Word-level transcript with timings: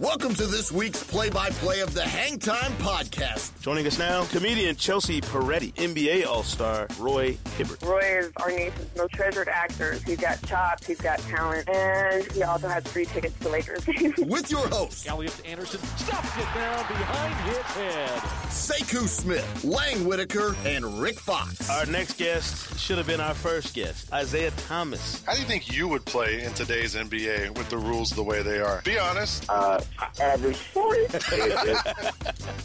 Welcome 0.00 0.34
to 0.36 0.46
this 0.46 0.70
week's 0.70 1.02
play-by-play 1.02 1.80
of 1.80 1.92
the 1.92 2.04
Hang 2.04 2.38
Time 2.38 2.70
Podcast. 2.74 3.60
Joining 3.60 3.84
us 3.84 3.98
now, 3.98 4.22
comedian 4.26 4.76
Chelsea 4.76 5.20
Peretti, 5.20 5.74
NBA 5.74 6.24
All-Star 6.24 6.86
Roy 7.00 7.36
Hibbert. 7.56 7.82
Roy 7.82 8.20
is 8.20 8.30
our 8.36 8.48
nation's 8.48 8.96
most 8.96 9.12
treasured 9.14 9.48
actor. 9.48 9.98
He's 10.06 10.18
got 10.18 10.40
chops, 10.46 10.86
he's 10.86 11.00
got 11.00 11.18
talent, 11.22 11.68
and 11.68 12.30
he 12.30 12.44
also 12.44 12.68
has 12.68 12.86
free 12.86 13.06
tickets 13.06 13.36
to 13.40 13.48
Lakers. 13.48 13.84
With 14.18 14.48
your 14.52 14.68
host, 14.68 15.08
Elliot 15.08 15.34
Anderson 15.44 15.80
stuffs 15.80 16.36
it 16.36 16.54
down 16.54 16.78
behind 16.86 17.34
his 17.48 17.58
head. 17.58 18.20
Sekou 18.50 19.08
Smith, 19.08 19.64
Lang 19.64 20.04
Whitaker, 20.06 20.54
and 20.64 21.00
Rick 21.00 21.18
Fox. 21.18 21.68
Our 21.70 21.86
next 21.86 22.18
guest 22.18 22.78
should 22.78 22.98
have 22.98 23.08
been 23.08 23.20
our 23.20 23.34
first 23.34 23.74
guest, 23.74 24.12
Isaiah 24.12 24.52
Thomas. 24.68 25.24
How 25.24 25.34
do 25.34 25.40
you 25.40 25.46
think 25.46 25.76
you 25.76 25.88
would 25.88 26.04
play 26.04 26.44
in 26.44 26.54
today's 26.54 26.94
NBA 26.94 27.58
with 27.58 27.68
the 27.68 27.78
rules 27.78 28.10
the 28.10 28.22
way 28.22 28.42
they 28.42 28.60
are? 28.60 28.80
Be 28.84 28.96
honest. 28.96 29.44
Uh, 29.48 29.80
average 30.20 30.56
40. 30.56 31.06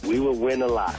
we 0.08 0.20
will 0.20 0.36
win 0.36 0.62
a 0.62 0.66
lot. 0.66 0.94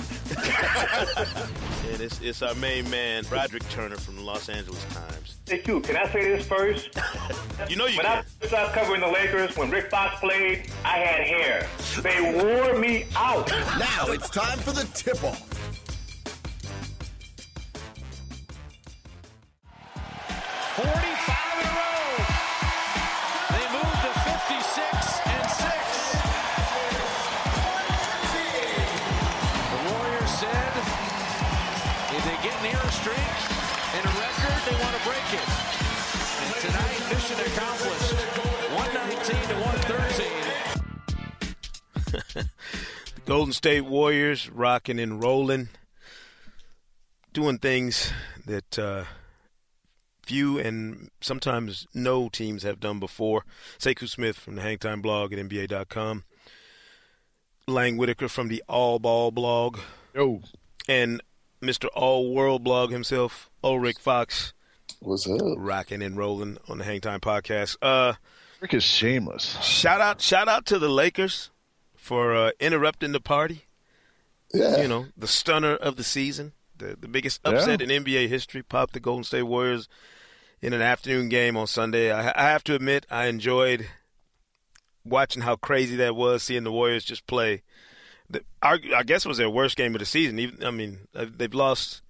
And 1.91 2.01
it's, 2.01 2.19
it's 2.21 2.41
our 2.41 2.55
main 2.55 2.89
man, 2.89 3.23
Broderick 3.25 3.67
Turner 3.69 3.97
from 3.97 4.15
the 4.15 4.21
Los 4.21 4.49
Angeles 4.49 4.83
Times. 4.85 5.37
Hey, 5.47 5.59
Q, 5.59 5.79
can 5.81 5.95
I 5.95 6.07
say 6.11 6.35
this 6.35 6.45
first? 6.47 6.89
You 7.69 7.77
know 7.77 7.85
you 7.87 7.95
When 7.97 8.05
I 8.05 8.21
can. 8.39 8.49
started 8.49 8.73
covering 8.73 8.99
the 8.99 9.07
Lakers, 9.07 9.55
when 9.55 9.71
Rick 9.71 9.89
Fox 9.89 10.19
played, 10.19 10.69
I 10.83 10.97
had 10.97 11.25
hair. 11.25 11.67
They 12.01 12.19
wore 12.33 12.77
me 12.77 13.05
out. 13.15 13.47
Now 13.79 14.07
it's 14.09 14.29
time 14.29 14.59
for 14.59 14.71
the 14.71 14.83
tip-off. 14.93 15.41
Forty-five 20.75 21.14
streak 33.05 33.17
and 33.93 34.01
a 34.01 34.13
record, 34.17 34.57
they 34.65 34.73
want 34.81 34.95
to 34.97 35.01
break 35.05 35.29
it. 35.37 35.45
And 36.41 36.53
tonight, 36.65 36.97
mission 37.13 37.37
accomplished. 37.39 38.17
One 38.73 38.91
nineteen 38.95 39.45
to 39.49 39.55
one 39.61 39.77
thirteen. 42.33 42.45
Golden 43.25 43.53
State 43.53 43.85
Warriors 43.85 44.49
rocking 44.49 44.99
and 44.99 45.21
rolling, 45.21 45.69
doing 47.31 47.59
things 47.59 48.11
that 48.47 48.79
uh, 48.79 49.03
few 50.23 50.57
and 50.57 51.11
sometimes 51.21 51.85
no 51.93 52.27
teams 52.27 52.63
have 52.63 52.79
done 52.79 52.99
before. 52.99 53.45
Sekou 53.77 54.09
Smith 54.09 54.35
from 54.37 54.55
the 54.55 54.63
Hangtime 54.63 55.03
blog 55.03 55.31
at 55.31 55.37
NBA.com. 55.37 56.23
Lang 57.67 57.97
Whitaker 57.97 58.29
from 58.29 58.47
the 58.47 58.63
All 58.67 58.97
Ball 58.97 59.29
blog. 59.29 59.77
Yo. 60.15 60.41
And 60.87 61.21
Mr. 61.65 61.87
All 61.93 62.33
World 62.33 62.63
blog 62.63 62.91
himself, 62.91 63.49
Ulrich 63.63 63.97
Fox, 63.99 64.53
What's 64.99 65.27
up? 65.27 65.39
rocking 65.57 66.01
and 66.01 66.17
rolling 66.17 66.57
on 66.67 66.77
the 66.77 66.83
Hangtime 66.85 67.19
podcast. 67.19 67.77
Uh, 67.81 68.13
Rick 68.61 68.73
is 68.75 68.83
shameless. 68.83 69.61
shout 69.63 70.01
out, 70.01 70.21
shout 70.21 70.47
out 70.47 70.65
to 70.67 70.79
the 70.79 70.89
Lakers 70.89 71.49
for 71.95 72.35
uh, 72.35 72.51
interrupting 72.59 73.11
the 73.11 73.19
party. 73.19 73.65
Yeah. 74.53 74.81
you 74.81 74.87
know, 74.87 75.07
the 75.17 75.27
stunner 75.27 75.75
of 75.75 75.97
the 75.97 76.03
season, 76.03 76.53
the 76.77 76.95
the 76.99 77.07
biggest 77.07 77.41
upset 77.43 77.81
in 77.81 77.89
NBA 77.89 78.29
history, 78.29 78.61
popped 78.63 78.93
the 78.93 78.99
Golden 78.99 79.23
State 79.23 79.43
Warriors 79.43 79.89
in 80.61 80.71
an 80.71 80.81
afternoon 80.81 81.29
game 81.29 81.57
on 81.57 81.67
Sunday. 81.67 82.11
I, 82.11 82.31
I 82.35 82.49
have 82.49 82.63
to 82.65 82.75
admit, 82.75 83.05
I 83.09 83.25
enjoyed 83.25 83.87
watching 85.03 85.41
how 85.41 85.55
crazy 85.55 85.95
that 85.97 86.15
was, 86.15 86.43
seeing 86.43 86.63
the 86.63 86.71
Warriors 86.71 87.03
just 87.03 87.27
play. 87.27 87.63
The, 88.29 88.43
I, 88.61 88.79
I 88.95 89.03
guess 89.03 89.25
it 89.25 89.27
was 89.27 89.37
their 89.37 89.49
worst 89.49 89.77
game 89.77 89.93
of 89.95 89.99
the 89.99 90.05
season. 90.05 90.39
Even 90.39 90.63
I 90.63 90.71
mean, 90.71 90.99
uh, 91.15 91.25
they've 91.35 91.53
lost 91.53 92.01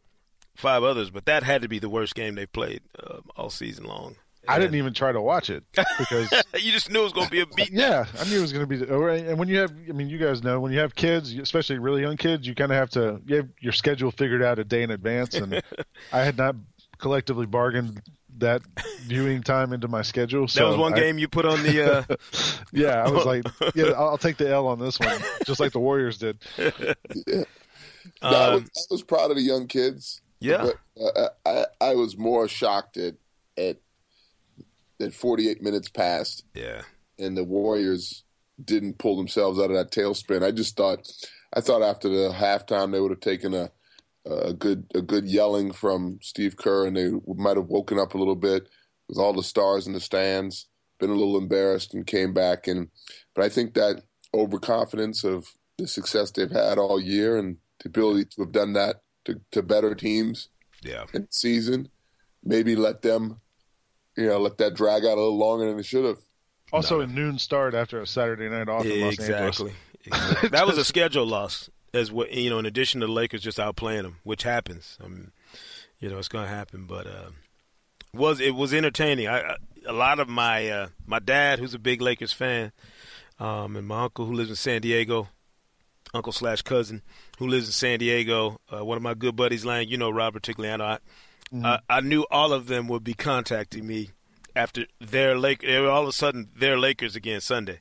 five 0.56 0.84
others, 0.84 1.10
but 1.10 1.26
that 1.26 1.44
had 1.44 1.62
to 1.62 1.68
be 1.68 1.80
the 1.80 1.90
worst 1.90 2.16
game 2.16 2.36
they've 2.36 2.52
played 2.52 2.82
uh, 3.02 3.20
all 3.36 3.50
season 3.50 3.86
long. 3.86 4.16
I 4.48 4.60
didn't 4.60 4.76
even 4.76 4.94
try 4.94 5.12
to 5.12 5.22
watch 5.22 5.50
it 5.50 5.64
because 5.98 6.32
you 6.60 6.72
just 6.72 6.92
knew 6.92 7.02
it 7.02 7.04
was 7.04 7.14
going 7.14 7.26
to 7.26 7.32
be 7.32 7.42
a 7.42 7.46
beat. 7.46 7.70
yeah, 7.72 8.06
I 8.20 8.26
knew 8.26 8.38
it 8.38 8.42
was 8.42 8.54
going 8.54 8.68
to 8.68 8.68
be. 8.68 8.84
And 9.28 9.40
when 9.40 9.48
you 9.48 9.58
have, 9.60 9.72
I 9.90 9.92
mean, 9.92 10.10
you 10.10 10.18
guys 10.18 10.44
know 10.44 10.60
when 10.60 10.72
you 10.72 10.80
have 10.80 10.96
kids, 10.96 11.34
especially 11.34 11.80
really 11.80 12.02
young 12.02 12.18
kids, 12.18 12.48
you 12.48 12.56
kind 12.56 12.72
of 12.72 12.78
have 12.78 12.90
to 12.92 13.22
you 13.26 13.38
have 13.38 13.50
your 13.60 13.74
schedule 13.74 14.12
figured 14.12 14.44
out 14.44 14.60
a 14.60 14.64
day 14.64 14.84
in 14.84 14.92
advance. 14.92 15.34
And 15.36 15.62
I 16.14 16.20
had 16.20 16.38
not 16.38 16.56
collectively 16.98 17.46
bargained 17.46 18.02
that 18.40 18.62
viewing 19.04 19.42
time 19.44 19.74
into 19.74 19.88
my 19.88 20.02
schedule. 20.02 20.48
So 20.48 20.62
that 20.64 20.70
was 20.70 20.78
one 20.78 20.94
I- 20.94 21.00
game 21.00 21.18
you 21.18 21.28
put 21.28 21.46
on 21.46 21.62
the. 21.64 21.98
Uh, 22.10 22.16
Yeah, 22.72 23.04
I 23.06 23.10
was 23.10 23.26
like, 23.26 23.44
yeah, 23.74 23.92
I'll, 23.92 24.10
I'll 24.10 24.18
take 24.18 24.36
the 24.38 24.50
L 24.50 24.68
on 24.68 24.80
this 24.80 25.00
one, 25.00 25.18
just 25.46 25.60
like 25.62 25.72
the 25.72 25.80
Warriors 25.80 26.18
did. 26.18 26.38
No, 28.22 28.30
I, 28.30 28.54
was, 28.56 28.62
um, 28.62 28.68
I 28.76 28.82
was 28.92 29.04
proud 29.04 29.32
of 29.32 29.38
the 29.38 29.42
young 29.44 29.68
kids. 29.68 30.22
yeah, 30.40 30.70
But 30.96 31.18
uh, 31.18 31.30
I, 31.46 31.66
I 31.90 31.96
was 31.96 32.18
more 32.18 32.48
shocked 32.48 32.98
at 32.98 33.16
at 33.58 33.78
that 35.00 35.14
48 35.14 35.62
minutes 35.62 35.90
passed 35.90 36.44
yeah. 36.54 36.82
and 37.18 37.36
the 37.36 37.44
Warriors 37.44 38.24
didn't 38.64 38.98
pull 38.98 39.18
themselves 39.18 39.60
out 39.60 39.72
of 39.72 39.76
that 39.76 39.92
tailspin. 39.92 40.44
I 40.44 40.52
just 40.52 40.78
thought, 40.78 41.10
I 41.54 41.62
thought 41.62 41.82
after 41.82 42.08
the 42.10 42.32
halftime 42.34 42.92
they 42.92 43.00
would 43.00 43.12
have 43.12 43.20
taken 43.22 43.54
a 43.54 43.72
a 44.26 44.54
good 44.54 44.86
a 44.96 45.02
good 45.02 45.26
yelling 45.26 45.72
from 45.72 46.20
Steve 46.22 46.58
Kerr 46.58 46.88
and 46.88 46.98
they 46.98 47.12
might 47.36 47.58
have 47.58 47.68
woken 47.68 48.00
up 48.00 48.14
a 48.14 48.18
little 48.18 48.36
bit 48.36 48.68
with 49.08 49.18
all 49.18 49.34
the 49.34 49.44
stars 49.44 49.86
in 49.88 49.94
the 49.94 50.00
stands, 50.00 50.68
been 51.00 51.10
a 51.12 51.16
little 51.16 51.38
embarrassed 51.38 51.94
and 51.94 52.06
came 52.08 52.34
back 52.34 52.68
and. 52.68 52.90
But 53.36 53.46
I 53.46 53.50
think 53.50 53.74
that 53.74 54.02
overconfidence 54.34 55.24
of 55.24 55.48
the 55.78 55.88
success 55.88 56.32
they've 56.32 56.50
had 56.50 56.78
all 56.78 57.02
year 57.02 57.38
and 57.38 57.58
the 57.84 57.90
ability 57.90 58.26
to 58.26 58.42
have 58.44 58.52
done 58.52 58.74
that 58.74 59.02
to, 59.26 59.42
to 59.52 59.62
better 59.62 59.94
teams 59.96 60.50
Yeah. 60.84 61.04
in 61.14 61.24
the 61.24 61.28
season, 61.32 61.90
maybe 62.44 62.76
let 62.76 63.02
them, 63.02 63.42
you 64.16 64.28
know, 64.28 64.40
let 64.40 64.58
that 64.60 64.74
drag 64.76 65.04
out 65.04 65.18
a 65.18 65.22
little 65.22 65.38
longer 65.38 65.68
than 65.70 65.80
it 65.80 65.86
should 65.86 66.06
have. 66.06 66.20
Also, 66.72 67.02
a 67.02 67.08
noon 67.08 67.38
start 67.40 67.74
after 67.74 68.02
a 68.02 68.08
Saturday 68.08 68.48
night 68.50 68.70
off 68.70 68.86
in 68.86 69.02
Los 69.02 69.14
exactly. 69.16 69.36
Angeles. 69.46 69.74
Exactly. 70.06 70.50
that 70.50 70.66
was 70.68 70.78
a 70.78 70.86
schedule 70.94 71.26
loss, 71.26 71.70
as 71.96 72.12
what 72.12 72.32
you 72.32 72.50
know. 72.50 72.60
In 72.60 72.66
addition 72.66 73.02
to 73.02 73.08
the 73.08 73.14
Lakers 73.14 73.42
just 73.42 73.58
outplaying 73.58 74.04
them, 74.04 74.18
which 74.24 74.44
happens. 74.44 74.98
I 75.04 75.08
mean, 75.08 75.32
you 76.00 76.10
know, 76.10 76.18
it's 76.18 76.28
going 76.28 76.46
to 76.46 76.50
happen. 76.54 76.86
But 76.86 77.08
uh, 77.08 77.30
was 78.14 78.40
it 78.40 78.56
was 78.56 78.74
entertaining? 78.74 79.28
I, 79.28 79.40
I 79.42 79.56
a 79.88 79.94
lot 79.94 80.20
of 80.20 80.28
my 80.28 80.70
uh, 80.70 80.88
my 81.06 81.20
dad, 81.20 81.60
who's 81.60 81.74
a 81.74 81.80
big 81.80 82.02
Lakers 82.02 82.34
fan, 82.34 82.72
um, 83.40 83.76
and 83.76 83.88
my 83.88 84.04
uncle 84.04 84.26
who 84.26 84.34
lives 84.34 84.50
in 84.50 84.56
San 84.56 84.82
Diego, 84.82 85.28
uncle 86.14 86.34
slash 86.34 86.62
cousin 86.62 87.02
who 87.38 87.48
lives 87.48 87.68
in 87.68 87.72
San 87.74 88.00
Diego. 88.00 88.60
Uh, 88.72 88.84
one 88.84 88.98
of 88.98 89.04
my 89.04 89.14
good 89.14 89.36
buddies, 89.36 89.66
Lang, 89.66 89.88
you 89.88 89.98
know 89.98 90.10
Robert 90.10 90.44
Tigliano. 90.44 90.82
I, 90.82 91.00
I, 91.64 91.80
I 91.90 92.02
knew 92.02 92.26
all 92.32 92.52
of 92.54 92.68
them 92.68 92.88
would 92.88 93.04
be 93.04 93.14
contacting 93.14 93.86
me 93.86 94.10
after 94.56 94.86
their 95.00 95.38
Lake. 95.38 95.64
All 95.68 96.02
of 96.04 96.08
a 96.08 96.12
sudden 96.12 96.50
their 96.56 96.78
Lakers 96.80 97.16
again 97.16 97.40
Sunday. 97.42 97.80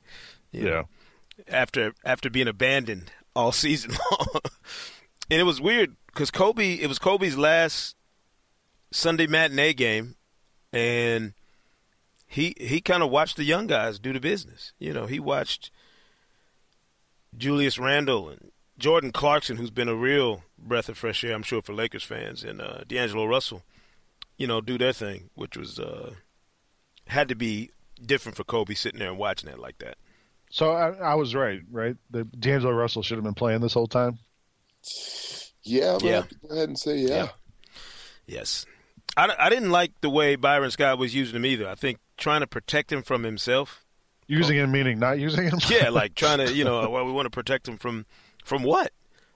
You 0.51 0.63
know, 0.65 0.69
Yeah. 0.69 1.43
after 1.49 1.93
after 2.05 2.29
being 2.29 2.47
abandoned 2.47 3.11
all 3.35 3.51
season 3.51 3.91
long. 4.11 4.41
and 5.29 5.39
it 5.39 5.43
was 5.43 5.61
weird 5.61 5.95
because 6.07 6.31
Kobe, 6.31 6.73
it 6.75 6.87
was 6.87 6.99
Kobe's 6.99 7.37
last 7.37 7.95
Sunday 8.91 9.27
matinee 9.27 9.73
game, 9.73 10.15
and 10.71 11.33
he 12.27 12.55
he 12.57 12.81
kind 12.81 13.03
of 13.03 13.09
watched 13.09 13.37
the 13.37 13.43
young 13.43 13.67
guys 13.67 13.99
do 13.99 14.13
the 14.13 14.19
business. 14.19 14.73
You 14.79 14.93
know, 14.93 15.05
he 15.05 15.19
watched 15.19 15.71
Julius 17.37 17.77
Randle 17.77 18.29
and 18.29 18.51
Jordan 18.77 19.11
Clarkson, 19.11 19.57
who's 19.57 19.71
been 19.71 19.89
a 19.89 19.95
real 19.95 20.43
breath 20.57 20.89
of 20.89 20.97
fresh 20.97 21.23
air, 21.23 21.33
I'm 21.33 21.43
sure, 21.43 21.61
for 21.61 21.73
Lakers 21.73 22.03
fans, 22.03 22.43
and 22.43 22.61
uh, 22.61 22.83
D'Angelo 22.87 23.25
Russell, 23.25 23.63
you 24.37 24.47
know, 24.47 24.61
do 24.61 24.77
their 24.77 24.93
thing, 24.93 25.29
which 25.35 25.55
was 25.55 25.79
uh, 25.79 26.13
had 27.07 27.27
to 27.29 27.35
be 27.35 27.71
different 28.03 28.35
for 28.35 28.43
Kobe 28.43 28.73
sitting 28.73 28.99
there 28.99 29.09
and 29.09 29.17
watching 29.17 29.49
that 29.49 29.59
like 29.59 29.77
that. 29.79 29.97
So 30.55 30.71
I, 30.71 30.91
I 30.93 31.15
was 31.15 31.35
right, 31.35 31.59
right? 31.69 31.97
The 32.11 32.23
D'Angelo 32.23 32.71
Russell 32.71 33.03
should 33.03 33.17
have 33.17 33.25
been 33.25 33.33
playing 33.33 33.59
this 33.59 33.73
whole 33.73 33.87
time. 33.87 34.19
Yeah, 35.63 35.95
but 35.95 36.03
Yeah. 36.03 36.11
I 36.11 36.15
have 36.15 36.29
go 36.47 36.55
ahead 36.55 36.69
and 36.69 36.79
say 36.79 36.97
yeah. 36.99 37.27
Yes. 38.25 38.65
I, 39.17 39.35
I 39.37 39.49
didn't 39.49 39.71
like 39.71 39.91
the 39.99 40.09
way 40.09 40.37
Byron 40.37 40.71
Scott 40.71 40.97
was 40.97 41.13
using 41.13 41.35
him 41.35 41.45
either. 41.45 41.67
I 41.67 41.75
think 41.75 41.99
trying 42.15 42.39
to 42.39 42.47
protect 42.47 42.89
him 42.89 43.03
from 43.03 43.23
himself. 43.23 43.83
Using 44.27 44.55
him 44.55 44.71
meaning 44.71 44.97
not 44.97 45.19
using 45.19 45.43
him. 45.43 45.59
Yeah, 45.69 45.89
like 45.89 46.15
trying 46.23 46.37
to, 46.37 46.53
you 46.53 46.63
know, 46.63 46.89
well, 46.89 47.05
we 47.05 47.11
want 47.11 47.25
to 47.25 47.29
protect 47.31 47.67
him 47.67 47.77
from 47.77 48.05
from 48.45 48.63
what? 48.63 48.93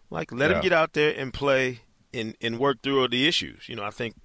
Like 0.09 0.31
let 0.31 0.51
Yeah. 0.51 0.55
him 0.55 0.63
get 0.63 0.71
out 0.71 0.93
there 0.93 1.13
and 1.13 1.33
play 1.33 1.81
and 2.13 2.33
and 2.39 2.59
work 2.59 2.81
through 2.81 3.01
all 3.01 3.09
the 3.09 3.27
issues. 3.27 3.67
You 3.67 3.75
know, 3.75 3.83
I 3.83 3.89
think 3.91 4.15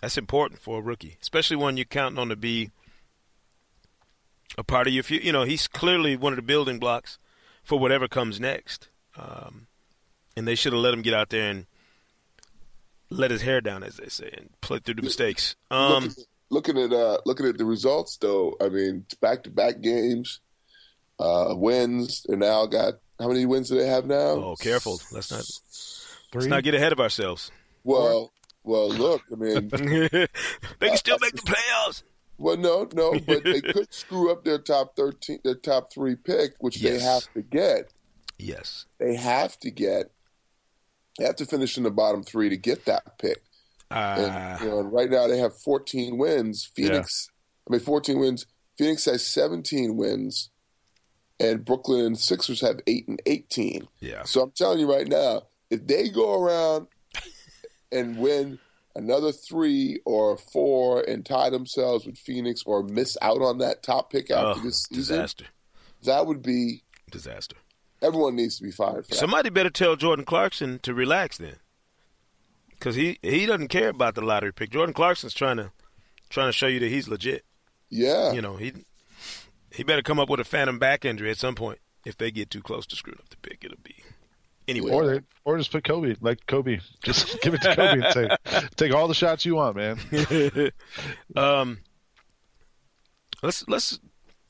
that's 0.00 0.16
important 0.16 0.60
for 0.60 0.78
a 0.78 0.82
rookie, 0.82 1.16
especially 1.20 1.56
when 1.56 1.76
you're 1.76 1.84
counting 1.84 2.20
on 2.20 2.28
to 2.28 2.36
be 2.36 2.70
a 4.58 4.64
part 4.64 4.86
of 4.86 4.92
your 4.92 5.02
future. 5.02 5.24
You 5.24 5.32
know, 5.32 5.44
he's 5.44 5.66
clearly 5.68 6.16
one 6.16 6.32
of 6.32 6.36
the 6.36 6.42
building 6.42 6.78
blocks 6.78 7.18
for 7.62 7.78
whatever 7.78 8.08
comes 8.08 8.40
next. 8.40 8.88
Um, 9.16 9.66
and 10.36 10.46
they 10.48 10.54
should 10.54 10.72
have 10.72 10.82
let 10.82 10.94
him 10.94 11.02
get 11.02 11.14
out 11.14 11.30
there 11.30 11.50
and 11.50 11.66
let 13.10 13.30
his 13.30 13.42
hair 13.42 13.60
down, 13.60 13.82
as 13.82 13.96
they 13.96 14.08
say, 14.08 14.30
and 14.36 14.50
play 14.60 14.78
through 14.78 14.94
the 14.94 15.02
mistakes. 15.02 15.54
Um, 15.70 16.04
looking, 16.04 16.24
looking 16.50 16.78
at 16.78 16.92
uh, 16.92 17.18
looking 17.26 17.46
at 17.46 17.58
the 17.58 17.64
results, 17.64 18.16
though, 18.16 18.56
I 18.60 18.68
mean, 18.68 19.04
back 19.20 19.42
to 19.44 19.50
back 19.50 19.80
games. 19.82 20.40
uh, 21.18 21.54
wins. 21.56 22.24
and 22.28 22.40
now 22.40 22.64
got 22.66 22.94
how 23.20 23.28
many 23.28 23.44
wins 23.46 23.68
do 23.68 23.76
they 23.78 23.86
have 23.86 24.06
now? 24.06 24.16
Oh, 24.16 24.56
careful. 24.58 25.00
Let's 25.12 25.30
not 25.30 25.44
Three. 26.32 26.40
let's 26.40 26.46
not 26.46 26.64
get 26.64 26.74
ahead 26.74 26.92
of 26.92 27.00
ourselves. 27.00 27.50
Well, 27.84 28.32
well, 28.64 28.88
look, 28.88 29.22
I 29.30 29.34
mean, 29.34 29.68
they 29.70 30.88
can 30.88 30.96
still 30.96 31.18
make 31.20 31.34
the 31.34 31.42
playoffs. 31.42 32.02
Well, 32.42 32.56
no, 32.56 32.88
no, 32.92 33.18
but 33.20 33.44
they 33.44 33.60
could 33.72 33.92
screw 33.92 34.30
up 34.32 34.44
their 34.44 34.58
top 34.58 34.96
thirteen, 34.96 35.38
their 35.44 35.54
top 35.54 35.92
three 35.92 36.16
pick, 36.16 36.54
which 36.60 36.80
they 36.80 36.98
have 37.00 37.32
to 37.34 37.42
get. 37.42 37.92
Yes. 38.38 38.86
They 38.98 39.14
have 39.14 39.58
to 39.60 39.70
get. 39.70 40.10
They 41.18 41.24
have 41.26 41.36
to 41.36 41.46
finish 41.46 41.76
in 41.76 41.84
the 41.84 41.90
bottom 41.90 42.22
three 42.22 42.48
to 42.48 42.56
get 42.56 42.84
that 42.86 43.18
pick. 43.18 43.42
And, 43.90 44.24
Uh, 44.24 44.58
you 44.64 44.70
know, 44.70 44.78
and 44.80 44.92
right 44.92 45.10
now 45.10 45.26
they 45.26 45.38
have 45.38 45.54
14 45.56 46.16
wins. 46.16 46.64
Phoenix, 46.74 47.28
I 47.68 47.72
mean, 47.72 47.80
14 47.80 48.18
wins. 48.18 48.46
Phoenix 48.78 49.04
has 49.04 49.24
17 49.26 49.96
wins, 49.96 50.48
and 51.38 51.64
Brooklyn 51.64 52.06
and 52.06 52.18
Sixers 52.18 52.62
have 52.62 52.80
eight 52.86 53.06
and 53.06 53.20
18. 53.26 53.86
yeah. 54.00 54.22
So 54.24 54.42
I'm 54.42 54.50
telling 54.52 54.80
you 54.80 54.90
right 54.90 55.06
now, 55.06 55.42
if 55.70 55.86
they 55.86 56.08
go 56.08 56.42
around 56.42 56.86
and 57.92 58.16
win 58.18 58.58
another 58.94 59.32
three 59.32 60.00
or 60.04 60.36
four 60.36 61.00
and 61.02 61.24
tie 61.24 61.50
themselves 61.50 62.04
with 62.06 62.18
Phoenix 62.18 62.62
or 62.66 62.82
miss 62.82 63.16
out 63.22 63.40
on 63.42 63.58
that 63.58 63.82
top 63.82 64.10
pick 64.10 64.30
after 64.30 64.60
Oh, 64.60 64.62
this 64.64 64.84
season, 64.84 65.16
disaster. 65.16 65.44
that 66.04 66.26
would 66.26 66.42
be 66.42 66.82
Disaster. 67.10 67.56
everyone 68.00 68.36
needs 68.36 68.56
to 68.58 68.62
be 68.64 68.70
fired 68.70 69.04
for 69.06 69.10
that. 69.10 69.16
Somebody 69.16 69.50
better 69.50 69.70
tell 69.70 69.96
Jordan 69.96 70.24
Clarkson 70.24 70.78
to 70.80 70.94
relax 70.94 71.38
then, 71.38 71.56
because 72.70 72.94
he 72.94 73.18
he 73.22 73.46
doesn't 73.46 73.68
care 73.68 73.88
about 73.90 74.14
the 74.14 74.22
lottery 74.22 74.52
pick. 74.52 74.70
Jordan 74.70 74.94
Clarkson's 74.94 75.34
trying 75.34 75.56
to 75.58 75.70
trying 76.30 76.48
to 76.48 76.52
show 76.52 76.66
you 76.66 76.80
that 76.80 76.88
he's 76.88 77.08
legit. 77.08 77.44
yeah, 77.90 78.32
You 78.32 78.42
know 78.42 78.56
he 78.56 78.72
he 79.70 79.82
better 79.84 80.02
come 80.02 80.18
up 80.18 80.28
with 80.28 80.40
a 80.40 80.44
phantom 80.44 80.78
back 80.78 81.04
injury 81.04 81.30
at 81.30 81.38
some 81.38 81.54
point. 81.54 81.78
If 82.04 82.16
they 82.16 82.30
get 82.30 82.50
too 82.50 82.62
close 82.62 82.84
to 82.86 82.96
screwing 82.96 83.18
up 83.20 83.28
the 83.28 83.36
pick, 83.36 83.64
it'll 83.64 83.76
be 83.82 83.96
anyway. 84.68 84.90
Or 84.90 85.06
they, 85.06 85.20
or 85.44 85.58
just 85.58 85.72
put 85.72 85.84
Kobe 85.84 86.14
like 86.20 86.46
Kobe. 86.46 86.80
Just 87.02 87.40
give 87.42 87.54
it 87.54 87.62
to 87.62 87.74
Kobe 87.74 88.02
and 88.02 88.12
say, 88.12 88.66
take 88.76 88.94
all 88.94 89.08
the 89.08 89.14
shots 89.14 89.44
you 89.44 89.56
want, 89.56 89.76
man. 89.76 89.98
um, 91.36 91.78
let's 93.42 93.66
let's 93.68 94.00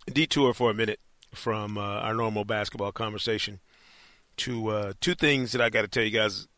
detour 0.07 0.55
for 0.55 0.71
a 0.71 0.75
minute 0.75 1.01
from 1.35 1.79
uh, 1.79 2.01
our 2.01 2.15
normal 2.15 2.45
basketball 2.45 2.93
conversation 2.93 3.61
to 4.37 4.69
uh, 4.69 4.93
two 5.01 5.15
things 5.15 5.53
that 5.53 5.61
I 5.61 5.71
got 5.71 5.83
to 5.83 5.89
tell 5.89 6.05
you 6.05 6.11
guys. 6.11 6.49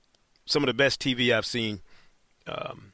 Some 0.47 0.63
of 0.63 0.67
the 0.67 0.75
best 0.75 1.01
TV 1.01 1.35
I've 1.35 1.47
seen, 1.47 1.81
um, 2.47 2.93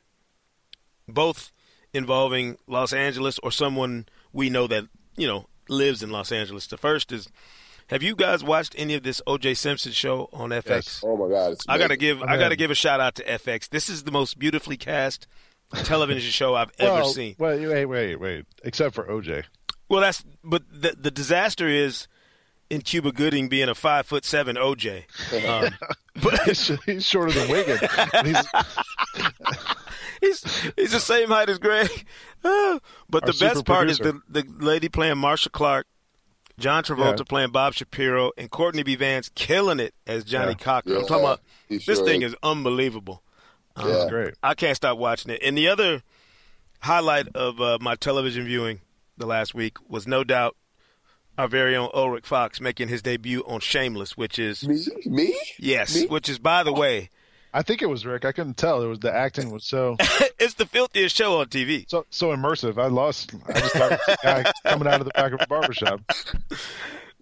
both 1.09 1.51
involving 1.93 2.57
Los 2.69 2.93
Angeles 2.93 3.41
or 3.41 3.51
someone 3.51 4.07
we 4.33 4.49
know 4.49 4.69
that 4.69 4.85
you 5.17 5.27
know 5.27 5.47
lives 5.69 6.03
in 6.03 6.11
Los 6.11 6.33
Angeles. 6.33 6.67
The 6.67 6.77
first 6.77 7.13
is, 7.13 7.29
have 7.91 8.03
you 8.03 8.15
guys 8.17 8.43
watched 8.43 8.75
any 8.79 8.95
of 8.95 9.03
this 9.03 9.21
O.J. 9.27 9.55
Simpson 9.55 9.93
show 9.93 10.29
on 10.33 10.51
FX? 10.51 10.71
Yes. 10.71 11.05
oh 11.05 11.17
my 11.17 11.29
God, 11.29 11.53
it's 11.53 11.65
I 11.69 11.79
gotta 11.79 11.97
give 11.97 12.23
I 12.23 12.35
I 12.35 12.37
gotta 12.39 12.57
give 12.57 12.71
a 12.71 12.75
shout 12.75 13.01
out 13.01 13.17
to 13.17 13.25
FX. 13.25 13.69
This 13.69 13.89
is 13.89 14.05
the 14.05 14.11
most 14.11 14.39
beautifully 14.39 14.77
cast 14.77 15.27
television 15.85 16.31
show 16.31 16.55
I've 16.55 16.73
ever 16.79 17.05
seen. 17.05 17.37
Wait, 17.39 17.67
wait, 17.67 17.87
wait, 17.87 18.17
wait. 18.17 18.47
Except 18.65 18.95
for 18.95 19.05
OJ. 19.05 19.45
Well, 19.89 20.01
that's 20.01 20.25
but 20.45 20.63
the 20.71 20.95
the 20.99 21.11
disaster 21.11 21.67
is 21.69 22.07
in 22.71 22.81
Cuba 22.83 23.11
Gooding 23.13 23.49
being 23.49 23.69
a 23.69 23.75
five 23.75 24.07
foot 24.07 24.25
seven 24.25 24.57
OJ. 24.57 25.05
Um, 25.45 25.75
but 26.23 26.41
He's, 26.45 26.69
he's 26.85 27.05
shorter 27.05 27.33
than 27.33 27.51
Wigan. 27.51 27.79
He's, 28.25 28.47
he's 30.21 30.73
he's 30.77 30.93
the 30.93 31.01
same 31.01 31.29
height 31.29 31.49
as 31.49 31.59
Greg. 31.59 31.91
Ah, 32.43 32.79
but 33.11 33.25
Our 33.25 33.33
the 33.33 33.39
best 33.39 33.57
super 33.57 33.63
part 33.65 33.91
is 33.91 33.99
the 33.99 34.19
the 34.27 34.43
lady 34.61 34.89
playing 34.89 35.19
Marcia 35.19 35.51
Clark, 35.51 35.87
John 36.59 36.83
Travolta 36.85 37.19
Yeah. 37.19 37.25
playing 37.29 37.51
Bob 37.51 37.75
Shapiro, 37.75 38.33
and 38.37 38.51
Courtney 38.51 38.83
B. 38.83 38.95
Vance 38.97 39.31
killing 39.35 39.81
it 39.81 39.95
as 40.07 40.25
Johnny 40.25 40.53
Yeah. 40.53 40.65
Cochran. 40.65 40.97
I'm 40.97 41.07
talking 41.07 41.25
about 41.25 41.41
he 41.69 41.77
this 41.79 41.85
sure 41.99 42.05
thing 42.07 42.23
is. 42.23 42.33
is 42.33 42.39
unbelievable. 42.43 43.23
Yeah. 43.79 44.07
great. 44.11 44.35
I 44.43 44.55
can't 44.55 44.77
stop 44.77 44.99
watching 44.99 45.31
it. 45.33 45.41
And 45.43 45.57
the 45.57 45.69
other 45.69 46.03
highlight 46.81 47.29
of 47.35 47.61
uh, 47.61 47.79
my 47.81 47.95
television 47.95 48.45
viewing 48.45 48.81
the 49.17 49.27
last 49.27 49.55
week 49.55 49.77
was 49.89 50.07
no 50.07 50.25
doubt 50.25 50.57
our 51.39 51.49
very 51.49 51.75
own 51.77 51.89
Ulrich 51.95 52.27
Fox 52.27 52.61
making 52.61 52.89
his 52.89 53.01
debut 53.03 53.43
on 53.47 53.61
Shameless, 53.61 54.17
which 54.17 54.39
is 54.39 54.67
Me, 54.67 54.85
me, 55.07 55.35
yes, 55.59 55.95
Me? 55.95 56.07
which 56.07 56.29
is 56.29 56.39
by 56.39 56.63
the 56.63 56.73
way, 56.73 57.09
I 57.53 57.63
think 57.63 57.83
it 57.83 57.87
was 57.87 58.07
Rick. 58.07 58.25
I 58.25 58.33
couldn't 58.33 58.57
tell. 58.57 58.83
It 58.83 58.87
was 58.87 59.01
the 59.01 59.13
acting 59.13 59.51
was 59.51 59.65
so 59.65 59.97
it's 60.39 60.55
the 60.55 60.67
filthiest 60.67 61.17
show 61.17 61.41
on 61.41 61.47
TV. 61.47 61.85
so 61.89 62.07
so 62.11 62.29
immersive. 62.29 62.79
I 62.79 62.87
lost. 62.87 63.33
I 63.49 63.61
just 63.61 63.75
thought 63.75 63.93
it 63.93 64.01
was 64.07 64.17
a 64.23 64.27
guy 64.27 64.53
coming 64.71 64.87
out 64.89 65.01
of 65.01 65.07
the 65.07 65.13
back 65.15 65.33
of 65.33 65.41
a 65.41 65.47
barbershop. 65.47 66.01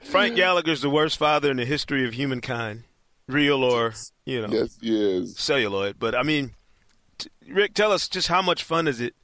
Frank 0.00 0.36
Gallagher's 0.36 0.80
the 0.82 0.90
worst 0.90 1.16
father 1.18 1.50
in 1.50 1.56
the 1.56 1.64
history 1.64 2.06
of 2.06 2.14
humankind, 2.14 2.84
real 3.26 3.64
or 3.64 3.94
you 4.24 4.42
know 4.42 4.48
yes, 4.52 4.78
he 4.80 5.16
is. 5.16 5.36
celluloid. 5.38 5.96
But 5.98 6.14
I 6.14 6.22
mean, 6.22 6.52
t- 7.18 7.30
Rick, 7.48 7.74
tell 7.74 7.92
us 7.92 8.08
just 8.08 8.28
how 8.28 8.42
much 8.42 8.62
fun 8.62 8.86
is 8.86 9.00
it 9.00 9.14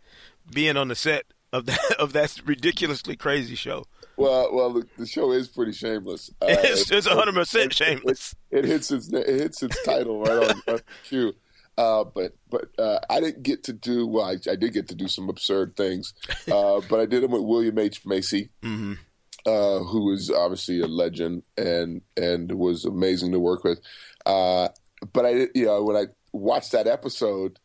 being 0.52 0.76
on 0.76 0.88
the 0.88 0.94
set 0.94 1.24
of 1.52 1.66
that 1.66 1.80
of 1.98 2.12
that 2.14 2.40
ridiculously 2.44 3.16
crazy 3.16 3.54
show? 3.54 3.84
Well, 4.16 4.54
well, 4.54 4.72
the, 4.72 4.86
the 4.98 5.06
show 5.06 5.32
is 5.32 5.48
pretty 5.48 5.72
shameless. 5.72 6.30
Uh, 6.40 6.46
It's 6.48 6.90
it- 6.90 6.98
it's 6.98 7.08
100 7.08 7.34
percent 7.34 7.66
it- 7.66 7.74
shameless. 7.74 8.34
It, 8.50 8.64
hits 8.64 8.90
its 8.90 9.12
it 9.12 9.26
hits 9.26 9.62
its 9.62 9.82
title 9.84 10.20
right 10.22 10.50
on, 10.50 10.62
on 10.74 10.80
cue. 11.04 11.32
Uh, 11.76 12.04
but 12.04 12.32
but 12.50 12.66
uh, 12.78 13.00
I 13.10 13.18
didn't 13.20 13.42
get 13.42 13.64
to 13.64 13.72
do 13.72 14.06
well. 14.06 14.26
I, 14.26 14.36
I 14.48 14.54
did 14.54 14.72
get 14.72 14.86
to 14.88 14.94
do 14.94 15.08
some 15.08 15.28
absurd 15.28 15.76
things, 15.76 16.14
uh, 16.50 16.80
but 16.88 17.00
I 17.00 17.06
did 17.06 17.24
them 17.24 17.32
with 17.32 17.42
William 17.42 17.76
H 17.78 18.06
Macy, 18.06 18.50
hmm 18.62 18.92
uh, 19.44 19.80
who 19.80 20.12
is 20.12 20.30
obviously 20.30 20.80
a 20.80 20.86
legend 20.86 21.42
and 21.56 22.00
and 22.16 22.52
was 22.52 22.84
amazing 22.84 23.32
to 23.32 23.40
work 23.40 23.64
with. 23.64 23.80
Uh, 24.24 24.68
but 25.12 25.26
I 25.26 25.34
did, 25.34 25.48
you 25.56 25.64
know, 25.66 25.82
when 25.82 25.96
I 25.96 26.04
watched 26.34 26.72
that 26.72 26.86
episode, 26.86 27.58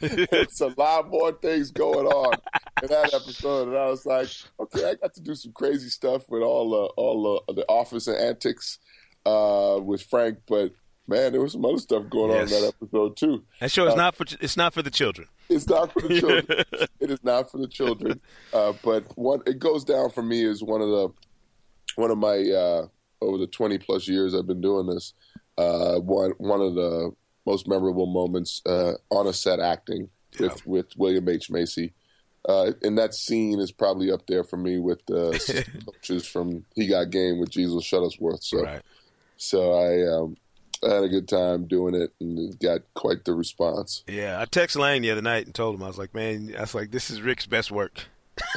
it's 0.00 0.60
a 0.60 0.72
lot 0.76 1.10
more 1.10 1.32
things 1.32 1.70
going 1.70 2.06
on 2.06 2.34
in 2.82 2.88
that 2.88 3.12
episode, 3.12 3.68
and 3.68 3.76
I 3.76 3.86
was 3.86 4.06
like, 4.06 4.28
okay, 4.60 4.90
I 4.90 4.94
got 4.94 5.14
to 5.14 5.20
do 5.20 5.34
some 5.34 5.52
crazy 5.52 5.88
stuff 5.88 6.28
with 6.28 6.42
all 6.42 6.70
the 6.70 6.86
all 6.96 7.42
the, 7.46 7.54
the 7.54 7.66
office 7.66 8.06
and 8.06 8.16
antics 8.16 8.78
uh, 9.26 9.78
with 9.82 10.02
Frank, 10.02 10.38
but. 10.48 10.72
Man, 11.08 11.30
there 11.30 11.40
was 11.40 11.52
some 11.52 11.64
other 11.64 11.78
stuff 11.78 12.10
going 12.10 12.32
on 12.32 12.42
in 12.42 12.48
that 12.48 12.74
episode 12.74 13.16
too. 13.16 13.44
That 13.60 13.70
show 13.70 13.86
is 13.86 13.94
not 13.94 14.16
for 14.16 14.26
it's 14.40 14.56
not 14.56 14.74
for 14.74 14.82
the 14.82 14.90
children. 14.90 15.28
It's 15.48 15.68
not 15.68 15.92
for 15.92 16.00
the 16.00 16.18
children. 16.18 16.64
it 16.98 17.12
is 17.12 17.22
not 17.22 17.48
for 17.48 17.58
the 17.58 17.68
children. 17.68 18.20
Uh, 18.52 18.72
but 18.82 19.04
one, 19.16 19.40
it 19.46 19.60
goes 19.60 19.84
down 19.84 20.10
for 20.10 20.24
me 20.24 20.42
is 20.42 20.64
one 20.64 20.80
of 20.80 20.88
the 20.88 21.08
one 21.94 22.10
of 22.10 22.18
my 22.18 22.36
uh, 22.50 22.88
over 23.22 23.38
the 23.38 23.46
twenty 23.46 23.78
plus 23.78 24.08
years 24.08 24.34
I've 24.34 24.48
been 24.48 24.60
doing 24.60 24.88
this. 24.88 25.14
Uh, 25.56 26.00
one 26.00 26.32
one 26.38 26.60
of 26.60 26.74
the 26.74 27.12
most 27.46 27.66
memorable 27.68 28.06
moments 28.06 28.60
uh, 28.66 28.94
on 29.10 29.26
a 29.26 29.32
set 29.32 29.60
acting 29.60 30.08
with 30.40 30.66
with 30.66 30.86
William 30.96 31.28
H 31.28 31.50
Macy. 31.50 31.92
Uh, 32.48 32.72
and 32.82 32.96
that 32.98 33.12
scene 33.12 33.58
is 33.58 33.72
probably 33.72 34.10
up 34.12 34.24
there 34.28 34.44
for 34.44 34.56
me 34.56 34.78
with 34.78 35.04
the 35.06 35.30
assistant 35.30 35.84
coaches 35.92 36.26
from 36.26 36.64
He 36.76 36.86
Got 36.86 37.10
Game 37.10 37.38
with 37.40 37.50
Jesus 37.50 37.82
Shuttlesworth. 37.82 38.44
So, 38.44 38.62
Right. 38.62 38.82
so 39.36 39.72
I, 39.72 40.16
um, 40.16 40.36
I 40.88 40.94
had 40.94 41.02
a 41.02 41.08
good 41.08 41.26
time 41.28 41.66
doing 41.66 41.96
it 41.96 42.12
and 42.20 42.56
got 42.60 42.82
quite 42.94 43.24
the 43.24 43.34
response. 43.34 44.04
Yeah, 44.06 44.40
I 44.40 44.44
texted 44.44 44.76
Lang 44.78 45.02
the 45.02 45.10
other 45.10 45.22
night 45.22 45.46
and 45.46 45.54
told 45.56 45.74
him 45.74 45.82
I 45.82 45.88
was 45.88 45.98
like, 45.98 46.14
man, 46.14 46.54
I 46.56 46.60
was 46.60 46.72
like, 46.74 46.92
this 46.92 47.10
is 47.10 47.20
Rick's 47.20 47.46
best 47.46 47.72
work. 47.72 48.04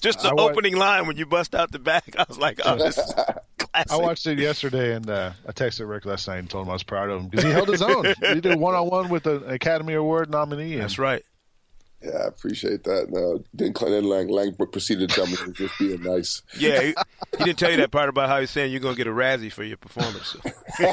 Just 0.00 0.22
the 0.22 0.30
I 0.30 0.32
wa- 0.34 0.44
opening 0.50 0.76
line 0.76 1.06
when 1.06 1.16
you 1.16 1.26
bust 1.26 1.54
out 1.54 1.70
the 1.72 1.78
back, 1.78 2.16
I 2.18 2.24
was 2.28 2.38
like, 2.38 2.60
oh, 2.64 2.76
this 2.76 2.98
is 2.98 3.12
classic. 3.14 3.42
I 3.90 3.96
watched 3.96 4.26
it 4.26 4.38
yesterday, 4.38 4.94
and 4.94 5.08
uh, 5.08 5.32
I 5.46 5.52
texted 5.52 5.88
Rick 5.88 6.04
last 6.04 6.28
night 6.28 6.38
and 6.38 6.48
told 6.48 6.66
him 6.66 6.70
I 6.70 6.74
was 6.74 6.82
proud 6.82 7.10
of 7.10 7.20
him 7.20 7.28
because 7.28 7.44
he 7.44 7.50
held 7.50 7.68
his 7.68 7.82
own. 7.82 8.06
he 8.32 8.40
did 8.40 8.58
one 8.58 8.74
on 8.74 8.88
one 8.88 9.08
with 9.08 9.26
an 9.26 9.48
Academy 9.50 9.94
Award 9.94 10.30
nominee. 10.30 10.74
and- 10.74 10.82
That's 10.82 10.98
right. 10.98 11.24
Yeah, 12.02 12.18
I 12.18 12.26
appreciate 12.26 12.84
that. 12.84 13.06
No, 13.10 13.42
then 13.54 13.72
then 13.72 14.04
Lang, 14.04 14.28
Lang 14.28 14.54
proceeded 14.54 15.08
to 15.08 15.14
tell 15.14 15.26
me 15.26 15.36
he 15.36 15.44
was 15.46 15.56
just 15.56 15.78
being 15.78 16.02
nice. 16.02 16.42
Yeah, 16.58 16.82
he, 16.82 16.94
he 17.38 17.44
didn't 17.44 17.58
tell 17.58 17.70
you 17.70 17.78
that 17.78 17.90
part 17.92 18.10
about 18.10 18.28
how 18.28 18.40
he's 18.40 18.50
saying 18.50 18.72
you're 18.72 18.80
going 18.80 18.94
to 18.94 18.98
get 18.98 19.06
a 19.06 19.10
Razzie 19.10 19.50
for 19.50 19.64
your 19.64 19.78
performance. 19.78 20.36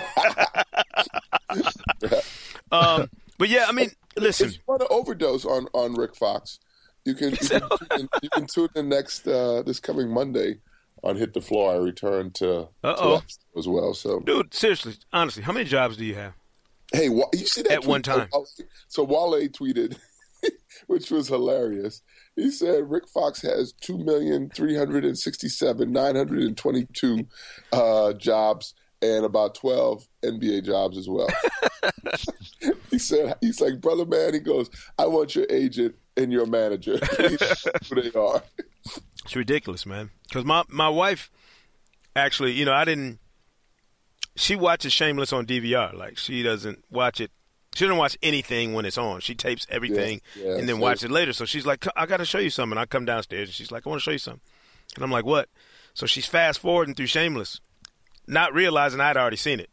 um, 2.72 3.10
but 3.38 3.50
yeah, 3.50 3.66
I 3.68 3.74
mean, 3.74 3.92
listen, 4.16 4.48
If 4.48 4.54
you 4.54 4.60
want 4.68 4.82
to 4.82 4.88
overdose 4.88 5.44
on, 5.44 5.68
on 5.74 5.96
Rick 5.96 6.16
Fox, 6.16 6.60
you 7.04 7.14
can 7.14 7.32
you 7.32 7.38
can, 7.38 7.60
tune 7.62 7.88
in, 8.00 8.10
you 8.22 8.30
can 8.30 8.48
tune 8.48 8.70
in 8.76 8.88
next 8.88 9.28
uh, 9.28 9.64
this 9.64 9.82
coming 9.82 10.10
Monday 10.10 10.60
on 11.04 11.16
Hit 11.16 11.34
the 11.34 11.42
Floor. 11.42 11.74
I 11.74 11.78
returned 11.78 12.36
to, 12.36 12.46
to 12.46 12.88
Uh-oh. 12.88 13.16
that 13.16 13.32
show 13.32 13.60
as 13.60 13.68
well. 13.68 13.94
So 13.94 14.20
dude, 14.20 14.54
seriously, 14.54 14.96
honestly, 15.14 15.44
how 15.44 15.52
many 15.54 15.66
jobs 15.66 15.98
do 15.98 16.06
you 16.06 16.16
have? 16.16 16.34
hey, 16.94 17.06
you 17.06 17.46
see 17.46 17.62
that 17.64 17.72
At 17.72 17.86
one 17.86 18.02
time. 18.02 18.28
So 18.88 19.04
Wale 19.04 19.48
tweeted, 19.48 19.98
which 20.88 21.10
was 21.10 21.28
hilarious. 21.28 22.02
He 22.36 22.52
said 22.52 22.90
Rick 22.90 23.08
Fox 23.08 23.42
has 23.42 23.74
two 23.74 23.98
million 23.98 24.50
three 24.50 24.76
hundred 24.76 25.06
and 25.06 25.18
sixty-seven 25.18 25.92
nine 25.92 26.16
hundred 26.16 26.44
and 26.44 26.58
twenty-two 26.58 27.28
uh, 27.72 28.14
jobs 28.14 28.74
and 29.02 29.26
about 29.26 29.56
twelve 29.56 30.08
NBA 30.24 30.66
jobs 30.66 30.98
as 30.98 31.08
well. 31.10 31.28
he 32.92 33.00
said 33.00 33.36
he's 33.42 33.60
like 33.62 33.82
brother 33.82 34.06
man. 34.06 34.34
He 34.34 34.40
goes, 34.40 34.70
I 34.98 35.06
want 35.08 35.36
your 35.36 35.46
agent 35.50 35.96
and 36.18 36.32
your 36.32 36.46
manager. 36.46 36.98
Please 37.02 37.38
tell 37.40 37.74
me 37.74 37.90
who 37.90 38.02
they 38.02 38.20
are. 38.20 38.44
It's 39.32 39.36
ridiculous, 39.38 39.86
man. 39.86 40.10
Because 40.28 40.44
my 40.44 40.64
my 40.68 40.90
wife 40.90 41.32
actually, 42.18 42.52
you 42.52 42.66
know, 42.66 42.74
I 42.74 42.84
didn't. 42.84 43.20
She 44.36 44.58
watches 44.58 44.92
Shameless 44.92 45.32
on 45.32 45.46
DVR. 45.46 45.94
Like 45.94 46.18
she 46.18 46.44
doesn't 46.44 46.84
watch 46.92 47.22
it. 47.22 47.32
She 47.74 47.86
doesn't 47.86 47.96
watch 47.98 48.18
anything 48.22 48.74
when 48.74 48.84
it's 48.84 48.98
on. 48.98 49.22
She 49.22 49.34
tapes 49.34 49.66
everything 49.70 50.20
Yeah, 50.36 50.44
yeah, 50.48 50.58
and 50.58 50.68
then 50.68 50.76
so- 50.76 50.82
watch 50.82 51.04
it 51.06 51.12
later. 51.12 51.32
So 51.32 51.46
she's 51.46 51.66
like, 51.66 51.88
"I 51.96 52.06
got 52.08 52.18
to 52.18 52.26
show 52.26 52.40
you 52.40 52.50
something." 52.50 52.78
I 52.78 52.86
come 52.86 53.06
downstairs 53.06 53.48
and 53.48 53.54
she's 53.56 53.72
like, 53.72 53.88
"I 53.88 53.90
want 53.90 54.02
to 54.02 54.04
show 54.04 54.12
you 54.12 54.18
something," 54.18 54.42
and 54.96 55.04
I'm 55.06 55.12
like, 55.12 55.24
"What?" 55.24 55.48
So 55.94 56.06
she's 56.06 56.26
fast 56.26 56.60
forwarding 56.60 56.94
through 56.96 57.06
Shameless, 57.08 57.62
not 58.28 58.54
realizing 58.54 59.00
I'd 59.00 59.16
already 59.16 59.38
seen 59.38 59.62
it. 59.62 59.70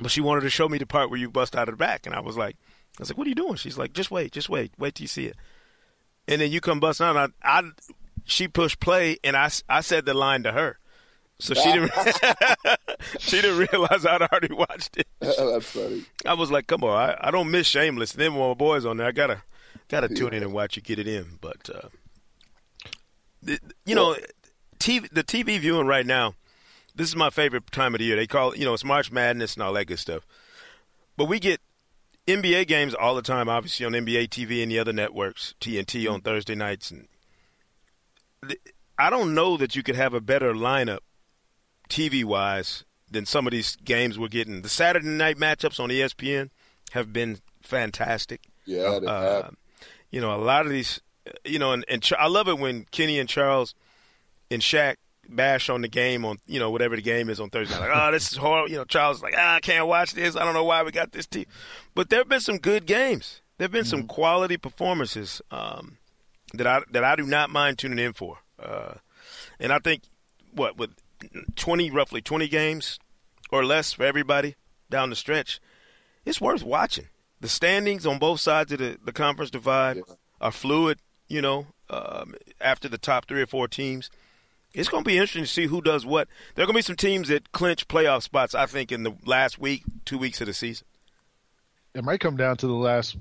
But 0.00 0.10
she 0.10 0.20
wanted 0.20 0.40
to 0.40 0.50
show 0.50 0.68
me 0.68 0.78
the 0.78 0.86
part 0.86 1.08
where 1.08 1.20
you 1.20 1.30
bust 1.30 1.54
out 1.54 1.68
of 1.68 1.74
the 1.74 1.78
back, 1.78 2.04
and 2.04 2.16
I 2.16 2.18
was 2.20 2.36
like, 2.36 2.56
"I 2.98 3.02
was 3.02 3.10
like, 3.10 3.16
what 3.16 3.28
are 3.28 3.30
you 3.30 3.36
doing?" 3.36 3.54
She's 3.54 3.78
like, 3.78 3.92
"Just 3.92 4.10
wait, 4.10 4.32
just 4.32 4.48
wait, 4.48 4.72
wait 4.76 4.96
till 4.96 5.04
you 5.04 5.08
see 5.08 5.26
it." 5.26 5.36
And 6.26 6.40
then 6.40 6.50
you 6.50 6.60
come 6.60 6.80
busting 6.80 7.06
out. 7.06 7.14
And 7.16 7.32
I, 7.44 7.58
I, 7.60 7.62
she 8.26 8.48
pushed 8.48 8.80
play, 8.80 9.16
and 9.24 9.36
I, 9.36 9.48
I 9.68 9.80
said 9.80 10.04
the 10.04 10.14
line 10.14 10.42
to 10.42 10.52
her, 10.52 10.78
so 11.38 11.54
she 11.54 11.72
didn't, 11.72 11.92
she 13.18 13.40
didn't 13.40 13.68
realize 13.72 14.04
I'd 14.04 14.22
already 14.22 14.52
watched 14.52 14.96
it. 14.96 15.06
That's 15.20 15.66
funny. 15.66 16.04
I 16.26 16.34
was 16.34 16.50
like, 16.50 16.66
"Come 16.66 16.84
on, 16.84 17.10
I, 17.10 17.28
I 17.28 17.30
don't 17.30 17.50
miss 17.50 17.66
Shameless." 17.66 18.12
And 18.12 18.20
then 18.20 18.34
when 18.34 18.48
my 18.48 18.54
boys 18.54 18.84
on 18.84 18.96
there, 18.98 19.06
I 19.06 19.12
gotta, 19.12 19.42
gotta 19.88 20.08
tune 20.08 20.34
in 20.34 20.42
and 20.42 20.52
watch 20.52 20.76
you 20.76 20.82
get 20.82 20.98
it 20.98 21.08
in. 21.08 21.38
But, 21.40 21.70
uh, 21.72 21.88
the, 23.42 23.58
you 23.84 23.94
know, 23.94 24.16
TV, 24.78 25.08
the 25.10 25.24
TV 25.24 25.58
viewing 25.58 25.86
right 25.86 26.06
now. 26.06 26.34
This 26.94 27.08
is 27.08 27.16
my 27.16 27.28
favorite 27.28 27.70
time 27.70 27.94
of 27.94 27.98
the 27.98 28.06
year. 28.06 28.16
They 28.16 28.26
call 28.26 28.52
it, 28.52 28.58
you 28.58 28.64
know, 28.64 28.72
it's 28.72 28.84
March 28.84 29.12
Madness 29.12 29.52
and 29.52 29.62
all 29.62 29.74
that 29.74 29.84
good 29.84 29.98
stuff. 29.98 30.26
But 31.18 31.26
we 31.26 31.38
get 31.38 31.60
NBA 32.26 32.66
games 32.66 32.94
all 32.94 33.14
the 33.14 33.20
time, 33.22 33.50
obviously 33.50 33.84
on 33.84 33.92
NBA 33.92 34.28
TV 34.30 34.62
and 34.62 34.72
the 34.72 34.78
other 34.78 34.94
networks, 34.94 35.54
TNT 35.60 36.10
on 36.10 36.22
Thursday 36.22 36.54
nights, 36.54 36.90
and 36.90 37.06
I 38.98 39.10
don't 39.10 39.34
know 39.34 39.56
that 39.56 39.76
you 39.76 39.82
could 39.82 39.96
have 39.96 40.14
a 40.14 40.20
better 40.20 40.52
lineup 40.54 41.00
TV 41.88 42.24
wise 42.24 42.84
than 43.10 43.24
some 43.26 43.46
of 43.46 43.52
these 43.52 43.76
games 43.76 44.18
we're 44.18 44.28
getting. 44.28 44.62
The 44.62 44.68
Saturday 44.68 45.06
night 45.06 45.36
matchups 45.36 45.78
on 45.78 45.90
ESPN 45.90 46.50
have 46.92 47.12
been 47.12 47.38
fantastic. 47.62 48.42
Yeah, 48.64 48.98
they 49.00 49.06
Uh, 49.06 49.42
have. 49.42 49.56
you 50.10 50.20
know, 50.20 50.34
a 50.34 50.38
lot 50.42 50.66
of 50.66 50.72
these, 50.72 51.00
you 51.44 51.58
know, 51.58 51.72
and, 51.72 51.84
and 51.88 52.02
Ch- 52.02 52.12
I 52.18 52.26
love 52.26 52.48
it 52.48 52.58
when 52.58 52.84
Kenny 52.90 53.18
and 53.18 53.28
Charles 53.28 53.74
and 54.50 54.60
Shaq 54.62 54.96
bash 55.28 55.68
on 55.68 55.82
the 55.82 55.88
game 55.88 56.24
on, 56.24 56.38
you 56.46 56.58
know, 56.58 56.70
whatever 56.70 56.96
the 56.96 57.02
game 57.02 57.28
is 57.30 57.38
on 57.40 57.50
Thursday. 57.50 57.74
night. 57.78 57.88
Like, 57.90 57.90
oh, 58.08 58.12
this 58.12 58.30
is 58.32 58.38
horrible. 58.38 58.70
You 58.70 58.76
know, 58.78 58.84
Charles 58.84 59.18
is 59.18 59.22
like, 59.22 59.34
ah, 59.36 59.56
I 59.56 59.60
can't 59.60 59.86
watch 59.86 60.12
this. 60.12 60.36
I 60.36 60.44
don't 60.44 60.54
know 60.54 60.64
why 60.64 60.82
we 60.82 60.90
got 60.90 61.12
this 61.12 61.26
team. 61.26 61.46
But 61.94 62.10
there 62.10 62.20
have 62.20 62.28
been 62.28 62.40
some 62.40 62.58
good 62.58 62.86
games. 62.86 63.40
There 63.58 63.64
have 63.66 63.72
been 63.72 63.84
some 63.84 64.04
quality 64.04 64.56
performances 64.56 65.40
um, 65.50 65.98
that 66.54 66.66
I 66.66 66.82
that 66.90 67.04
I 67.04 67.16
do 67.16 67.26
not 67.26 67.50
mind 67.50 67.78
tuning 67.78 67.98
in 67.98 68.12
for. 68.12 68.38
Uh, 68.58 68.94
and 69.58 69.72
I 69.72 69.78
think 69.78 70.02
what 70.52 70.76
with 70.76 70.90
twenty 71.54 71.90
roughly 71.90 72.20
twenty 72.20 72.48
games 72.48 72.98
or 73.50 73.64
less 73.64 73.92
for 73.92 74.04
everybody 74.04 74.56
down 74.90 75.10
the 75.10 75.16
stretch, 75.16 75.60
it's 76.24 76.40
worth 76.40 76.62
watching. 76.62 77.08
The 77.40 77.48
standings 77.48 78.06
on 78.06 78.18
both 78.18 78.40
sides 78.40 78.72
of 78.72 78.78
the, 78.78 78.98
the 79.04 79.12
conference 79.12 79.50
divide 79.50 80.00
are 80.40 80.52
fluid. 80.52 80.98
You 81.28 81.42
know, 81.42 81.66
um, 81.90 82.34
after 82.60 82.88
the 82.88 82.98
top 82.98 83.26
three 83.26 83.42
or 83.42 83.46
four 83.46 83.66
teams, 83.66 84.10
it's 84.72 84.88
going 84.88 85.02
to 85.02 85.08
be 85.08 85.16
interesting 85.16 85.42
to 85.42 85.48
see 85.48 85.66
who 85.66 85.82
does 85.82 86.06
what. 86.06 86.28
There 86.54 86.62
are 86.62 86.66
going 86.66 86.74
to 86.74 86.78
be 86.78 86.82
some 86.82 86.96
teams 86.96 87.28
that 87.28 87.50
clinch 87.50 87.88
playoff 87.88 88.22
spots. 88.22 88.54
I 88.54 88.66
think 88.66 88.92
in 88.92 89.02
the 89.02 89.12
last 89.24 89.58
week, 89.58 89.82
two 90.04 90.18
weeks 90.18 90.40
of 90.40 90.46
the 90.46 90.54
season. 90.54 90.86
It 91.94 92.04
might 92.04 92.20
come 92.20 92.36
down 92.36 92.58
to 92.58 92.66
the 92.66 92.74
last 92.74 93.16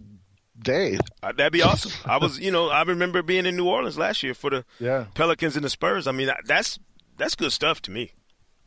day. 0.62 0.98
Uh, 1.24 1.32
that'd 1.34 1.54
be 1.54 1.62
awesome. 1.62 1.92
I 2.06 2.18
was, 2.18 2.40
you 2.40 2.52
know, 2.52 2.70
I 2.70 2.82
remember 2.84 3.22
being 3.22 3.46
in 3.46 3.56
New 3.56 3.68
Orleans 3.68 3.98
last 3.98 4.24
year 4.24 4.34
for 4.34 4.50
the 4.50 4.66
Yeah, 4.80 5.06
Pelicans 5.14 5.56
and 5.56 5.66
the 5.66 5.70
Spurs. 5.70 6.08
I 6.08 6.12
mean, 6.12 6.30
that's 6.46 6.80
that's 7.18 7.36
good 7.36 7.52
stuff 7.52 7.82
to 7.84 7.92
me. 7.92 8.12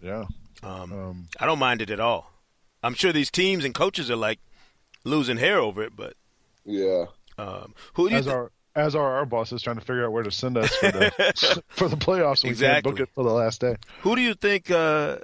yeah. 0.03 0.25
Um, 0.63 0.93
Um, 0.93 1.29
I 1.39 1.47
don't 1.47 1.59
mind 1.61 1.83
it 1.83 1.91
at 1.91 2.01
all. 2.01 2.33
I'm 2.83 2.95
sure 2.95 3.13
these 3.13 3.31
teams 3.31 3.65
and 3.65 3.75
coaches 3.75 4.11
are 4.11 4.17
like 4.17 4.41
losing 5.05 5.37
hair 5.37 5.59
over 5.59 5.83
it, 5.83 5.95
but 5.97 6.15
Yeah. 6.65 7.07
um, 7.39 7.75
who 7.95 8.09
do 8.09 8.15
you 8.15 8.19
as 8.21 8.27
thi- 8.27 8.33
our 8.33 8.53
as 8.75 8.95
are 8.95 9.17
our 9.17 9.27
bosses 9.27 9.61
trying 9.63 9.75
to 9.77 9.85
figure 9.85 10.05
out 10.05 10.13
where 10.13 10.23
to 10.23 10.31
send 10.31 10.57
us 10.57 10.73
for 10.77 10.91
the 10.93 11.63
for 11.69 11.89
the 11.89 11.97
playoffs. 11.97 12.45
We 12.45 12.51
Exactly. 12.51 12.75
can't 12.93 12.97
book 12.97 13.09
it 13.09 13.13
for 13.15 13.25
the 13.25 13.33
last 13.33 13.61
day. 13.61 13.77
who 14.03 14.15
do 14.15 14.23
you 14.23 14.35
think 14.35 14.71
uh, 14.71 15.19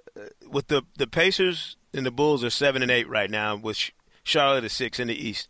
with 0.49 0.67
the 0.69 0.83
the 0.97 1.07
Pacers 1.07 1.77
and 1.93 2.05
the 2.07 2.11
Bulls 2.11 2.43
are 2.43 2.51
seven 2.51 2.83
and 2.83 2.91
eight 2.91 3.09
right 3.09 3.31
now, 3.31 3.55
with 3.57 3.91
Charlotte 4.25 4.65
is 4.65 4.73
six 4.73 4.99
in 4.99 5.07
the 5.09 5.15
East. 5.29 5.49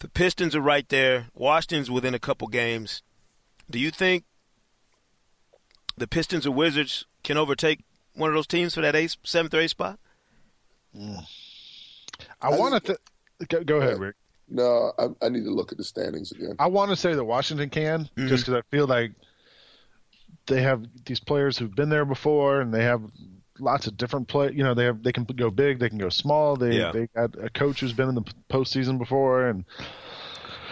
The 0.00 0.08
Pistons 0.08 0.54
are 0.56 0.60
right 0.60 0.88
there. 0.88 1.26
Washington's 1.34 1.90
within 1.90 2.14
a 2.14 2.18
couple 2.18 2.48
games. 2.48 3.02
Do 3.70 3.78
you 3.78 3.90
think 3.90 4.24
the 5.96 6.06
Pistons 6.08 6.46
or 6.46 6.50
Wizards 6.52 7.04
can 7.22 7.36
overtake 7.36 7.80
one 8.14 8.30
of 8.30 8.34
those 8.34 8.46
teams 8.46 8.74
for 8.74 8.80
that 8.80 8.96
eighth, 8.96 9.16
seventh 9.22 9.54
or 9.54 9.60
eighth 9.60 9.70
spot? 9.70 9.98
I, 10.98 11.18
I 12.42 12.58
want 12.58 12.82
to 12.84 12.98
go, 13.48 13.62
go 13.62 13.76
ahead, 13.76 13.98
Rick. 13.98 14.16
No, 14.48 14.92
I, 14.98 15.08
I 15.24 15.28
need 15.28 15.44
to 15.44 15.50
look 15.52 15.70
at 15.70 15.78
the 15.78 15.84
standings 15.84 16.32
again. 16.32 16.56
I 16.58 16.66
want 16.66 16.90
to 16.90 16.96
say 16.96 17.14
that 17.14 17.24
Washington 17.24 17.70
can, 17.70 18.10
Mm-hmm. 18.16 18.26
just 18.28 18.46
because 18.46 18.58
I 18.58 18.76
feel 18.76 18.86
like 18.86 19.12
they 20.46 20.62
have 20.62 20.84
these 21.04 21.20
players 21.20 21.56
who've 21.56 21.74
been 21.74 21.90
there 21.90 22.04
before, 22.04 22.60
and 22.60 22.74
they 22.74 22.82
have 22.82 23.02
lots 23.60 23.86
of 23.86 23.96
different 23.96 24.28
play. 24.28 24.50
You 24.52 24.64
know, 24.64 24.74
they 24.74 24.84
have 24.84 25.02
they 25.02 25.12
can 25.12 25.24
go 25.24 25.50
big, 25.50 25.78
they 25.78 25.88
can 25.88 25.98
go 25.98 26.08
small. 26.08 26.56
They 26.56 26.78
Yeah. 26.78 26.92
they 26.92 27.06
got 27.08 27.34
a 27.42 27.50
coach 27.50 27.80
who's 27.80 27.92
been 27.92 28.08
in 28.08 28.14
the 28.14 28.24
postseason 28.50 28.98
before, 28.98 29.46
and 29.48 29.64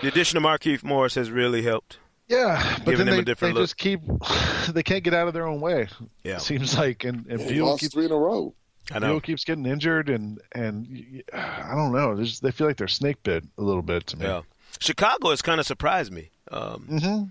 The 0.03 0.09
addition 0.09 0.37
of 0.37 0.43
Markieff 0.43 0.83
Morris 0.83 1.15
has 1.15 1.31
really 1.31 1.63
helped. 1.63 1.99
yeah, 2.29 2.79
but 2.85 2.97
then 2.99 3.07
they, 3.07 3.23
they 3.23 3.53
just 3.53 3.77
keep 3.77 4.01
they 4.71 4.83
can't 4.83 5.03
get 5.05 5.15
out 5.15 5.29
of 5.29 5.35
their 5.35 5.47
own 5.47 5.61
way. 5.61 5.89
Yeah. 6.25 6.37
It 6.37 6.41
seems 6.43 6.77
like, 6.77 7.05
and 7.05 7.27
and 7.27 7.41
They 7.41 7.49
Beal 7.55 7.67
lost 7.67 7.81
keeps 7.81 7.95
three 7.95 8.05
in 8.07 8.13
a 8.13 8.17
row. 8.17 8.55
I 8.91 8.99
Beal 9.01 9.09
know. 9.09 9.21
keeps 9.21 9.45
getting 9.45 9.67
injured, 9.67 10.09
and 10.09 10.41
and 10.53 11.23
I 11.33 11.73
don't 11.75 11.93
know. 11.93 12.15
They 12.17 12.25
just 12.25 12.43
they 12.43 12.51
feel 12.53 12.67
like 12.67 12.77
they're 12.77 12.89
snake 12.89 13.23
bit 13.23 13.45
a 13.59 13.63
little 13.63 13.83
bit 13.83 14.07
to 14.09 14.17
me. 14.19 14.25
Yeah. 14.27 14.43
Chicago 14.81 15.31
has 15.31 15.43
kind 15.43 15.59
of 15.61 15.67
surprised 15.67 16.13
me. 16.13 16.31
Um, 16.51 16.83
hmm 16.83 17.23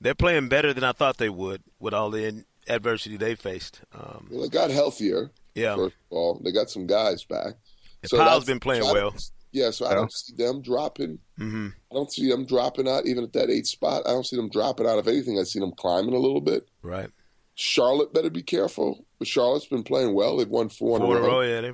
they're 0.00 0.14
playing 0.14 0.48
better 0.48 0.74
than 0.74 0.84
I 0.84 0.92
thought 0.92 1.16
they 1.16 1.30
would 1.30 1.62
with 1.78 1.94
all 1.94 2.10
the 2.10 2.26
in- 2.26 2.44
adversity 2.68 3.16
they 3.16 3.34
faced. 3.34 3.80
Um, 3.94 4.28
Well, 4.30 4.42
they 4.42 4.48
got 4.48 4.70
healthier. 4.70 5.30
yeah. 5.54 5.76
First 5.76 5.96
of 6.10 6.16
all, 6.16 6.40
they 6.44 6.52
got 6.52 6.70
some 6.70 6.86
guys 6.86 7.24
back. 7.24 7.54
And 8.02 8.10
So 8.10 8.16
Powell's 8.18 8.30
that's- 8.30 8.46
been 8.46 8.60
playing 8.60 8.82
so 8.84 8.92
well. 8.92 9.14
Yeah, 9.52 9.70
so 9.70 9.86
I 9.86 9.90
Yeah. 9.90 9.94
don't 9.96 10.12
see 10.12 10.34
them 10.34 10.62
dropping. 10.62 11.18
hmm 11.38 11.68
I 11.90 11.94
don't 11.94 12.12
see 12.12 12.28
them 12.28 12.44
dropping 12.44 12.88
out 12.88 13.06
even 13.06 13.22
at 13.24 13.32
that 13.34 13.50
eight 13.50 13.66
spot. 13.66 14.02
I 14.06 14.10
don't 14.10 14.26
see 14.26 14.34
them 14.36 14.48
dropping 14.50 14.86
out 14.86 14.98
of 14.98 15.06
anything. 15.06 15.38
I 15.38 15.44
see 15.44 15.60
them 15.60 15.72
climbing 15.76 16.14
a 16.14 16.18
little 16.18 16.40
bit. 16.40 16.66
Right. 16.82 17.08
Charlotte 17.54 18.12
better 18.12 18.30
be 18.30 18.42
careful. 18.42 19.06
But 19.18 19.28
Charlotte's 19.28 19.66
been 19.66 19.84
playing 19.84 20.12
well. 20.14 20.36
They've 20.36 20.48
won 20.48 20.68
four, 20.70 20.98
Four 20.98 21.16
in 21.18 21.22
a 21.24 21.26
row. 21.26 21.40
yeah. 21.42 21.60
They, 21.60 21.72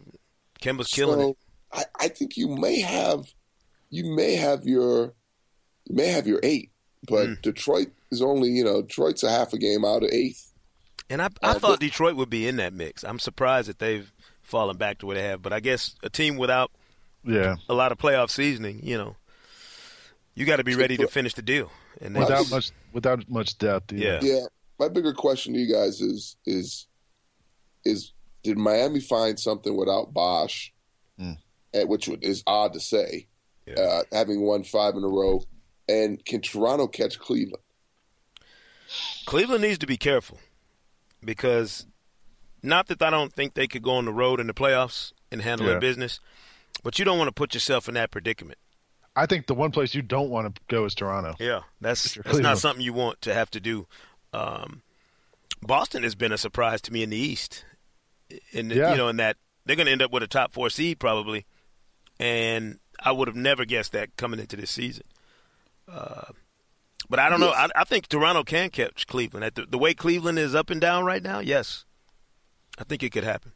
Kemba's 0.61 0.89
killing 0.89 1.31
it. 1.31 1.37
I, 1.73 1.85
I 1.99 2.09
think 2.09 2.37
you 2.37 2.49
may 2.49 2.81
have 2.81 3.33
you 3.89 4.15
may 4.15 4.35
have 4.37 4.67
your 4.67 5.15
you 5.87 5.95
may 5.97 6.09
have 6.09 6.27
your 6.27 6.41
eight, 6.43 6.71
but 7.09 7.29
Mm. 7.29 7.43
Detroit 7.43 7.89
is 8.11 8.21
only 8.21 8.51
you 8.51 8.63
know 8.65 8.83
Detroit's 8.83 9.23
a 9.23 9.31
half 9.31 9.55
a 9.55 9.59
game 9.59 9.85
out 9.87 10.03
of 10.03 10.11
eighth. 10.13 10.50
And 11.11 11.21
I, 11.21 11.27
I 11.43 11.51
Uh, 11.51 11.55
thought 11.55 11.61
but- 11.63 11.81
Detroit 11.81 12.17
would 12.17 12.31
be 12.31 12.47
in 12.49 12.57
that 12.57 12.73
mix. 12.73 13.03
I'm 13.05 13.19
surprised 13.19 13.69
that 13.69 13.79
they've 13.81 14.11
fallen 14.43 14.77
back 14.79 14.99
to 14.99 15.07
where 15.07 15.17
they 15.17 15.25
have. 15.25 15.43
But 15.43 15.53
I 15.53 15.61
guess 15.61 15.95
a 16.03 16.09
team 16.09 16.37
without 16.37 16.71
Yeah, 17.25 17.57
a 17.69 17.75
lot 17.75 17.93
of 17.93 17.99
playoff 17.99 18.31
seasoning, 18.31 18.81
you 18.83 18.97
know, 18.97 19.17
you 20.35 20.47
got 20.47 20.57
to 20.57 20.65
be 20.65 20.75
ready 20.77 20.97
to 20.97 21.07
finish 21.09 21.35
the 21.35 21.43
deal. 21.43 21.71
And 22.01 22.17
without 22.17 22.39
just- 22.39 22.51
much 22.51 22.71
without 22.93 23.29
much 23.29 23.59
depth. 23.59 23.93
Yeah. 23.93 24.21
Yeah, 24.23 24.47
my 24.79 24.89
bigger 24.89 25.13
question 25.13 25.53
to 25.55 25.59
you 25.61 25.71
guys 25.73 26.01
is 26.01 26.37
is 26.47 26.87
is 27.85 28.13
did 28.43 28.57
Miami 28.57 29.01
find 29.01 29.39
something 29.39 29.77
without 29.77 30.15
Bosh, 30.15 30.73
Mm. 31.21 31.37
which 31.89 32.09
is 32.23 32.43
odd 32.47 32.73
to 32.73 32.81
say, 32.81 33.27
Yeah. 33.67 33.75
uh, 33.75 34.03
having 34.13 34.41
won 34.43 34.65
five 34.65 34.95
in 34.95 35.05
a 35.05 35.09
row, 35.09 35.43
and 35.89 36.25
can 36.25 36.41
Toronto 36.41 36.87
catch 36.87 37.19
Cleveland? 37.19 37.63
Cleveland 39.27 39.63
needs 39.63 39.79
to 39.79 39.87
be 39.87 39.97
careful 39.99 40.39
because 41.25 41.87
not 42.63 42.89
that 42.89 43.03
I 43.03 43.11
don't 43.11 43.33
think 43.33 43.55
they 43.55 43.67
could 43.67 43.83
go 43.83 43.93
on 43.93 44.05
the 44.05 44.13
road 44.13 44.41
in 44.41 44.47
the 44.47 44.55
playoffs 44.55 45.13
and 45.33 45.41
handle 45.43 45.67
Yeah. 45.67 45.73
their 45.75 45.81
business, 45.81 46.21
but 46.83 46.99
you 46.99 47.05
don't 47.05 47.19
want 47.19 47.29
to 47.29 47.33
put 47.33 47.55
yourself 47.55 47.89
in 47.89 47.95
that 47.95 48.11
predicament. 48.11 48.59
I 49.17 49.27
think 49.27 49.47
the 49.47 49.55
one 49.55 49.71
place 49.73 49.95
you 49.95 50.03
don't 50.03 50.31
want 50.31 50.55
to 50.55 50.61
go 50.69 50.85
is 50.85 50.95
Toronto. 50.95 51.35
Yeah, 51.41 51.61
that's 51.81 52.15
that's 52.15 52.39
not 52.39 52.59
something 52.59 52.85
you 52.85 52.93
want 52.93 53.21
to 53.23 53.35
have 53.35 53.51
to 53.51 53.61
do. 53.61 53.87
Um, 54.33 54.83
Boston 55.63 56.03
has 56.05 56.15
been 56.15 56.33
a 56.33 56.39
surprise 56.39 56.81
to 56.83 56.93
me 56.93 57.03
in 57.03 57.11
the 57.11 57.17
East, 57.17 57.65
and 58.55 58.71
Yeah. 58.71 58.93
you 58.93 58.97
know, 58.97 59.09
in 59.09 59.17
that 59.17 59.37
they're 59.67 59.77
going 59.77 59.87
to 59.87 59.93
end 59.93 60.03
up 60.03 60.13
with 60.13 60.23
a 60.23 60.27
top 60.29 60.53
four 60.53 60.71
seed 60.71 60.99
probably, 61.01 61.45
and 62.19 62.79
I 63.03 63.13
would 63.13 63.29
have 63.29 63.37
never 63.37 63.65
guessed 63.65 63.93
that 63.93 64.17
coming 64.17 64.39
into 64.41 64.57
this 64.57 64.71
season. 64.71 65.05
Uh, 65.89 66.33
but 67.11 67.19
I 67.19 67.29
don't 67.29 67.41
know. 67.41 67.51
I, 67.51 67.69
I 67.77 67.85
think 67.85 68.07
Toronto 68.09 68.43
can 68.45 68.71
catch 68.71 69.07
Cleveland. 69.07 69.45
At 69.45 69.55
the, 69.57 69.67
the 69.67 69.77
way 69.79 69.93
Cleveland 69.93 70.39
is 70.39 70.55
up 70.55 70.71
and 70.71 70.81
down 70.81 71.05
right 71.05 71.23
now, 71.23 71.41
yes, 71.41 71.85
I 72.79 72.85
think 72.85 73.03
it 73.03 73.11
could 73.11 73.25
happen. 73.25 73.53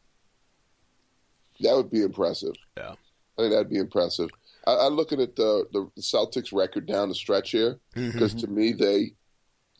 That 1.61 1.75
would 1.75 1.89
be 1.89 2.01
impressive. 2.03 2.53
Yeah. 2.77 2.91
I 3.37 3.41
think 3.41 3.51
that'd 3.53 3.69
be 3.69 3.77
impressive. 3.77 4.29
I, 4.67 4.85
I'm 4.85 4.93
looking 4.95 5.21
at 5.21 5.35
the 5.35 5.65
the 5.71 6.01
Celtics 6.01 6.53
record 6.53 6.85
down 6.85 7.09
the 7.09 7.15
stretch 7.15 7.51
here 7.51 7.79
Mm-hmm. 7.95 8.11
because 8.11 8.33
to 8.35 8.47
me 8.47 8.73
they 8.73 9.13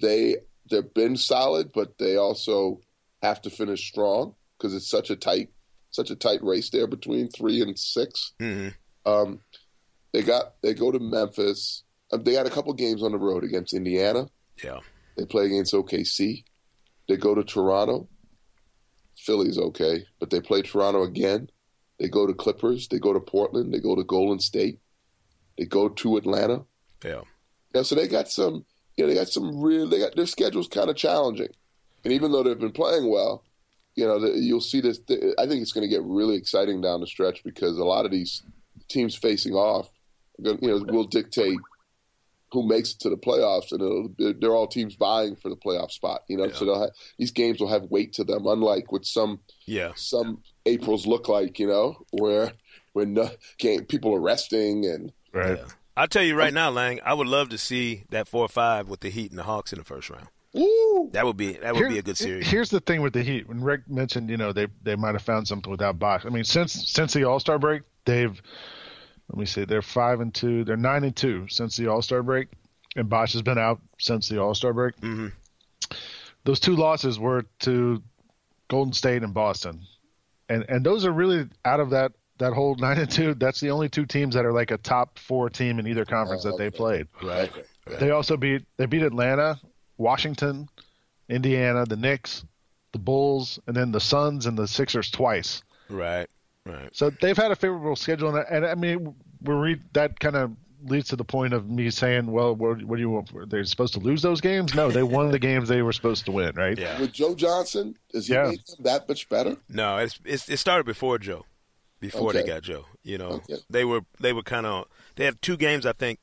they 0.01 0.37
they've 0.71 0.93
been 0.93 1.17
solid, 1.17 1.71
but 1.73 1.97
they 1.97 2.15
also 2.17 2.81
have 3.21 3.41
to 3.43 3.49
finish 3.49 3.87
strong 3.87 4.35
because 4.57 4.73
it's 4.73 4.89
such 4.89 5.09
a 5.09 5.15
tight 5.15 5.49
such 5.91 6.09
a 6.11 6.15
tight 6.15 6.43
race 6.43 6.69
there 6.69 6.87
between 6.87 7.27
three 7.29 7.61
and 7.61 7.77
6 7.79 8.33
hmm 8.39 8.67
Um, 9.05 9.39
they 10.11 10.21
got 10.23 10.55
they 10.61 10.73
go 10.73 10.91
to 10.91 10.99
Memphis. 10.99 11.83
Um, 12.11 12.23
they 12.23 12.33
got 12.33 12.47
a 12.47 12.51
couple 12.51 12.73
games 12.73 13.03
on 13.03 13.11
the 13.11 13.17
road 13.17 13.43
against 13.43 13.73
Indiana. 13.73 14.29
Yeah. 14.63 14.79
They 15.17 15.25
play 15.25 15.45
against 15.45 15.73
OKC. 15.73 16.43
They 17.07 17.17
go 17.17 17.35
to 17.35 17.43
Toronto. 17.43 18.07
Philly's 19.17 19.57
okay, 19.57 20.05
but 20.19 20.29
they 20.29 20.41
play 20.41 20.61
Toronto 20.61 21.03
again. 21.03 21.49
They 21.99 22.09
go 22.09 22.27
to 22.27 22.33
Clippers. 22.33 22.87
They 22.89 22.99
go 22.99 23.13
to 23.13 23.19
Portland. 23.19 23.73
They 23.73 23.79
go 23.79 23.95
to 23.95 24.03
Golden 24.03 24.39
State. 24.39 24.79
They 25.57 25.65
go 25.65 25.87
to 25.87 26.17
Atlanta. 26.17 26.65
Yeah. 27.03 27.21
Yeah, 27.73 27.83
so 27.83 27.95
they 27.95 28.07
got 28.07 28.29
some. 28.29 28.65
You 28.97 29.03
know, 29.03 29.09
they 29.09 29.15
got 29.15 29.29
some 29.29 29.61
real. 29.61 29.87
They 29.87 29.99
got 29.99 30.15
their 30.15 30.25
schedule's 30.25 30.67
kind 30.67 30.89
of 30.89 30.95
challenging, 30.95 31.49
and 32.03 32.13
even 32.13 32.31
though 32.31 32.43
they've 32.43 32.59
been 32.59 32.71
playing 32.71 33.09
well, 33.09 33.43
you 33.95 34.05
know, 34.05 34.19
the, 34.19 34.37
you'll 34.39 34.61
see 34.61 34.79
this. 34.81 34.99
I 35.37 35.45
think 35.45 35.61
it's 35.61 35.73
going 35.73 35.87
to 35.87 35.93
get 35.93 36.03
really 36.03 36.35
exciting 36.35 36.81
down 36.81 37.01
the 37.01 37.07
stretch 37.07 37.43
because 37.43 37.77
a 37.77 37.83
lot 37.83 38.05
of 38.05 38.11
these 38.11 38.43
teams 38.87 39.15
facing 39.15 39.53
off, 39.53 39.89
you 40.37 40.57
know, 40.61 40.85
will 40.87 41.05
dictate 41.05 41.57
who 42.55 42.67
makes 42.67 42.93
it 42.93 42.99
to 43.01 43.09
the 43.09 43.17
playoffs, 43.17 43.71
and 43.71 43.81
it'll, 43.81 44.35
they're 44.39 44.55
all 44.55 44.65
teams 44.67 44.95
vying 44.95 45.35
for 45.35 45.49
the 45.49 45.55
playoff 45.55 45.91
spot. 45.91 46.21
You 46.27 46.37
know, 46.37 46.45
Yeah. 46.45 46.53
so 46.53 46.65
they'll 46.65 46.81
have, 46.81 46.91
these 47.19 47.31
games 47.31 47.59
will 47.59 47.67
have 47.69 47.83
weight 47.83 48.13
to 48.13 48.23
them, 48.23 48.47
unlike 48.47 48.91
what 48.91 49.05
some 49.05 49.39
Yeah. 49.67 49.91
some 49.95 50.41
Aprils 50.65 51.05
look 51.05 51.27
like. 51.29 51.59
You 51.59 51.67
know, 51.67 51.97
where 52.11 52.53
when 52.93 53.13
no, 53.13 53.29
game, 53.59 53.85
people 53.85 54.15
are 54.15 54.19
resting 54.21 54.85
and 54.85 55.11
Right. 55.33 55.57
Yeah. 55.57 55.65
I'll 55.97 56.07
tell 56.07 56.23
you 56.23 56.35
right 56.35 56.53
now, 56.53 56.69
Lang, 56.71 56.99
I 57.05 57.13
would 57.13 57.27
love 57.27 57.49
to 57.49 57.57
see 57.57 58.03
that 58.09 58.27
four 58.27 58.43
or 58.45 58.49
five 58.49 58.89
with 58.89 58.99
the 59.01 59.09
Heat 59.09 59.29
and 59.31 59.39
the 59.39 59.43
Hawks 59.43 59.71
in 59.71 59.79
the 59.79 59.85
first 59.85 60.09
round. 60.09 60.27
woo, 60.53 61.09
That 61.13 61.25
would 61.25 61.37
be 61.37 61.53
that 61.53 61.73
would 61.73 61.81
Here- 61.81 61.89
be 61.89 61.99
a 61.99 62.01
good 62.01 62.17
series. 62.17 62.47
Here's 62.47 62.69
the 62.69 62.79
thing 62.79 63.01
with 63.01 63.13
the 63.13 63.23
Heat. 63.23 63.47
When 63.47 63.61
Rick 63.61 63.81
mentioned, 63.89 64.29
you 64.29 64.37
know, 64.37 64.51
they 64.53 64.67
they 64.83 64.95
might 64.95 65.13
have 65.15 65.21
found 65.21 65.47
something 65.47 65.69
without 65.71 65.99
Bosh. 65.99 66.25
I 66.25 66.29
mean, 66.29 66.43
since 66.45 66.71
since 66.89 67.11
the 67.13 67.25
All 67.25 67.39
Star 67.41 67.59
break, 67.59 67.83
they've 68.05 68.41
let 69.29 69.39
me 69.39 69.45
see, 69.45 69.65
they're 69.65 69.81
five 69.81 70.19
and 70.19 70.33
two. 70.33 70.63
They're 70.63 70.77
nine 70.77 71.03
and 71.03 71.15
two 71.15 71.47
since 71.49 71.75
the 71.77 71.87
All 71.87 72.01
Star 72.01 72.21
break, 72.23 72.47
and 72.95 73.09
Bosh 73.09 73.33
has 73.33 73.41
been 73.41 73.57
out 73.57 73.81
since 73.99 74.29
the 74.29 74.39
All 74.41 74.53
Star 74.53 74.73
break. 74.73 74.95
Mhm. 74.97 75.31
Those 76.43 76.59
two 76.59 76.75
losses 76.75 77.17
were 77.19 77.45
to 77.61 78.03
Golden 78.67 78.93
State 78.93 79.23
and 79.23 79.33
Boston, 79.33 79.81
and 80.49 80.65
and 80.69 80.85
those 80.85 81.05
are 81.05 81.11
really 81.11 81.47
out 81.65 81.79
of 81.79 81.89
that 81.91 82.11
that 82.37 82.53
whole 82.53 82.75
nine 82.79 82.99
and 82.99 83.09
two. 83.09 83.33
That's 83.33 83.59
the 83.59 83.71
only 83.71 83.89
two 83.89 84.05
teams 84.05 84.35
that 84.35 84.45
are 84.45 84.53
like 84.53 84.71
a 84.71 84.77
top 84.77 85.17
four 85.19 85.49
team 85.49 85.79
in 85.79 85.87
either 85.87 86.05
conference 86.05 86.43
that 86.43 86.57
they 86.57 86.69
played. 86.69 87.07
Right. 87.23 87.51
They 87.99 88.11
also 88.11 88.37
beat 88.37 88.63
they 88.77 88.85
beat 88.85 89.01
Atlanta, 89.03 89.59
Washington, 89.97 90.69
Indiana, 91.29 91.85
the 91.85 91.95
Knicks, 91.95 92.43
the 92.91 92.99
Bulls, 92.99 93.59
and 93.67 93.75
then 93.75 93.91
the 93.91 93.99
Suns 93.99 94.45
and 94.45 94.57
the 94.57 94.67
Sixers 94.67 95.09
twice. 95.09 95.63
Right. 95.89 96.27
Right. 96.65 96.89
So 96.93 97.09
they've 97.21 97.37
had 97.37 97.51
a 97.51 97.55
favorable 97.55 97.95
schedule, 97.95 98.35
and, 98.35 98.45
and 98.49 98.65
I 98.65 98.75
mean, 98.75 99.15
we 99.41 99.53
read 99.53 99.81
that 99.93 100.19
kind 100.19 100.35
of 100.35 100.51
leads 100.83 101.09
to 101.09 101.15
the 101.15 101.23
point 101.23 101.53
of 101.53 101.69
me 101.69 101.89
saying, 101.89 102.27
well, 102.27 102.55
what, 102.55 102.83
what 102.83 102.95
do 102.95 103.01
you 103.01 103.09
want? 103.09 103.49
They're 103.49 103.63
supposed 103.65 103.93
to 103.93 103.99
lose 103.99 104.21
those 104.21 104.41
games? 104.41 104.73
No, 104.75 104.89
they 104.91 105.03
won 105.03 105.31
the 105.31 105.39
games 105.39 105.67
they 105.69 105.81
were 105.81 105.93
supposed 105.93 106.25
to 106.25 106.31
win, 106.31 106.55
right? 106.55 106.77
Yeah. 106.77 106.99
with 106.99 107.11
Joe 107.11 107.33
Johnson, 107.35 107.97
is 108.13 108.27
he 108.27 108.33
Yeah. 108.33 108.45
them 108.45 108.57
that 108.81 109.07
much 109.07 109.27
better? 109.29 109.57
No, 109.69 109.97
it's, 109.97 110.19
it's 110.25 110.49
it 110.49 110.57
started 110.57 110.85
before 110.85 111.17
Joe. 111.19 111.45
Before 112.01 112.33
they 112.33 112.43
got 112.43 112.61
Joe, 112.61 112.85
you 113.03 113.17
know, 113.17 113.29
Okay. 113.49 113.55
they 113.69 113.83
were 113.83 114.01
they 114.19 114.31
were 114.33 114.43
kind 114.43 114.65
of 114.67 114.85
they 115.15 115.25
had 115.25 115.41
two 115.41 115.57
games 115.57 115.87
I 115.87 115.93
think 115.93 116.19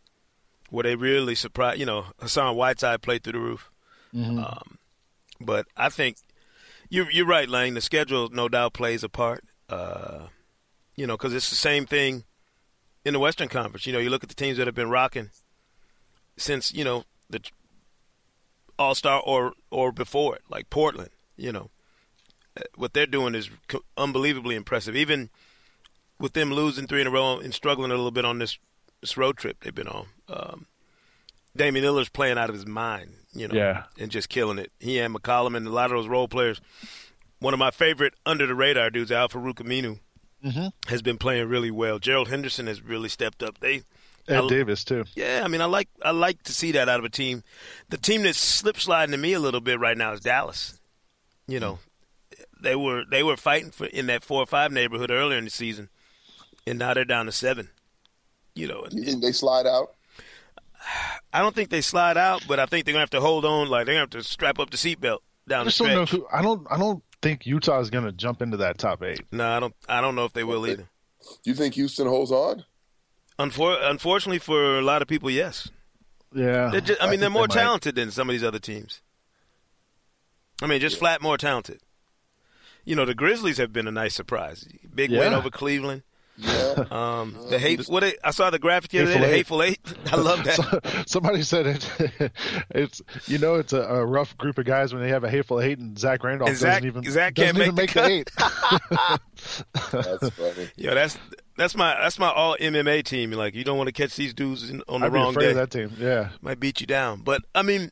where 0.70 0.84
they 0.84 0.94
really 0.94 1.34
surprised. 1.34 1.80
You 1.80 1.86
know, 1.86 2.06
Hassan 2.20 2.54
Whiteside 2.54 3.02
played 3.02 3.24
through 3.24 3.32
the 3.32 3.38
roof. 3.40 3.70
Um, 4.14 4.78
but 5.40 5.66
I 5.76 5.88
think 5.88 6.18
you're 6.88 7.10
you're 7.10 7.26
right, 7.26 7.48
Lang. 7.48 7.74
The 7.74 7.80
schedule 7.80 8.28
no 8.30 8.48
doubt 8.48 8.74
plays 8.74 9.02
a 9.02 9.08
part. 9.08 9.42
Uh, 9.72 10.26
you 10.96 11.06
know, 11.06 11.16
because 11.16 11.32
it's 11.34 11.50
the 11.50 11.56
same 11.56 11.86
thing 11.86 12.24
in 13.04 13.14
the 13.14 13.18
Western 13.18 13.48
Conference. 13.48 13.86
You 13.86 13.92
know, 13.92 13.98
you 13.98 14.10
look 14.10 14.22
at 14.22 14.28
the 14.28 14.34
teams 14.34 14.58
that 14.58 14.66
have 14.66 14.74
been 14.74 14.90
rocking 14.90 15.30
since 16.36 16.72
you 16.72 16.84
know 16.84 17.04
the 17.30 17.40
All 18.78 18.94
Star 18.94 19.20
or 19.24 19.52
or 19.70 19.92
before 19.92 20.36
it, 20.36 20.42
like 20.48 20.70
Portland. 20.70 21.10
You 21.36 21.52
know, 21.52 21.70
Uh, 22.56 22.62
what 22.76 22.92
they're 22.92 23.06
doing 23.06 23.34
is 23.34 23.48
unbelievably 23.96 24.54
impressive. 24.54 24.94
Even 24.94 25.30
with 26.18 26.34
them 26.34 26.52
losing 26.52 26.86
three 26.86 27.00
in 27.00 27.06
a 27.06 27.10
row 27.10 27.38
and 27.38 27.54
struggling 27.54 27.90
a 27.90 27.94
little 27.94 28.10
bit 28.10 28.24
on 28.26 28.38
this 28.38 28.58
this 29.00 29.16
road 29.16 29.36
trip 29.38 29.56
they've 29.60 29.74
been 29.74 29.88
on. 29.88 30.06
Um, 30.28 30.66
Damian 31.56 31.84
Lillard's 31.84 32.08
playing 32.10 32.38
out 32.38 32.48
of 32.50 32.54
his 32.54 32.66
mind, 32.66 33.14
you 33.34 33.48
know, 33.48 33.54
Yeah. 33.54 33.84
and 33.98 34.10
just 34.10 34.28
killing 34.28 34.58
it. 34.58 34.70
He 34.80 34.98
and 35.00 35.14
McCollum 35.14 35.56
and 35.56 35.66
a 35.66 35.70
lot 35.70 35.86
of 35.90 35.96
those 35.98 36.08
role 36.08 36.28
players. 36.28 36.60
One 37.42 37.52
of 37.54 37.58
my 37.58 37.70
favorite 37.72 38.14
under 38.24 38.46
the 38.46 38.54
radar 38.54 38.88
dudes, 38.90 39.10
Al-Farouq 39.10 39.54
Aminu, 39.56 39.98
mm-hmm. 40.44 40.68
has 40.88 41.02
been 41.02 41.18
playing 41.18 41.48
really 41.48 41.70
well. 41.72 41.98
Gerald 41.98 42.28
Henderson 42.28 42.68
has 42.68 42.80
really 42.80 43.08
stepped 43.08 43.42
up. 43.42 43.58
They 43.58 43.82
Ed 44.28 44.44
I- 44.44 44.48
Davis 44.48 44.84
too. 44.84 45.04
yeah, 45.16 45.42
I 45.44 45.48
mean, 45.48 45.60
I 45.60 45.64
like 45.64 45.88
I 46.02 46.12
like 46.12 46.44
to 46.44 46.54
see 46.54 46.72
that 46.72 46.88
out 46.88 47.00
of 47.00 47.04
a 47.04 47.08
team. 47.08 47.42
The 47.88 47.96
team 47.96 48.22
that's 48.22 48.38
slip 48.38 48.78
sliding 48.78 49.10
to 49.12 49.18
me 49.18 49.32
a 49.32 49.40
little 49.40 49.60
bit 49.60 49.80
right 49.80 49.98
now 49.98 50.12
is 50.12 50.20
Dallas. 50.20 50.78
You 51.48 51.58
know, 51.58 51.80
they 52.60 52.76
were 52.76 53.02
they 53.10 53.24
were 53.24 53.36
fighting 53.36 53.72
for 53.72 53.86
in 53.86 54.06
that 54.06 54.22
four 54.22 54.40
or 54.40 54.46
five 54.46 54.70
neighborhood 54.70 55.10
earlier 55.10 55.38
in 55.38 55.44
the 55.44 55.50
season, 55.50 55.88
and 56.66 56.78
now 56.78 56.94
they're 56.94 57.04
down 57.04 57.26
to 57.26 57.32
seven. 57.32 57.70
You 58.54 58.68
know, 58.68 58.86
You 58.92 59.02
think 59.02 59.20
they 59.22 59.32
slide 59.32 59.66
out? 59.66 59.94
I 61.32 61.40
don't 61.40 61.54
think 61.54 61.70
they 61.70 61.80
slide 61.80 62.16
out, 62.16 62.44
but 62.46 62.60
I 62.60 62.66
think 62.66 62.84
they're 62.84 62.92
gonna 62.92 63.00
have 63.02 63.10
to 63.10 63.20
hold 63.20 63.44
on. 63.44 63.68
Like 63.68 63.86
they're 63.86 63.94
gonna 63.94 64.02
have 64.02 64.10
to 64.10 64.22
strap 64.22 64.58
up 64.60 64.70
the 64.70 64.76
seatbelt 64.76 65.18
I 65.48 65.50
down 65.50 65.64
the 65.64 65.70
just 65.70 65.78
don't 65.78 65.88
know 65.88 66.04
stretch. 66.04 66.20
who. 66.20 66.26
I 66.32 66.42
don't. 66.42 66.66
I 66.70 66.78
don't 66.78 67.02
think 67.22 67.46
Utah 67.46 67.80
is 67.80 67.88
going 67.88 68.04
to 68.04 68.12
jump 68.12 68.42
into 68.42 68.58
that 68.58 68.76
top 68.78 69.02
eight. 69.02 69.22
No, 69.32 69.48
I 69.48 69.60
don't. 69.60 69.74
I 69.88 70.00
don't 70.00 70.14
know 70.14 70.24
if 70.24 70.32
they 70.32 70.44
will 70.44 70.66
either. 70.66 70.88
You 71.44 71.54
think 71.54 71.74
Houston 71.74 72.06
holds 72.06 72.30
on? 72.30 72.64
Unfor- 73.38 73.78
unfortunately 73.82 74.38
for 74.38 74.78
a 74.78 74.82
lot 74.82 75.02
of 75.02 75.08
people, 75.08 75.30
yes. 75.30 75.70
Yeah. 76.34 76.78
Just, 76.80 77.02
I 77.02 77.10
mean, 77.10 77.20
they're 77.20 77.30
more 77.30 77.48
they 77.48 77.54
talented 77.54 77.94
than 77.94 78.10
some 78.10 78.28
of 78.28 78.34
these 78.34 78.44
other 78.44 78.58
teams. 78.58 79.00
I 80.62 80.66
mean, 80.66 80.80
just 80.80 80.98
flat 80.98 81.22
more 81.22 81.38
talented. 81.38 81.80
You 82.84 82.96
know, 82.96 83.04
the 83.04 83.14
Grizzlies 83.14 83.58
have 83.58 83.72
been 83.72 83.86
a 83.86 83.92
nice 83.92 84.14
surprise. 84.14 84.66
Big 84.94 85.10
win 85.10 85.32
over 85.32 85.50
Cleveland. 85.50 86.02
Yeah. 86.38 86.84
Um, 86.90 87.36
the 87.50 87.58
hate. 87.58 87.86
What 87.88 88.00
they, 88.00 88.14
I 88.24 88.30
saw 88.30 88.48
the 88.48 88.58
graphic 88.58 88.90
the 88.92 89.00
other 89.02 89.12
day. 89.12 89.20
The 89.20 89.26
Hateful 89.26 89.60
hateful 89.60 89.92
eight. 89.92 90.12
I 90.12 90.16
love 90.16 90.42
that. 90.44 91.04
Somebody 91.06 91.42
said 91.42 91.66
it. 91.66 92.32
It's 92.70 93.02
you 93.26 93.36
know 93.36 93.56
it's 93.56 93.74
a, 93.74 93.82
a 93.82 94.06
rough 94.06 94.36
group 94.38 94.56
of 94.56 94.64
guys 94.64 94.94
when 94.94 95.02
they 95.02 95.10
have 95.10 95.22
a 95.22 95.28
hateful 95.30 95.60
eight 95.60 95.78
and 95.78 95.98
Zach 95.98 96.24
Randolph 96.24 96.48
And 96.48 96.58
Zach- 96.58 96.82
doesn't 96.82 96.86
even 96.86 97.10
Zach 97.12 97.34
doesn't 97.34 97.56
can't 97.56 97.62
even 97.66 97.74
make 97.74 97.94
make 97.94 97.94
the 97.94 98.00
the 98.00 98.10
eight. 98.10 98.30
That's 99.92 100.30
funny. 100.30 100.70
Yeah, 100.76 100.94
that's 100.94 101.18
that's 101.58 101.76
my 101.76 101.94
that's 102.00 102.18
my 102.18 102.30
all 102.30 102.56
MMA 102.58 103.04
team. 103.04 103.32
Like 103.32 103.54
you 103.54 103.64
don't 103.64 103.76
want 103.76 103.88
to 103.88 103.92
catch 103.92 104.16
these 104.16 104.32
dudes 104.32 104.70
in, 104.70 104.82
on 104.88 105.00
the 105.02 105.06
I'd 105.08 105.12
wrong 105.12 105.30
afraid 105.30 105.44
day. 105.44 105.50
of 105.50 105.56
that 105.56 105.70
team. 105.70 105.92
Yeah, 105.98 106.30
Might 106.40 106.58
beat 106.60 106.80
you 106.80 106.86
down. 106.86 107.20
But 107.20 107.42
I 107.54 107.62
mean, 107.62 107.90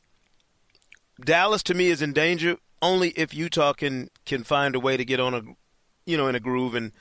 Dallas 1.23 1.61
to 1.63 1.73
me 1.75 1.87
is 1.89 2.01
in 2.01 2.13
danger 2.13 2.57
only 2.81 3.09
if 3.09 3.33
Utah 3.33 3.73
can 3.73 4.09
can 4.25 4.43
find 4.43 4.75
a 4.75 4.79
way 4.79 4.97
to 4.97 5.05
get 5.05 5.19
on 5.19 5.33
a, 5.35 5.41
you 6.05 6.17
know, 6.17 6.27
in 6.27 6.35
a 6.35 6.39
groove. 6.39 6.73
And 6.75 6.91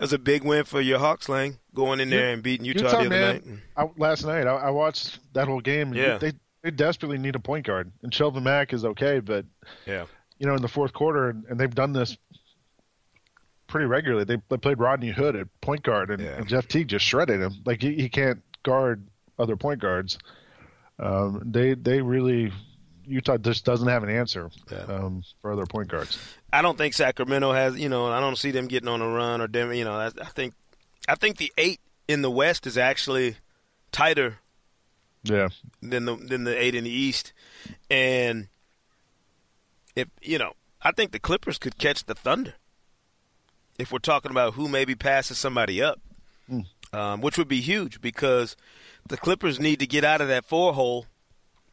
was 0.00 0.12
a 0.12 0.18
big 0.18 0.44
win 0.44 0.64
for 0.64 0.80
your 0.80 0.98
Hawks, 0.98 1.28
Lang, 1.28 1.58
going 1.74 2.00
in 2.00 2.10
there 2.10 2.32
and 2.32 2.42
beating 2.42 2.64
Utah, 2.66 2.90
the 2.90 2.98
other 2.98 3.08
man. 3.08 3.20
night. 3.20 3.44
I, 3.76 3.88
last 3.96 4.24
night 4.24 4.46
I, 4.46 4.54
I 4.54 4.70
watched 4.70 5.18
that 5.34 5.48
whole 5.48 5.60
game. 5.60 5.92
Yeah. 5.94 6.18
they 6.18 6.32
they 6.62 6.70
desperately 6.72 7.18
need 7.18 7.34
a 7.36 7.38
point 7.40 7.66
guard, 7.66 7.90
and 8.02 8.12
Shelvin 8.12 8.42
Mack 8.42 8.72
is 8.72 8.84
okay, 8.84 9.20
but 9.20 9.44
Yeah. 9.86 10.06
you 10.38 10.46
know 10.46 10.54
in 10.54 10.62
the 10.62 10.68
fourth 10.68 10.92
quarter, 10.92 11.30
and, 11.30 11.44
and 11.46 11.58
they've 11.58 11.74
done 11.74 11.92
this 11.92 12.16
pretty 13.66 13.86
regularly. 13.86 14.24
They, 14.24 14.38
they 14.48 14.56
played 14.56 14.78
Rodney 14.78 15.10
Hood 15.10 15.36
at 15.36 15.46
point 15.60 15.82
guard, 15.82 16.10
and, 16.10 16.22
Yeah. 16.22 16.36
and 16.36 16.48
Jeff 16.48 16.66
Teague 16.68 16.88
just 16.88 17.04
shredded 17.04 17.40
him. 17.40 17.52
Like 17.64 17.80
he, 17.82 17.94
he 17.94 18.08
can't 18.08 18.42
guard 18.62 19.06
other 19.38 19.56
point 19.56 19.80
guards. 19.80 20.18
Um, 20.98 21.42
they 21.44 21.74
they 21.74 22.00
really 22.02 22.52
Utah 23.04 23.38
just 23.38 23.64
doesn't 23.64 23.88
have 23.88 24.02
an 24.02 24.10
answer 24.10 24.50
Yeah. 24.70 24.78
um, 24.88 25.22
for 25.40 25.52
other 25.52 25.64
point 25.66 25.88
guards. 25.88 26.18
I 26.52 26.62
don't 26.62 26.78
think 26.78 26.94
Sacramento 26.94 27.52
has, 27.52 27.78
you 27.78 27.88
know, 27.88 28.06
I 28.06 28.20
don't 28.20 28.38
see 28.38 28.50
them 28.50 28.68
getting 28.68 28.88
on 28.88 29.02
a 29.02 29.08
run 29.08 29.40
or 29.40 29.48
Denver. 29.48 29.74
You 29.74 29.84
know, 29.84 29.92
I, 29.92 30.06
I 30.06 30.26
think, 30.26 30.54
I 31.08 31.14
think 31.14 31.36
the 31.36 31.52
eight 31.58 31.80
in 32.06 32.22
the 32.22 32.30
West 32.30 32.66
is 32.66 32.78
actually 32.78 33.36
tighter 33.92 34.38
Yeah, 35.24 35.48
than 35.82 36.06
the 36.06 36.16
than 36.16 36.44
the 36.44 36.58
eight 36.60 36.74
in 36.74 36.84
the 36.84 36.90
East, 36.90 37.32
and 37.90 38.48
if 39.94 40.08
you 40.22 40.38
know, 40.38 40.52
I 40.80 40.92
think 40.92 41.12
the 41.12 41.18
Clippers 41.18 41.58
could 41.58 41.76
catch 41.76 42.04
the 42.04 42.14
Thunder. 42.14 42.54
If 43.78 43.92
we're 43.92 43.98
talking 43.98 44.30
about 44.30 44.54
who 44.54 44.68
maybe 44.68 44.94
passes 44.94 45.38
somebody 45.38 45.82
up, 45.82 46.00
um, 46.92 47.20
which 47.20 47.38
would 47.38 47.48
be 47.48 47.60
huge 47.60 48.00
because 48.00 48.56
the 49.08 49.16
Clippers 49.16 49.60
need 49.60 49.78
to 49.80 49.86
get 49.86 50.02
out 50.02 50.20
of 50.20 50.28
that 50.28 50.44
four 50.44 50.72
hole 50.72 51.06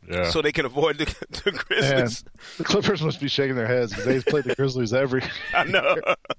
yeah. 0.10 0.30
so 0.30 0.42
they 0.42 0.52
can 0.52 0.66
avoid 0.66 0.98
the, 0.98 1.06
the 1.44 1.52
Man, 1.52 1.62
Grizzlies. 1.68 2.24
the 2.58 2.64
Clippers 2.64 3.02
must 3.02 3.20
be 3.20 3.28
shaking 3.28 3.56
their 3.56 3.68
heads 3.68 3.92
because 3.92 4.06
they've 4.06 4.26
played 4.26 4.44
the 4.46 4.56
Grizzlies 4.56 4.94
every. 4.94 5.24
I 5.54 5.64
know 5.64 5.96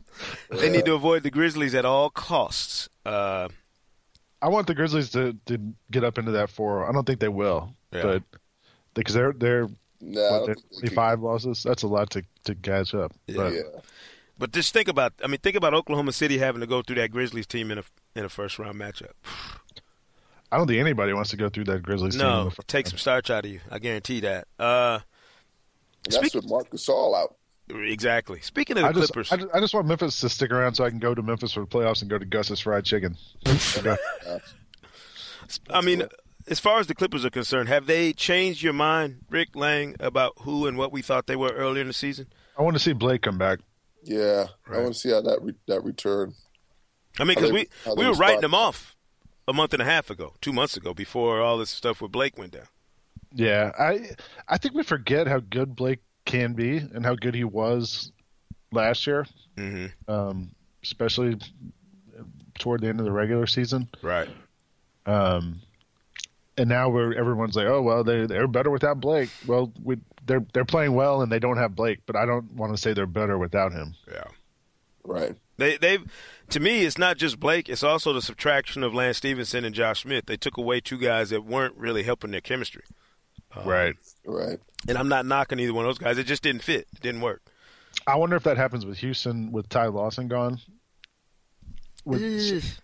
they 0.50 0.70
need 0.70 0.84
to 0.86 0.94
avoid 0.94 1.22
the 1.22 1.30
Grizzlies 1.30 1.74
at 1.74 1.84
all 1.84 2.10
costs. 2.10 2.88
Uh, 3.04 3.48
I 4.42 4.48
want 4.48 4.66
the 4.66 4.74
Grizzlies 4.74 5.10
to, 5.10 5.36
to 5.46 5.58
get 5.90 6.04
up 6.04 6.18
into 6.18 6.32
that 6.32 6.50
four. 6.50 6.88
I 6.88 6.92
don't 6.92 7.06
think 7.06 7.20
they 7.20 7.28
will, 7.28 7.74
Yeah. 7.92 8.02
but 8.02 8.22
because 8.94 9.14
they're 9.14 9.32
they're 9.32 9.68
No, 10.00 10.20
what, 10.30 10.46
they're 10.46 10.54
think 10.54 10.70
they 10.72 10.88
25 10.88 11.20
losses. 11.22 11.62
That's 11.62 11.82
a 11.82 11.88
lot 11.88 12.10
to 12.10 12.22
to 12.44 12.54
catch 12.54 12.94
up. 12.94 13.12
Yeah. 13.26 13.36
But 13.36 13.52
Yeah. 13.52 13.62
But 14.38 14.52
just 14.52 14.74
think 14.74 14.86
about, 14.88 15.14
I 15.24 15.28
mean, 15.28 15.38
think 15.40 15.56
about 15.56 15.72
Oklahoma 15.72 16.12
City 16.12 16.36
having 16.36 16.60
to 16.60 16.66
go 16.66 16.82
through 16.82 16.96
that 16.96 17.10
Grizzlies 17.10 17.46
team 17.46 17.70
in 17.70 17.78
a 17.78 17.84
in 18.14 18.24
a 18.24 18.28
first 18.28 18.58
round 18.58 18.78
matchup. 18.78 19.12
I 20.52 20.56
don't 20.58 20.66
think 20.66 20.80
anybody 20.80 21.12
wants 21.12 21.30
to 21.30 21.36
go 21.36 21.48
through 21.48 21.64
that 21.64 21.82
Grizzlies 21.82 22.14
team. 22.14 22.22
No, 22.22 22.52
take 22.66 22.86
some 22.86 22.98
starch 22.98 23.30
out 23.30 23.44
of 23.44 23.50
you. 23.50 23.60
I 23.70 23.78
guarantee 23.78 24.20
that. 24.20 24.46
Uh, 24.58 25.00
That's 26.04 26.16
Speak- 26.16 26.34
what 26.34 26.48
Marc 26.48 26.70
Gasol 26.70 27.16
out. 27.20 27.34
exactly. 27.68 28.40
Speaking 28.40 28.76
of 28.76 28.82
the 28.84 28.88
I 28.88 28.92
just, 28.92 29.12
Clippers, 29.12 29.32
I 29.32 29.36
just, 29.36 29.48
I 29.54 29.60
just 29.60 29.74
want 29.74 29.86
Memphis 29.88 30.20
to 30.20 30.28
stick 30.28 30.52
around 30.52 30.74
so 30.74 30.84
I 30.84 30.90
can 30.90 31.00
go 31.00 31.14
to 31.14 31.22
Memphis 31.22 31.52
for 31.52 31.60
the 31.60 31.66
playoffs 31.66 32.00
and 32.00 32.08
go 32.10 32.16
to 32.18 32.24
Gus's 32.24 32.60
Fried 32.60 32.84
Chicken. 32.84 33.16
I 35.70 35.80
mean, 35.80 36.04
as 36.48 36.58
far 36.60 36.78
as 36.80 36.86
the 36.86 36.94
Clippers 36.94 37.24
are 37.24 37.30
concerned, 37.30 37.68
have 37.68 37.86
they 37.86 38.12
changed 38.12 38.62
your 38.62 38.72
mind, 38.72 39.20
Rick 39.30 39.54
Lang, 39.54 39.96
about 40.00 40.34
who 40.40 40.66
and 40.66 40.76
what 40.78 40.92
we 40.92 41.02
thought 41.02 41.26
they 41.26 41.36
were 41.36 41.50
earlier 41.52 41.80
in 41.82 41.86
the 41.88 41.92
season? 41.92 42.26
I 42.58 42.62
want 42.62 42.74
to 42.76 42.80
see 42.80 42.92
Blake 42.92 43.22
come 43.22 43.38
back. 43.38 43.60
Yeah, 44.02 44.46
I 44.72 44.78
want 44.78 44.94
to 44.94 44.98
see 44.98 45.10
how 45.10 45.20
that 45.22 45.42
re- 45.42 45.54
that 45.66 45.82
return. 45.82 46.34
I 47.18 47.24
mean, 47.24 47.34
because 47.34 47.52
we 47.52 47.66
we 47.96 48.06
were 48.06 48.14
writing 48.14 48.40
them 48.40 48.54
off 48.54 48.95
a 49.48 49.52
month 49.52 49.72
and 49.72 49.82
a 49.82 49.84
half 49.84 50.10
ago, 50.10 50.34
two 50.40 50.52
months 50.52 50.76
ago, 50.76 50.92
before 50.94 51.40
all 51.40 51.58
this 51.58 51.70
stuff 51.70 52.00
with 52.00 52.12
Blake 52.12 52.36
went 52.38 52.52
down. 52.52 52.68
Yeah, 53.32 53.72
I 53.78 54.10
I 54.48 54.58
think 54.58 54.74
we 54.74 54.82
forget 54.82 55.26
how 55.26 55.40
good 55.40 55.76
Blake 55.76 56.00
can 56.24 56.54
be 56.54 56.78
and 56.78 57.04
how 57.04 57.14
good 57.14 57.34
he 57.34 57.44
was 57.44 58.10
last 58.72 59.06
year, 59.06 59.26
Mm-hmm. 59.56 60.10
um, 60.10 60.50
especially 60.82 61.36
toward 62.58 62.80
the 62.80 62.88
end 62.88 62.98
of 63.00 63.06
the 63.06 63.12
regular 63.12 63.46
season. 63.46 63.88
Right. 64.02 64.28
Um, 65.06 65.60
and 66.58 66.68
now 66.68 66.88
we're 66.88 67.12
everyone's 67.14 67.56
like, 67.56 67.66
oh 67.66 67.82
well, 67.82 68.02
they 68.04 68.26
they're 68.26 68.48
better 68.48 68.70
without 68.70 69.00
Blake. 69.00 69.28
Well, 69.46 69.72
we 69.82 69.98
they're 70.26 70.44
they're 70.52 70.64
playing 70.64 70.94
well 70.94 71.22
and 71.22 71.30
they 71.30 71.38
don't 71.38 71.58
have 71.58 71.74
Blake, 71.76 72.00
but 72.06 72.16
I 72.16 72.26
don't 72.26 72.52
want 72.54 72.74
to 72.74 72.80
say 72.80 72.92
they're 72.94 73.06
better 73.06 73.38
without 73.38 73.72
him. 73.72 73.94
Yeah. 74.10 74.24
Right. 75.04 75.36
They 75.56 75.76
they've 75.76 76.04
to 76.50 76.60
me 76.60 76.84
it's 76.84 76.98
not 76.98 77.16
just 77.16 77.40
Blake, 77.40 77.68
it's 77.68 77.82
also 77.82 78.12
the 78.12 78.22
subtraction 78.22 78.82
of 78.82 78.94
Lance 78.94 79.18
Stephenson 79.18 79.64
and 79.64 79.74
Josh 79.74 80.02
Smith. 80.02 80.26
They 80.26 80.36
took 80.36 80.56
away 80.56 80.80
two 80.80 80.98
guys 80.98 81.30
that 81.30 81.44
weren't 81.44 81.76
really 81.76 82.02
helping 82.02 82.30
their 82.30 82.40
chemistry. 82.40 82.84
Um, 83.54 83.66
right. 83.66 83.94
Right. 84.24 84.58
And 84.88 84.98
I'm 84.98 85.08
not 85.08 85.26
knocking 85.26 85.58
either 85.58 85.72
one 85.74 85.84
of 85.84 85.88
those 85.88 85.98
guys. 85.98 86.18
It 86.18 86.24
just 86.24 86.42
didn't 86.42 86.62
fit. 86.62 86.86
It 86.94 87.00
didn't 87.00 87.22
work. 87.22 87.42
I 88.06 88.16
wonder 88.16 88.36
if 88.36 88.42
that 88.44 88.56
happens 88.56 88.84
with 88.84 88.98
Houston 88.98 89.52
with 89.52 89.68
Ty 89.68 89.86
Lawson 89.86 90.28
gone. 90.28 90.58
With, 92.04 92.80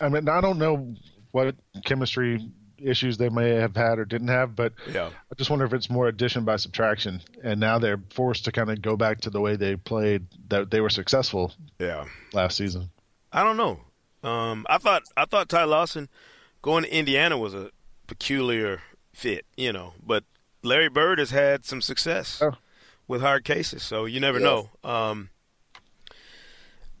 I 0.00 0.08
mean, 0.08 0.28
I 0.28 0.40
don't 0.40 0.58
know 0.58 0.94
what 1.30 1.54
chemistry 1.84 2.50
issues 2.78 3.16
they 3.18 3.28
may 3.28 3.50
have 3.50 3.74
had 3.76 3.98
or 3.98 4.04
didn't 4.04 4.28
have, 4.28 4.54
but 4.56 4.72
Yeah. 4.92 5.08
I 5.08 5.34
just 5.36 5.50
wonder 5.50 5.64
if 5.64 5.72
it's 5.72 5.88
more 5.90 6.08
addition 6.08 6.44
by 6.44 6.56
subtraction. 6.56 7.22
And 7.42 7.58
now 7.60 7.78
they're 7.78 8.00
forced 8.10 8.44
to 8.46 8.52
kind 8.52 8.70
of 8.70 8.82
go 8.82 8.96
back 8.96 9.20
to 9.22 9.30
the 9.30 9.40
way 9.40 9.56
they 9.56 9.76
played 9.76 10.26
that 10.48 10.70
they 10.70 10.80
were 10.80 10.90
successful 10.90 11.52
Yeah. 11.78 12.04
last 12.32 12.56
season. 12.56 12.90
I 13.32 13.42
don't 13.42 13.56
know. 13.56 13.80
Um, 14.28 14.66
I 14.68 14.78
thought 14.78 15.02
I 15.16 15.24
thought 15.24 15.48
Ty 15.48 15.64
Lawson 15.64 16.08
going 16.62 16.84
to 16.84 16.94
Indiana 16.94 17.38
was 17.38 17.54
a 17.54 17.70
peculiar 18.06 18.82
fit, 19.12 19.44
you 19.56 19.72
know, 19.72 19.94
but 20.04 20.24
Larry 20.62 20.88
Bird 20.88 21.18
has 21.18 21.30
had 21.30 21.64
some 21.64 21.80
success 21.80 22.40
Oh. 22.42 22.56
with 23.06 23.20
hard 23.20 23.44
cases, 23.44 23.82
so 23.82 24.04
you 24.04 24.18
never 24.20 24.38
Yeah. 24.38 24.44
know. 24.44 24.70
Um, 24.82 25.30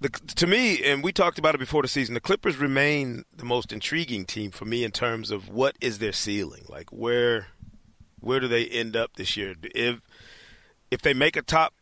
the, 0.00 0.08
to 0.10 0.46
me, 0.46 0.82
and 0.84 1.02
we 1.02 1.12
talked 1.12 1.38
about 1.38 1.54
it 1.54 1.58
before 1.58 1.82
the 1.82 1.88
season, 1.88 2.14
the 2.14 2.20
Clippers 2.20 2.56
remain 2.58 3.24
the 3.34 3.44
most 3.44 3.72
intriguing 3.72 4.26
team 4.26 4.50
for 4.50 4.64
me 4.66 4.84
in 4.84 4.90
terms 4.90 5.30
of 5.30 5.48
what 5.48 5.76
is 5.80 5.98
their 5.98 6.12
ceiling, 6.12 6.64
like 6.68 6.90
where 6.90 7.48
where 8.20 8.40
do 8.40 8.48
they 8.48 8.66
end 8.66 8.96
up 8.96 9.14
this 9.16 9.36
year? 9.36 9.54
If 9.62 10.00
if 10.90 11.00
they 11.02 11.14
make 11.14 11.36
a 11.36 11.42
top 11.42 11.72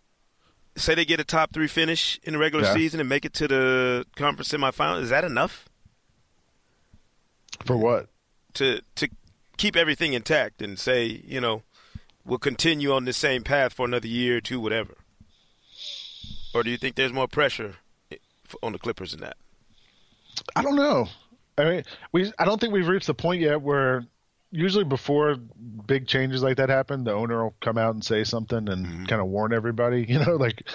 say 0.77 0.95
they 0.95 1.05
get 1.05 1.21
a 1.21 1.25
top 1.25 1.53
three 1.53 1.69
finish 1.69 2.19
in 2.23 2.33
the 2.35 2.39
regular 2.39 2.65
Yeah. 2.65 2.75
season 2.75 3.01
and 3.01 3.09
make 3.09 3.25
it 3.25 3.33
to 3.35 3.49
the 3.49 4.07
conference 4.17 4.49
semifinal, 4.49 5.01
is 5.01 5.09
that 5.11 5.25
enough 5.25 5.69
For 7.65 7.77
what? 7.77 8.09
to 8.55 8.81
to 8.97 9.09
keep 9.57 9.77
everything 9.77 10.13
intact 10.13 10.61
and 10.63 10.79
say, 10.79 11.05
you 11.25 11.41
know, 11.41 11.63
we'll 12.25 12.39
continue 12.39 12.93
on 12.93 13.05
the 13.05 13.13
same 13.13 13.43
path 13.45 13.73
for 13.73 13.87
another 13.87 14.09
year 14.09 14.37
or 14.39 14.41
two, 14.41 14.61
whatever? 14.61 14.95
Or 16.55 16.63
do 16.63 16.71
you 16.71 16.77
think 16.77 16.95
there's 16.97 17.13
more 17.13 17.29
pressure 17.29 17.77
on 18.63 18.73
the 18.73 18.79
Clippers 18.79 19.13
than 19.13 19.21
that? 19.21 19.37
I 20.57 20.63
don't 20.63 20.77
know. 20.77 21.09
I 21.57 21.65
mean, 21.65 21.85
we 22.13 22.33
I 22.39 22.45
don't 22.45 22.61
think 22.61 22.73
we've 22.73 22.89
reached 22.89 23.07
the 23.07 23.15
point 23.15 23.41
yet 23.41 23.63
where 23.63 24.07
usually 24.51 24.85
before 24.85 25.37
big 25.87 26.07
changes 26.07 26.43
like 26.43 26.57
that 26.57 26.69
happen, 26.69 27.05
the 27.05 27.13
owner 27.13 27.45
will 27.45 27.55
come 27.61 27.77
out 27.77 27.95
and 27.95 28.05
say 28.05 28.25
something 28.25 28.69
and 28.69 29.09
kind 29.09 29.21
of 29.21 29.27
warn 29.27 29.53
everybody, 29.53 30.05
you 30.09 30.19
know, 30.19 30.37
like 30.37 30.69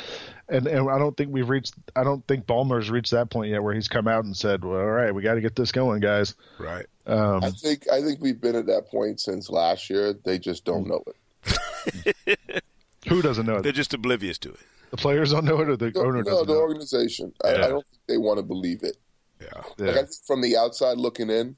and 0.47 0.67
and 0.67 0.89
I 0.89 0.97
don't 0.97 1.15
think 1.15 1.31
we've 1.31 1.49
reached 1.49 1.73
I 1.95 2.03
don't 2.03 2.25
think 2.27 2.45
Ballmer's 2.45 2.89
reached 2.89 3.11
that 3.11 3.29
point 3.29 3.51
yet 3.51 3.63
where 3.63 3.73
he's 3.73 3.87
come 3.87 4.07
out 4.07 4.25
and 4.25 4.35
said, 4.35 4.63
"Well, 4.63 4.79
all 4.79 4.85
right, 4.85 5.13
we 5.13 5.21
got 5.21 5.35
to 5.35 5.41
get 5.41 5.55
this 5.55 5.71
going, 5.71 6.01
guys." 6.01 6.35
Right. 6.59 6.85
Um, 7.05 7.43
I 7.43 7.51
think 7.51 7.89
I 7.91 8.01
think 8.01 8.21
we've 8.21 8.39
been 8.39 8.55
at 8.55 8.67
that 8.67 8.89
point 8.89 9.19
since 9.19 9.49
last 9.49 9.89
year. 9.89 10.13
They 10.13 10.39
just 10.39 10.65
don't 10.65 10.87
know 10.87 11.03
it. 11.07 12.63
who 13.07 13.21
doesn't 13.21 13.45
know 13.45 13.57
it? 13.57 13.63
They're 13.63 13.71
just 13.71 13.93
oblivious 13.93 14.37
to 14.39 14.49
it. 14.51 14.59
The 14.91 14.97
players 14.97 15.31
don't 15.31 15.45
know 15.45 15.59
it 15.61 15.69
or 15.69 15.77
the 15.77 15.91
No, 15.91 16.01
owner 16.01 16.17
no, 16.17 16.23
doesn't 16.23 16.33
No, 16.33 16.45
the 16.45 16.53
know. 16.53 16.59
it? 16.59 16.63
organization. 16.63 17.33
I, 17.43 17.51
Yeah. 17.51 17.65
I 17.65 17.69
don't 17.69 17.85
think 17.87 18.01
they 18.07 18.17
want 18.17 18.37
to 18.39 18.43
believe 18.43 18.83
it. 18.83 18.97
Yeah. 19.39 19.47
Yeah. 19.77 19.85
Like 19.85 19.95
I 19.95 19.99
think 19.99 20.09
from 20.25 20.41
the 20.41 20.57
outside 20.57 20.97
looking 20.97 21.29
in, 21.29 21.55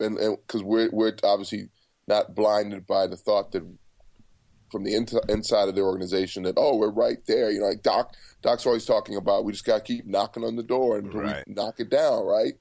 and 0.00 0.16
because 0.46 0.62
we're 0.62 0.90
we're 0.92 1.14
obviously 1.22 1.68
not 2.08 2.34
blinded 2.34 2.86
by 2.86 3.06
the 3.06 3.16
thought 3.16 3.52
that 3.52 3.62
from 4.72 4.82
the 4.84 4.94
in- 4.94 5.06
inside 5.28 5.68
of 5.68 5.74
the 5.76 5.82
organization 5.82 6.42
that 6.44 6.54
oh 6.56 6.76
we're 6.76 6.90
right 6.90 7.18
there. 7.26 7.50
You 7.50 7.60
know, 7.60 7.66
like 7.66 7.82
Doc 7.82 8.14
Doc's 8.42 8.66
always 8.66 8.84
talking 8.84 9.16
about 9.16 9.44
we 9.44 9.52
just 9.52 9.64
got 9.64 9.84
to 9.84 9.92
keep 9.92 10.06
knocking 10.06 10.42
on 10.44 10.56
the 10.56 10.62
door 10.64 10.96
and 10.98 11.14
Right. 11.14 11.44
knock 11.46 11.78
it 11.78 11.90
down, 11.90 12.24
right? 12.24 12.54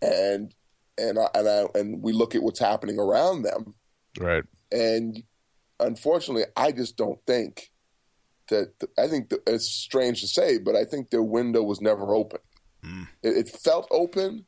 And 0.00 0.54
and 0.96 1.18
I, 1.18 1.28
and 1.34 1.48
I, 1.48 1.64
and 1.74 2.02
we 2.02 2.12
look 2.12 2.34
at 2.34 2.42
what's 2.42 2.58
happening 2.60 2.98
around 2.98 3.42
them, 3.42 3.74
Right. 4.18 4.42
and 4.72 5.22
unfortunately, 5.80 6.44
I 6.56 6.72
just 6.72 6.96
don't 6.96 7.18
think 7.26 7.70
that 8.48 8.72
I 8.98 9.08
think 9.08 9.28
that 9.30 9.40
it's 9.46 9.68
strange 9.68 10.20
to 10.22 10.26
say, 10.26 10.58
but 10.58 10.74
I 10.74 10.84
think 10.84 11.10
their 11.10 11.22
window 11.22 11.62
was 11.62 11.80
never 11.80 12.14
open. 12.14 12.40
It, 13.22 13.36
it 13.36 13.48
felt 13.48 13.86
open, 13.90 14.46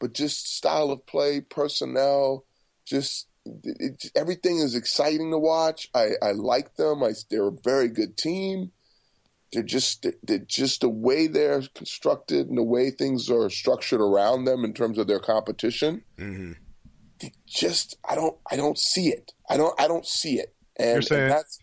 but 0.00 0.14
just 0.14 0.54
style 0.56 0.90
of 0.90 1.06
play, 1.06 1.40
personnel, 1.40 2.44
just 2.86 3.28
it, 3.44 3.76
it, 3.80 4.10
everything 4.16 4.58
is 4.58 4.74
exciting 4.74 5.30
to 5.30 5.38
watch. 5.38 5.88
I, 5.94 6.12
I 6.22 6.32
like 6.32 6.76
them. 6.76 7.02
I, 7.02 7.12
they're 7.30 7.48
a 7.48 7.56
very 7.64 7.88
good 7.88 8.16
team. 8.16 8.72
They're 9.52 9.62
just 9.62 10.06
they're 10.22 10.38
just 10.38 10.80
the 10.80 10.88
way 10.88 11.26
they're 11.26 11.62
constructed 11.74 12.48
and 12.48 12.56
the 12.56 12.62
way 12.62 12.90
things 12.90 13.28
are 13.28 13.50
structured 13.50 14.00
around 14.00 14.44
them 14.44 14.64
in 14.64 14.72
terms 14.72 14.96
of 14.96 15.08
their 15.08 15.20
competition. 15.20 16.04
hmm 16.18 16.52
Just 17.46 17.98
I 18.08 18.14
don't 18.14 18.38
I 18.50 18.56
don't 18.56 18.78
see 18.78 19.08
it. 19.08 19.32
I 19.50 19.56
don't 19.58 19.78
I 19.78 19.86
don't 19.88 20.06
see 20.06 20.38
it. 20.38 20.51
And, 20.76 20.86
You're 20.88 20.96
and 20.96 21.04
saying- 21.06 21.28
that's 21.28 21.58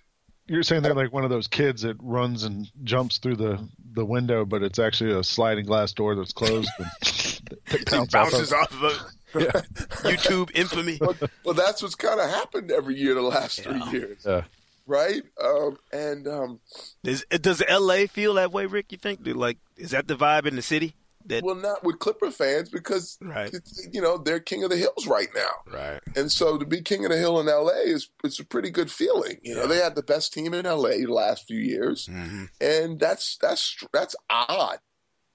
You're 0.48 0.64
saying 0.64 0.82
they're 0.84 0.96
like 0.96 1.14
one 1.14 1.24
of 1.24 1.30
those 1.30 1.48
kids 1.48 1.82
that 1.84 1.98
runs 2.00 2.44
and 2.44 2.68
jumps 2.84 3.18
through 3.20 3.36
the, 3.36 3.68
the 3.94 4.06
window, 4.06 4.46
but 4.46 4.64
it's 4.64 4.80
actually 4.80 5.12
a 5.12 5.24
sliding 5.24 5.66
glass 5.66 5.94
door 5.94 6.16
that's 6.16 6.34
closed. 6.34 6.70
And 6.80 6.88
it 7.02 7.42
It 7.72 7.92
bounces 7.92 8.14
off 8.16 8.32
bounces 8.32 8.52
of- 8.52 8.58
off 8.58 8.74
of 8.74 8.84
a 8.84 10.10
YouTube 10.12 10.50
infamy. 10.56 10.98
well, 11.00 11.16
well, 11.46 11.54
that's 11.54 11.84
what's 11.84 11.94
kind 11.96 12.20
of 12.20 12.30
happened 12.30 12.72
every 12.72 12.96
year 12.96 13.14
the 13.14 13.22
last 13.22 13.62
three 13.62 13.82
years, 13.92 14.24
Yeah. 14.26 14.46
right? 14.88 15.22
Um, 15.44 15.78
and 15.94 16.28
um, 16.28 16.60
Is, 17.04 17.24
does 17.30 17.62
LA 17.70 18.08
feel 18.08 18.34
that 18.36 18.52
way, 18.52 18.66
Rick? 18.66 18.92
You 18.92 18.98
think? 18.98 19.22
Do, 19.24 19.34
Like, 19.36 19.58
is 19.78 19.92
that 19.92 20.08
the 20.08 20.16
vibe 20.16 20.48
in 20.48 20.56
the 20.56 20.64
city? 20.64 20.96
That 21.30 21.44
well, 21.44 21.56
not 21.56 21.84
with 21.84 22.00
Clipper 22.00 22.30
fans 22.32 22.70
because 22.70 23.18
Right. 23.22 23.54
you 23.92 24.02
know 24.02 24.18
they're 24.18 24.40
king 24.40 24.64
of 24.64 24.70
the 24.70 24.78
hills 24.78 25.08
right 25.08 25.30
now, 25.36 25.50
right. 25.72 26.00
and 26.16 26.32
so 26.32 26.58
to 26.58 26.66
be 26.66 26.82
king 26.82 27.06
of 27.06 27.12
the 27.12 27.18
hill 27.18 27.40
in 27.40 27.46
LA 27.48 27.84
is 27.86 28.10
it's 28.24 28.40
a 28.40 28.46
pretty 28.46 28.70
good 28.70 28.92
feeling. 28.92 29.40
You 29.44 29.56
know, 29.56 29.68
they 29.68 29.78
had 29.78 29.96
the 29.96 30.04
best 30.04 30.34
team 30.34 30.54
in 30.54 30.66
LA 30.66 30.90
the 30.98 31.06
last 31.08 31.48
few 31.48 31.60
years, 31.60 32.08
hmm 32.08 32.46
and 32.60 33.00
that's 33.00 33.38
that's 33.42 33.78
that's 33.94 34.16
odd 34.30 34.80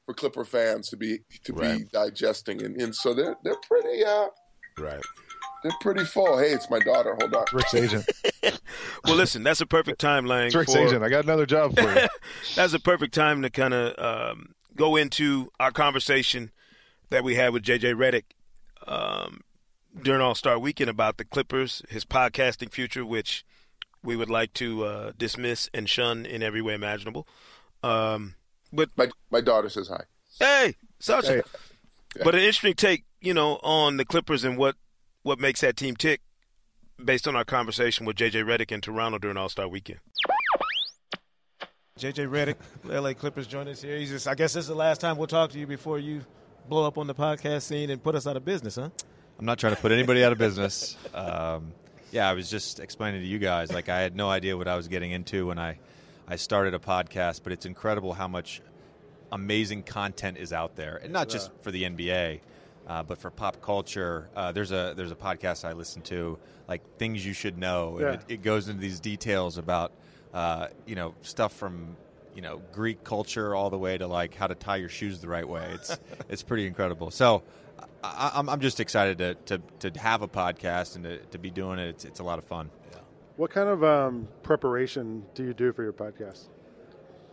for 0.04 0.14
Clipper 0.14 0.44
fans 0.44 0.88
to 0.90 0.96
be 0.96 1.20
to 1.44 1.52
be 1.54 1.84
digesting, 1.92 2.62
and, 2.62 2.80
and 2.80 2.94
so 2.94 3.14
they're 3.14 3.36
they're 3.42 3.56
pretty 3.68 4.04
uh 4.04 4.26
Right. 4.76 5.00
they're 5.62 5.72
pretty 5.80 6.04
full. 6.04 6.36
Hey, 6.38 6.50
it's 6.50 6.68
my 6.68 6.80
daughter. 6.80 7.16
Hold 7.20 7.32
on. 7.34 7.44
Rick's 7.52 7.74
agent. 7.74 8.04
Well, 9.04 9.16
listen, 9.16 9.42
that's 9.42 9.60
a 9.60 9.66
perfect 9.66 10.00
time, 10.00 10.24
Lang. 10.26 10.46
It's 10.46 10.54
Rick's 10.54 10.72
for, 10.72 10.78
agent. 10.86 11.02
I 11.04 11.08
got 11.10 11.24
another 11.24 11.44
job 11.46 11.74
for 11.78 11.82
you. 11.94 12.06
that's 12.56 12.72
a 12.72 12.80
perfect 12.80 13.14
time 13.14 13.42
to 13.42 13.50
kind 13.50 13.74
of 13.74 13.98
um, 14.32 14.54
go 14.76 14.96
into 14.96 15.50
our 15.60 15.70
conversation 15.72 16.50
that 17.10 17.22
we 17.24 17.34
had 17.36 17.52
with 17.52 17.62
JJ 17.62 17.94
Redick 17.94 18.24
um, 18.86 19.40
during 20.02 20.20
All 20.20 20.34
Star 20.34 20.58
Weekend 20.58 20.90
about 20.90 21.16
the 21.16 21.24
Clippers, 21.24 21.82
his 21.88 22.04
podcasting 22.04 22.70
future, 22.72 23.04
which 23.06 23.44
we 24.02 24.16
would 24.16 24.30
like 24.30 24.52
to 24.54 24.84
uh, 24.84 25.12
dismiss 25.16 25.70
and 25.72 25.88
shun 25.88 26.26
in 26.26 26.42
every 26.42 26.60
way 26.62 26.74
imaginable. 26.74 27.26
Um, 27.82 28.34
but 28.72 28.90
My 28.96 29.08
my 29.30 29.40
daughter 29.40 29.68
says 29.68 29.88
hi. 29.88 30.04
hey, 30.38 30.76
Sasha, 30.98 31.32
Hey. 31.34 31.42
but 32.24 32.34
an 32.34 32.40
interesting 32.40 32.74
take, 32.74 33.04
you 33.20 33.32
know, 33.34 33.56
on 33.62 33.96
the 33.98 34.04
Clippers 34.04 34.44
and 34.44 34.56
what 34.58 34.76
what 35.22 35.38
makes 35.38 35.60
that 35.60 35.76
team 35.76 35.94
tick. 35.96 36.20
based 37.02 37.26
on 37.28 37.34
our 37.36 37.44
conversation 37.44 38.06
with 38.06 38.16
JJ 38.16 38.44
Redick 38.44 38.70
in 38.72 38.80
Toronto 38.80 39.18
during 39.18 39.36
All 39.36 39.48
Star 39.48 39.68
Weekend. 39.68 40.00
JJ 41.98 42.28
Redick, 42.28 42.56
LA 43.02 43.12
Clippers, 43.14 43.46
join 43.46 43.68
us 43.68 43.80
here. 43.80 43.96
He's 43.96 44.10
just, 44.10 44.26
I 44.26 44.34
guess 44.34 44.52
this 44.54 44.64
is 44.64 44.68
the 44.68 44.74
last 44.74 45.00
time 45.00 45.16
we'll 45.16 45.28
talk 45.28 45.50
to 45.52 45.58
you 45.60 45.66
before 45.66 46.00
you 46.00 46.22
blow 46.68 46.84
up 46.88 46.98
on 46.98 47.06
the 47.06 47.14
podcast 47.14 47.62
scene 47.62 47.88
and 47.90 48.02
put 48.02 48.16
us 48.16 48.26
out 48.26 48.36
of 48.36 48.44
business, 48.44 48.74
huh? 48.74 48.88
I'm 49.38 49.44
not 49.46 49.60
trying 49.60 49.76
to 49.76 49.80
put 49.80 49.92
anybody 49.92 50.24
out 50.24 50.32
of 50.32 50.38
business. 50.38 50.96
Um, 51.14 51.72
yeah, 52.10 52.28
I 52.28 52.32
was 52.32 52.50
just 52.50 52.80
explaining 52.80 53.20
to 53.22 53.26
you 53.26 53.38
guys, 53.38 53.72
like 53.72 53.88
I 53.88 54.00
had 54.00 54.14
no 54.16 54.28
idea 54.28 54.56
what 54.56 54.66
I 54.66 54.74
was 54.76 54.88
getting 54.88 55.12
into 55.12 55.46
when 55.46 55.58
I, 55.60 55.78
I 56.28 56.34
started 56.36 56.74
a 56.74 56.78
podcast, 56.80 57.40
but 57.44 57.52
it's 57.52 57.66
incredible 57.66 58.12
how 58.12 58.26
much 58.28 58.60
amazing 59.30 59.84
content 59.84 60.36
is 60.38 60.52
out 60.52 60.74
there, 60.76 60.96
and 61.02 61.12
not 61.12 61.28
just 61.28 61.50
for 61.62 61.70
the 61.72 61.84
NBA, 61.84 62.40
uh, 62.88 63.02
but 63.04 63.18
for 63.18 63.30
pop 63.30 63.60
culture. 63.62 64.28
Uh, 64.36 64.50
there's 64.52 64.70
a 64.72 64.94
there's 64.96 65.10
a 65.12 65.16
podcast 65.16 65.64
I 65.64 65.72
listen 65.72 66.02
to, 66.02 66.38
like 66.68 66.82
things 66.98 67.24
you 67.26 67.32
should 67.32 67.56
know, 67.58 67.98
Yeah. 68.00 68.06
and 68.12 68.14
it, 68.22 68.34
it 68.34 68.42
goes 68.42 68.68
into 68.68 68.80
these 68.80 69.00
details 69.00 69.58
about, 69.58 69.92
uh, 70.34 70.66
you 70.84 70.94
know, 70.94 71.14
stuff 71.22 71.54
from 71.54 71.96
you 72.34 72.42
know 72.42 72.60
Greek 72.72 73.02
culture 73.04 73.54
all 73.54 73.70
the 73.70 73.78
way 73.78 73.96
to 73.96 74.06
like 74.06 74.34
how 74.34 74.46
to 74.46 74.54
tie 74.54 74.76
your 74.76 74.90
shoes 74.90 75.20
the 75.20 75.28
right 75.28 75.48
way. 75.48 75.70
It's 75.72 75.98
it's 76.28 76.42
pretty 76.42 76.66
incredible. 76.66 77.10
So. 77.10 77.42
I, 78.06 78.32
I'm, 78.34 78.50
I'm 78.50 78.60
just 78.60 78.80
excited 78.80 79.18
to, 79.18 79.58
to, 79.80 79.90
to 79.90 79.98
have 79.98 80.20
a 80.20 80.28
podcast 80.28 80.96
and 80.96 81.04
to, 81.04 81.18
to 81.18 81.38
be 81.38 81.50
doing 81.50 81.78
it. 81.78 81.88
It's, 81.88 82.04
it's 82.04 82.20
a 82.20 82.22
lot 82.22 82.38
of 82.38 82.44
fun. 82.44 82.68
What 83.36 83.50
kind 83.50 83.68
of 83.68 83.82
um, 83.82 84.28
preparation 84.42 85.24
do 85.34 85.42
you 85.42 85.54
do 85.54 85.72
for 85.72 85.82
your 85.82 85.94
podcast? 85.94 86.44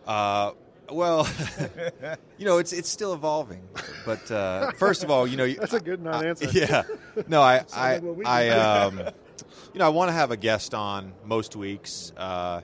Uh, 0.06 0.52
well, 0.90 1.28
you 2.38 2.44
know, 2.44 2.58
it's 2.58 2.72
it's 2.72 2.88
still 2.88 3.14
evolving. 3.14 3.62
But 4.04 4.30
uh, 4.30 4.72
first 4.72 5.04
of 5.04 5.10
all, 5.10 5.26
you 5.26 5.36
know, 5.36 5.46
That's 5.52 5.74
a 5.74 5.80
good 5.80 6.02
non-answer. 6.02 6.48
yeah. 6.52 6.82
No, 7.28 7.40
I 7.40 7.64
I 7.72 7.94
like 7.94 8.02
what 8.02 8.16
we 8.16 8.24
I 8.24 8.48
um, 8.48 8.98
you 8.98 9.78
know, 9.78 9.86
I 9.86 9.90
want 9.90 10.08
to 10.08 10.12
have 10.12 10.30
a 10.30 10.36
guest 10.36 10.74
on 10.74 11.12
most 11.24 11.54
weeks. 11.54 12.12
Uh, 12.16 12.62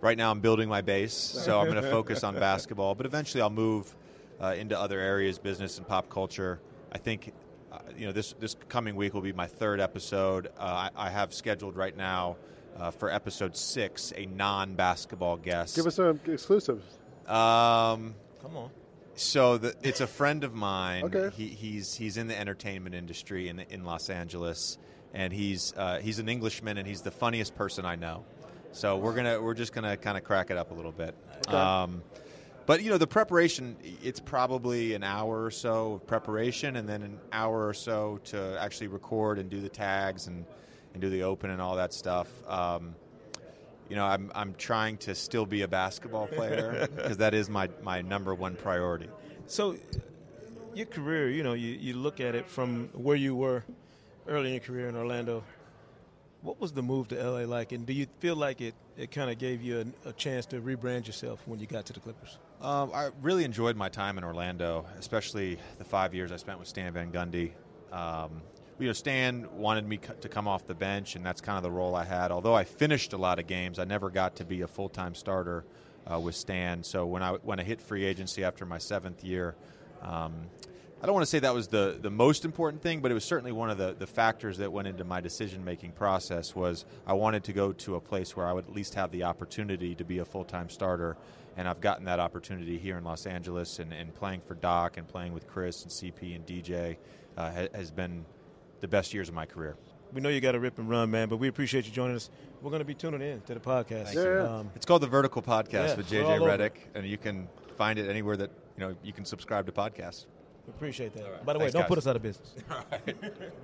right 0.00 0.16
now, 0.16 0.30
I'm 0.30 0.40
building 0.40 0.68
my 0.68 0.80
base, 0.80 1.14
so 1.14 1.60
I'm 1.60 1.70
going 1.70 1.82
to 1.82 1.90
focus 1.90 2.24
on 2.24 2.34
basketball. 2.34 2.94
But 2.94 3.06
eventually, 3.06 3.42
I'll 3.42 3.50
move 3.50 3.94
uh, 4.40 4.54
into 4.58 4.78
other 4.78 5.00
areas, 5.00 5.38
business 5.38 5.78
and 5.78 5.86
pop 5.86 6.08
culture. 6.08 6.60
I 6.92 6.98
think. 6.98 7.32
Uh, 7.72 7.78
you 7.98 8.06
know, 8.06 8.12
this 8.12 8.32
this 8.38 8.56
coming 8.68 8.94
week 8.94 9.12
will 9.12 9.20
be 9.20 9.32
my 9.32 9.46
third 9.46 9.80
episode. 9.80 10.46
Uh, 10.58 10.88
I, 10.96 11.08
I 11.08 11.10
have 11.10 11.34
scheduled 11.34 11.76
right 11.76 11.94
now 11.96 12.36
uh, 12.78 12.90
for 12.90 13.10
episode 13.10 13.56
six 13.56 14.12
a 14.16 14.26
non-basketball 14.26 15.38
guest. 15.38 15.76
Give 15.76 15.86
us 15.86 15.96
some 15.96 16.20
exclusives. 16.26 16.84
Um, 17.26 18.14
Come 18.40 18.56
on. 18.56 18.70
so 19.14 19.58
the, 19.58 19.74
it's 19.82 20.00
a 20.00 20.06
friend 20.06 20.44
of 20.44 20.54
mine. 20.54 21.04
Okay. 21.04 21.34
He, 21.36 21.48
he's 21.48 21.94
he's 21.94 22.16
in 22.16 22.28
the 22.28 22.38
entertainment 22.38 22.94
industry 22.94 23.48
in 23.48 23.60
in 23.60 23.84
Los 23.84 24.10
Angeles, 24.10 24.78
and 25.12 25.32
he's 25.32 25.74
uh, 25.76 25.98
he's 25.98 26.18
an 26.18 26.28
Englishman, 26.28 26.78
and 26.78 26.86
he's 26.86 27.02
the 27.02 27.10
funniest 27.10 27.54
person 27.56 27.84
I 27.84 27.96
know. 27.96 28.24
So 28.72 28.96
we're 28.96 29.14
gonna 29.14 29.40
we're 29.40 29.54
just 29.54 29.72
gonna 29.72 29.96
kind 29.96 30.16
of 30.18 30.24
crack 30.24 30.50
it 30.50 30.56
up 30.56 30.70
a 30.70 30.74
little 30.74 30.92
bit. 30.92 31.14
Um, 31.48 32.02
but 32.66 32.82
you 32.82 32.90
know 32.90 32.98
the 32.98 33.06
preparation, 33.06 33.76
it's 34.02 34.20
probably 34.20 34.94
an 34.94 35.04
hour 35.04 35.44
or 35.44 35.50
so 35.50 35.94
of 35.94 36.06
preparation, 36.06 36.76
and 36.76 36.88
then 36.88 37.02
an 37.02 37.18
hour 37.32 37.66
or 37.66 37.74
so 37.74 38.20
to 38.24 38.58
actually 38.60 38.88
record 38.88 39.38
and 39.38 39.48
do 39.48 39.60
the 39.60 39.68
tags 39.68 40.26
and 40.26 40.44
and 40.92 41.00
do 41.00 41.08
the 41.10 41.22
open 41.22 41.50
and 41.50 41.60
all 41.60 41.76
that 41.76 41.92
stuff. 41.92 42.28
Um, 42.48 42.94
you 43.88 43.96
know, 43.96 44.04
I'm 44.04 44.32
I'm 44.34 44.54
trying 44.54 44.96
to 44.98 45.14
still 45.14 45.46
be 45.46 45.62
a 45.62 45.68
basketball 45.68 46.26
player 46.26 46.88
because 46.96 47.18
that 47.18 47.34
is 47.34 47.48
my 47.48 47.68
my 47.82 48.02
number 48.02 48.34
one 48.34 48.56
priority. 48.56 49.08
So, 49.46 49.76
your 50.74 50.86
career, 50.86 51.30
you 51.30 51.44
know, 51.44 51.52
you, 51.52 51.68
you 51.68 51.94
look 51.94 52.20
at 52.20 52.34
it 52.34 52.48
from 52.48 52.88
where 52.94 53.16
you 53.16 53.36
were 53.36 53.64
early 54.26 54.48
in 54.48 54.54
your 54.54 54.62
career 54.62 54.88
in 54.88 54.96
Orlando. 54.96 55.44
What 56.46 56.60
was 56.60 56.70
the 56.70 56.82
move 56.82 57.08
to 57.08 57.16
LA 57.16 57.40
like, 57.40 57.72
and 57.72 57.84
do 57.84 57.92
you 57.92 58.06
feel 58.20 58.36
like 58.36 58.60
it, 58.60 58.76
it 58.96 59.10
kind 59.10 59.32
of 59.32 59.36
gave 59.36 59.62
you 59.62 59.92
a, 60.04 60.10
a 60.10 60.12
chance 60.12 60.46
to 60.46 60.60
rebrand 60.60 61.04
yourself 61.04 61.42
when 61.44 61.58
you 61.58 61.66
got 61.66 61.86
to 61.86 61.92
the 61.92 61.98
Clippers? 61.98 62.38
Um, 62.62 62.92
I 62.94 63.10
really 63.20 63.42
enjoyed 63.42 63.74
my 63.74 63.88
time 63.88 64.16
in 64.16 64.22
Orlando, 64.22 64.86
especially 64.96 65.58
the 65.78 65.84
five 65.84 66.14
years 66.14 66.30
I 66.30 66.36
spent 66.36 66.60
with 66.60 66.68
Stan 66.68 66.92
Van 66.92 67.10
Gundy. 67.10 67.50
Um, 67.90 68.42
you 68.78 68.86
know, 68.86 68.92
Stan 68.92 69.48
wanted 69.56 69.88
me 69.88 69.98
to 70.20 70.28
come 70.28 70.46
off 70.46 70.68
the 70.68 70.74
bench, 70.74 71.16
and 71.16 71.26
that's 71.26 71.40
kind 71.40 71.56
of 71.56 71.64
the 71.64 71.70
role 71.72 71.96
I 71.96 72.04
had. 72.04 72.30
Although 72.30 72.54
I 72.54 72.62
finished 72.62 73.12
a 73.12 73.18
lot 73.18 73.40
of 73.40 73.48
games, 73.48 73.80
I 73.80 73.84
never 73.84 74.08
got 74.08 74.36
to 74.36 74.44
be 74.44 74.60
a 74.60 74.68
full 74.68 74.88
time 74.88 75.16
starter 75.16 75.64
uh, 76.06 76.20
with 76.20 76.36
Stan. 76.36 76.84
So 76.84 77.06
when 77.06 77.24
I 77.24 77.32
when 77.32 77.58
I 77.58 77.64
hit 77.64 77.80
free 77.80 78.04
agency 78.04 78.44
after 78.44 78.64
my 78.64 78.78
seventh 78.78 79.24
year, 79.24 79.56
um, 80.00 80.32
I 81.02 81.04
don't 81.04 81.14
want 81.14 81.22
to 81.22 81.30
say 81.30 81.40
that 81.40 81.52
was 81.52 81.68
the, 81.68 81.98
the 82.00 82.10
most 82.10 82.46
important 82.46 82.82
thing, 82.82 83.00
but 83.00 83.10
it 83.10 83.14
was 83.14 83.24
certainly 83.24 83.52
one 83.52 83.68
of 83.68 83.76
the, 83.76 83.94
the 83.98 84.06
factors 84.06 84.58
that 84.58 84.72
went 84.72 84.88
into 84.88 85.04
my 85.04 85.20
decision 85.20 85.62
making 85.64 85.92
process. 85.92 86.54
Was 86.56 86.86
I 87.06 87.12
wanted 87.12 87.44
to 87.44 87.52
go 87.52 87.72
to 87.72 87.96
a 87.96 88.00
place 88.00 88.34
where 88.34 88.46
I 88.46 88.52
would 88.52 88.64
at 88.66 88.72
least 88.72 88.94
have 88.94 89.10
the 89.10 89.24
opportunity 89.24 89.94
to 89.94 90.04
be 90.04 90.18
a 90.18 90.24
full 90.24 90.44
time 90.44 90.70
starter, 90.70 91.16
and 91.56 91.68
I've 91.68 91.82
gotten 91.82 92.06
that 92.06 92.18
opportunity 92.18 92.78
here 92.78 92.96
in 92.96 93.04
Los 93.04 93.26
Angeles, 93.26 93.78
and, 93.78 93.92
and 93.92 94.14
playing 94.14 94.40
for 94.46 94.54
Doc 94.54 94.96
and 94.96 95.06
playing 95.06 95.34
with 95.34 95.46
Chris 95.46 95.82
and 95.82 95.90
CP 95.92 96.34
and 96.34 96.46
DJ 96.46 96.96
uh, 97.36 97.50
ha- 97.50 97.68
has 97.74 97.90
been 97.90 98.24
the 98.80 98.88
best 98.88 99.12
years 99.12 99.28
of 99.28 99.34
my 99.34 99.44
career. 99.44 99.76
We 100.14 100.22
know 100.22 100.30
you 100.30 100.40
got 100.40 100.52
to 100.52 100.60
rip 100.60 100.78
and 100.78 100.88
run, 100.88 101.10
man, 101.10 101.28
but 101.28 101.36
we 101.36 101.48
appreciate 101.48 101.84
you 101.84 101.92
joining 101.92 102.16
us. 102.16 102.30
We're 102.62 102.70
going 102.70 102.80
to 102.80 102.86
be 102.86 102.94
tuning 102.94 103.20
in 103.20 103.42
to 103.42 103.54
the 103.54 103.60
podcast. 103.60 104.04
Thank 104.04 104.16
you. 104.16 104.40
Um, 104.40 104.70
It's 104.74 104.86
called 104.86 105.02
the 105.02 105.08
Vertical 105.08 105.42
Podcast 105.42 105.88
yeah, 105.88 105.94
with 105.96 106.08
JJ 106.08 106.40
all 106.40 106.46
Redick, 106.46 106.72
and 106.94 107.04
you 107.06 107.18
can 107.18 107.48
find 107.76 107.98
it 107.98 108.08
anywhere 108.08 108.36
that 108.38 108.50
you 108.78 108.86
know 108.86 108.96
you 109.02 109.12
can 109.12 109.26
subscribe 109.26 109.66
to 109.66 109.72
podcasts. 109.72 110.24
We 110.66 110.72
appreciate 110.74 111.14
that. 111.14 111.44
By 111.44 111.52
the 111.52 111.58
way, 111.58 111.70
don't 111.70 111.82
guys. 111.82 111.88
put 111.88 111.98
us 111.98 112.06
out 112.06 112.16
of 112.16 112.22
business. 112.22 112.54
Or 112.70 112.84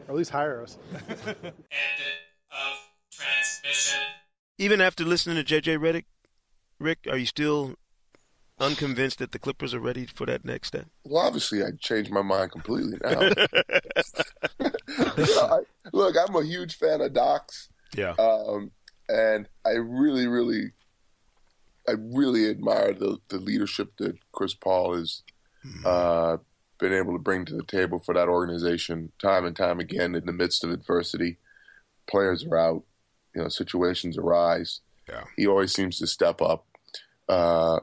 at 0.08 0.14
least 0.14 0.30
hire 0.30 0.62
us. 0.62 0.78
of 1.08 2.78
transmission. 3.10 4.00
Even 4.58 4.80
after 4.80 5.04
listening 5.04 5.42
to 5.42 5.44
JJ 5.44 5.78
Redick, 5.78 6.04
Rick, 6.78 6.98
are 7.10 7.16
you 7.16 7.26
still 7.26 7.74
unconvinced 8.60 9.18
that 9.18 9.32
the 9.32 9.38
Clippers 9.38 9.74
are 9.74 9.80
ready 9.80 10.06
for 10.06 10.26
that 10.26 10.44
next 10.44 10.68
step? 10.68 10.86
Well, 11.04 11.24
obviously, 11.26 11.62
I 11.64 11.70
changed 11.80 12.10
my 12.10 12.22
mind 12.22 12.52
completely 12.52 12.98
now. 13.02 13.30
I- 14.60 15.60
look, 15.92 16.16
I'm 16.16 16.34
a 16.36 16.44
huge 16.44 16.76
fan 16.76 17.00
of 17.00 17.12
Doc's, 17.12 17.68
Yeah. 17.96 18.14
um, 18.18 18.70
and 19.08 19.48
I 19.66 19.70
really, 19.72 20.26
really, 20.26 20.72
I 21.88 21.92
really 21.98 22.48
admire 22.50 22.92
the, 22.92 23.18
the 23.28 23.38
leadership 23.38 23.96
that 23.98 24.16
Chris 24.32 24.54
Paul 24.54 24.94
has 24.96 25.22
uh, 25.84 26.36
been 26.82 26.92
able 26.92 27.12
to 27.12 27.22
bring 27.22 27.44
to 27.46 27.54
the 27.54 27.62
table 27.62 27.98
for 28.00 28.12
that 28.12 28.28
organization 28.28 29.12
time 29.20 29.46
and 29.46 29.56
time 29.56 29.78
again 29.78 30.14
in 30.14 30.26
the 30.26 30.32
midst 30.32 30.64
of 30.64 30.70
adversity. 30.70 31.38
Players 32.10 32.44
are 32.44 32.58
out, 32.58 32.82
you 33.34 33.40
know, 33.40 33.48
situations 33.48 34.18
arise. 34.18 34.80
Yeah. 35.08 35.24
He 35.36 35.46
always 35.46 35.72
seems 35.72 35.98
to 36.00 36.06
step 36.08 36.42
up. 36.42 36.66
Uh, 37.28 37.80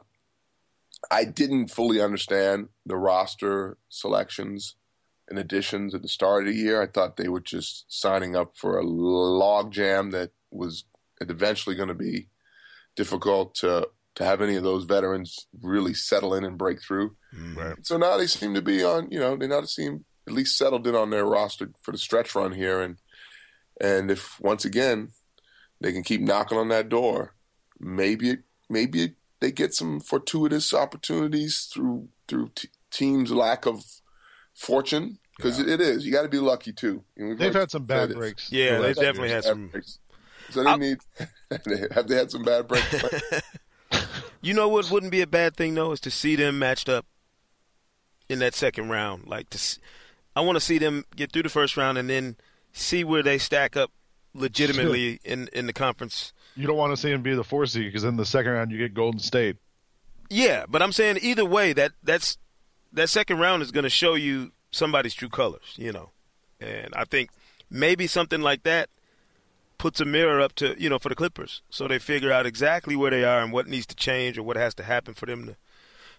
I 1.10 1.24
didn't 1.24 1.70
fully 1.70 2.02
understand 2.02 2.68
the 2.86 2.98
roster 2.98 3.78
selections 3.88 4.76
and 5.30 5.40
additions 5.40 5.96
at 5.96 6.02
the 6.02 6.10
start 6.10 6.44
of 6.44 6.54
the 6.54 6.60
year. 6.60 6.82
I 6.82 6.88
thought 6.88 7.16
they 7.16 7.30
were 7.30 7.40
just 7.40 7.86
signing 7.88 8.36
up 8.36 8.58
for 8.58 8.78
a 8.78 8.84
log 8.84 9.72
jam 9.72 10.12
that 10.12 10.32
was 10.52 10.84
eventually 11.22 11.76
going 11.76 11.88
to 11.88 11.94
be 11.94 12.28
difficult 12.98 13.56
to 13.56 13.88
to 14.16 14.26
have 14.26 14.42
any 14.42 14.56
of 14.56 14.64
those 14.64 14.84
veterans 14.84 15.48
really 15.62 15.94
settle 15.94 16.34
in 16.34 16.44
and 16.44 16.58
break 16.58 16.82
through. 16.82 17.16
Mm. 17.36 17.56
Right. 17.56 17.76
So 17.86 17.98
now 17.98 18.18
they 18.18 18.28
seem 18.28 18.54
to 18.54 18.62
be 18.62 18.84
on, 18.84 19.10
you 19.12 19.20
know, 19.20 19.36
they 19.36 19.48
now 19.48 19.62
seem 19.64 20.06
at 20.28 20.34
least 20.34 20.58
settled 20.58 20.86
in 20.88 20.96
on 20.96 21.10
their 21.10 21.26
roster 21.26 21.70
for 21.82 21.92
the 21.92 21.98
stretch 21.98 22.36
run 22.36 22.54
here, 22.54 22.82
and 22.82 22.98
and 23.82 24.12
if 24.12 24.40
once 24.40 24.66
again 24.66 25.10
they 25.82 25.92
can 25.92 26.04
keep 26.04 26.22
knocking 26.22 26.58
on 26.58 26.70
that 26.70 26.90
door, 26.90 27.36
maybe 27.80 28.32
it, 28.32 28.40
maybe 28.70 29.04
it, 29.04 29.16
they 29.40 29.52
get 29.52 29.74
some 29.74 30.00
fortuitous 30.00 30.74
opportunities 30.74 31.70
through 31.72 32.10
through 32.28 32.50
t- 32.56 32.70
teams' 32.92 33.32
lack 33.32 33.66
of 33.66 33.84
fortune 34.54 35.18
because 35.38 35.60
it, 35.60 35.70
it 35.70 35.82
is. 35.82 36.06
You 36.06 36.12
got 36.12 36.24
to 36.24 36.30
be 36.30 36.40
lucky 36.40 36.74
too. 36.74 37.04
You 37.16 37.30
know, 37.30 37.36
They've 37.36 37.54
had 37.54 37.72
some 37.72 37.86
bad 37.86 38.10
said 38.10 38.18
breaks. 38.18 38.52
Yeah, 38.52 38.78
the 38.78 38.84
they've 38.84 38.96
definitely 38.96 39.30
had 39.32 39.44
some. 39.46 39.68
breaks. 39.70 40.00
So 40.50 40.64
they 40.64 40.78
need. 40.78 40.98
have 41.92 42.08
they 42.08 42.16
had 42.16 42.32
some 42.32 42.44
bad 42.44 42.68
breaks? 42.68 42.94
You 44.42 44.54
know 44.54 44.68
what 44.68 44.90
wouldn't 44.90 45.12
be 45.12 45.22
a 45.22 45.28
bad 45.28 45.56
thing 45.56 45.76
though 45.76 45.92
is 45.92 46.00
to 46.02 46.12
see 46.12 46.36
them 46.36 46.60
matched 46.60 46.90
up 46.90 47.06
in 48.30 48.40
that 48.40 48.56
second 48.56 48.90
round. 48.90 49.28
Like 49.28 49.50
to, 49.52 49.80
I 50.36 50.42
want 50.42 50.56
to 50.56 50.62
see 50.62 50.78
them 50.78 51.06
get 51.16 51.32
through 51.32 51.44
the 51.44 51.50
first 51.50 51.76
round 51.76 51.98
and 51.98 52.10
then 52.10 52.38
see 52.72 53.04
where 53.04 53.24
they 53.24 53.38
stack 53.38 53.76
up 53.76 53.92
legitimately 54.34 55.20
in 55.24 55.50
in 55.54 55.66
the 55.68 55.74
conference. 55.74 56.34
You 56.56 56.68
don't 56.68 56.78
want 56.78 56.94
to 56.94 56.98
see 56.98 57.12
them 57.12 57.22
be 57.22 57.34
the 57.34 57.44
four 57.44 57.66
seed 57.66 57.86
because 57.86 58.04
in 58.04 58.18
the 58.18 58.26
second 58.26 58.52
round 58.52 58.72
you 58.72 58.78
get 58.78 58.94
Golden 58.94 59.20
State. 59.20 59.58
Yeah, 60.30 60.66
but 60.70 60.82
I'm 60.82 60.92
saying 60.92 61.20
either 61.22 61.46
way 61.46 61.74
that 61.74 61.92
that's 62.04 62.38
that 62.94 63.10
second 63.10 63.40
round 63.40 63.62
is 63.64 63.72
going 63.72 63.84
to 63.84 63.90
show 63.90 64.16
you 64.16 64.52
somebody's 64.72 65.14
true 65.14 65.30
colors, 65.30 65.74
you 65.76 65.92
know. 65.92 66.12
And 66.60 66.94
I 66.96 67.06
think 67.06 67.32
maybe 67.70 68.08
something 68.08 68.42
like 68.42 68.64
that 68.64 68.90
puts 69.80 70.00
a 70.00 70.06
mirror 70.06 70.40
up 70.40 70.54
to, 70.54 70.80
you 70.80 70.90
know, 70.90 71.00
for 71.00 71.10
the 71.10 71.16
Clippers 71.16 71.64
so 71.72 71.88
they 71.88 71.98
figure 71.98 72.32
out 72.32 72.46
exactly 72.46 72.96
where 72.96 73.10
they 73.10 73.24
are 73.24 73.42
and 73.42 73.52
what 73.52 73.66
needs 73.68 73.88
to 73.88 73.96
change 73.96 74.38
or 74.38 74.44
what 74.44 74.58
has 74.58 74.76
to 74.76 74.84
happen 74.84 75.16
for 75.16 75.26
them 75.26 75.48
to 75.48 75.56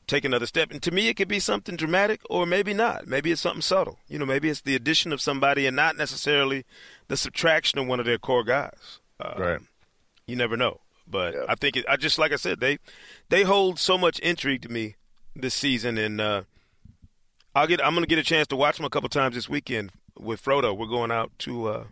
take 0.08 0.24
another 0.24 0.46
step. 0.46 0.72
And 0.72 0.82
to 0.82 0.90
me, 0.90 1.08
it 1.08 1.14
could 1.14 1.28
be 1.28 1.38
something 1.38 1.76
dramatic 1.76 2.20
or 2.28 2.44
maybe 2.46 2.74
not. 2.74 3.06
Maybe 3.06 3.30
it's 3.30 3.40
something 3.40 3.62
subtle. 3.62 3.98
You 4.08 4.18
know, 4.18 4.26
maybe 4.26 4.48
it's 4.48 4.62
the 4.62 4.74
addition 4.74 5.12
of 5.12 5.20
somebody 5.20 5.66
and 5.66 5.76
not 5.76 5.96
necessarily 5.96 6.64
the 7.06 7.16
subtraction 7.16 7.78
of 7.78 7.86
one 7.86 8.00
of 8.00 8.06
their 8.06 8.18
core 8.18 8.42
guys. 8.42 8.98
Uh, 9.20 9.34
Right. 9.38 9.60
You 10.26 10.34
never 10.36 10.56
know. 10.56 10.80
But 11.06 11.34
I 11.48 11.54
think 11.54 11.76
it, 11.76 11.84
I 11.88 11.96
just 11.96 12.18
like 12.18 12.32
I 12.32 12.36
said, 12.36 12.60
they 12.60 12.78
they 13.28 13.42
hold 13.42 13.78
so 13.78 13.98
much 13.98 14.20
intrigue 14.20 14.62
to 14.62 14.68
me 14.68 14.94
this 15.34 15.54
season, 15.54 15.98
and 15.98 16.20
uh, 16.20 16.42
I'll 17.54 17.66
get 17.66 17.84
I'm 17.84 17.94
gonna 17.94 18.06
get 18.06 18.18
a 18.20 18.22
chance 18.22 18.46
to 18.48 18.56
watch 18.56 18.76
them 18.76 18.86
a 18.86 18.90
couple 18.90 19.08
times 19.08 19.34
this 19.34 19.48
weekend 19.48 19.90
with 20.16 20.40
Frodo. 20.42 20.76
We're 20.76 20.86
going 20.86 21.10
out 21.10 21.32
to 21.40 21.66
uh, 21.66 21.84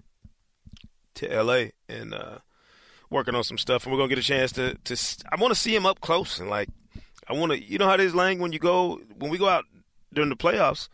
to 1.19 1.33
L.A. 1.33 1.73
and 1.89 2.15
uh, 2.15 2.39
working 3.11 3.35
on 3.35 3.45
some 3.45 3.59
stuff, 3.59 3.85
and 3.85 3.93
we're 3.93 3.99
gonna 3.99 4.09
get 4.09 4.19
a 4.19 4.23
chance 4.23 4.53
to 4.53 4.75
to 4.85 4.97
I 5.31 5.37
want 5.41 5.55
to 5.55 5.61
see 5.61 5.75
him 5.75 5.87
up 5.87 6.01
close 6.01 6.39
and 6.39 6.49
like 6.49 6.69
I 7.29 7.35
want 7.35 7.53
to 7.53 7.63
you 7.63 7.79
know 7.79 7.87
how 7.87 7.95
it 7.95 8.01
is, 8.01 8.15
Lang, 8.15 8.39
when 8.39 8.53
you 8.53 8.59
go 8.59 9.01
when 9.17 9.31
we 9.31 9.39
go 9.39 9.49
out 9.49 9.65
during 10.13 10.31
the 10.31 10.37
playoffs. 10.37 10.89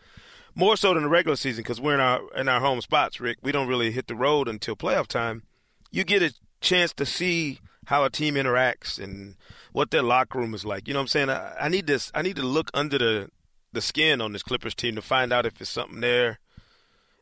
More 0.57 0.77
so 0.77 0.95
than 0.95 1.03
the 1.03 1.09
regular 1.09 1.35
season 1.35 1.63
because 1.63 1.81
we're 1.81 1.95
in 1.95 2.01
our 2.01 2.21
in 2.37 2.49
our 2.49 2.61
home 2.61 2.81
spots, 2.81 3.21
Rick. 3.21 3.39
We 3.43 3.51
don't 3.51 3.67
really 3.67 3.91
hit 3.91 4.07
the 4.07 4.15
road 4.15 4.49
until 4.49 4.77
playoff 4.77 5.09
time. 5.09 5.43
You 5.91 6.05
get 6.05 6.23
a 6.23 6.33
chance 6.61 6.93
to 6.95 7.05
see 7.05 7.59
how 7.87 8.05
a 8.05 8.11
team 8.11 8.37
interacts 8.37 9.03
and 9.03 9.35
what 9.73 9.91
their 9.91 10.03
locker 10.03 10.39
room 10.39 10.55
is 10.55 10.65
like. 10.65 10.87
You 10.87 10.95
know 10.95 11.01
what 11.01 11.05
I'm 11.05 11.09
saying? 11.09 11.31
I, 11.31 11.57
I 11.63 11.69
need 11.69 11.89
this. 11.89 12.13
I 12.15 12.23
need 12.23 12.37
to 12.37 12.43
look 12.43 12.71
under 12.73 12.99
the 12.99 13.31
the 13.73 13.81
skin 13.81 14.21
on 14.21 14.33
this 14.33 14.45
Clippers 14.45 14.75
team 14.75 14.95
to 14.95 15.03
find 15.03 15.33
out 15.33 15.45
if 15.45 15.61
it's 15.61 15.69
something 15.69 16.01
there, 16.01 16.39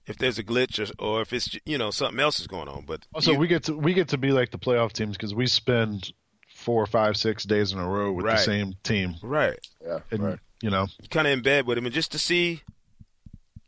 if 0.07 0.17
there's 0.19 0.39
a 0.39 0.45
glitch, 0.45 0.79
or, 0.99 1.05
or 1.05 1.23
if 1.23 1.33
it's 1.33 1.57
you 1.65 1.79
know 1.79 1.91
something 1.91 2.21
else 2.21 2.41
is 2.41 2.47
going 2.47 2.69
on. 2.69 2.85
But 2.87 3.07
Also, 3.15 3.33
you- 3.33 3.39
we 3.39 3.47
get 3.49 3.65
to 3.65 3.77
we 3.77 3.95
get 3.95 4.09
to 4.09 4.19
be 4.19 4.33
like 4.33 4.51
the 4.51 4.59
playoff 4.59 4.93
teams 4.93 5.17
because 5.17 5.35
we 5.35 5.47
spend 5.47 6.13
four, 6.49 6.87
five, 6.87 7.17
six 7.17 7.45
days 7.45 7.73
in 7.73 7.79
a 7.79 7.89
row 7.89 8.13
with 8.13 8.25
Right. 8.27 8.37
the 8.37 8.43
same 8.45 8.75
team. 8.85 9.17
right, 9.23 9.59
Yeah, 9.85 9.99
And, 10.13 10.39
You 10.63 10.71
know, 10.71 10.87
kind 11.11 11.27
of 11.27 11.33
in 11.33 11.43
bed 11.43 11.67
with 11.67 11.77
him, 11.79 11.87
and 11.87 11.95
just 11.95 12.13
to 12.13 12.19
see 12.21 12.63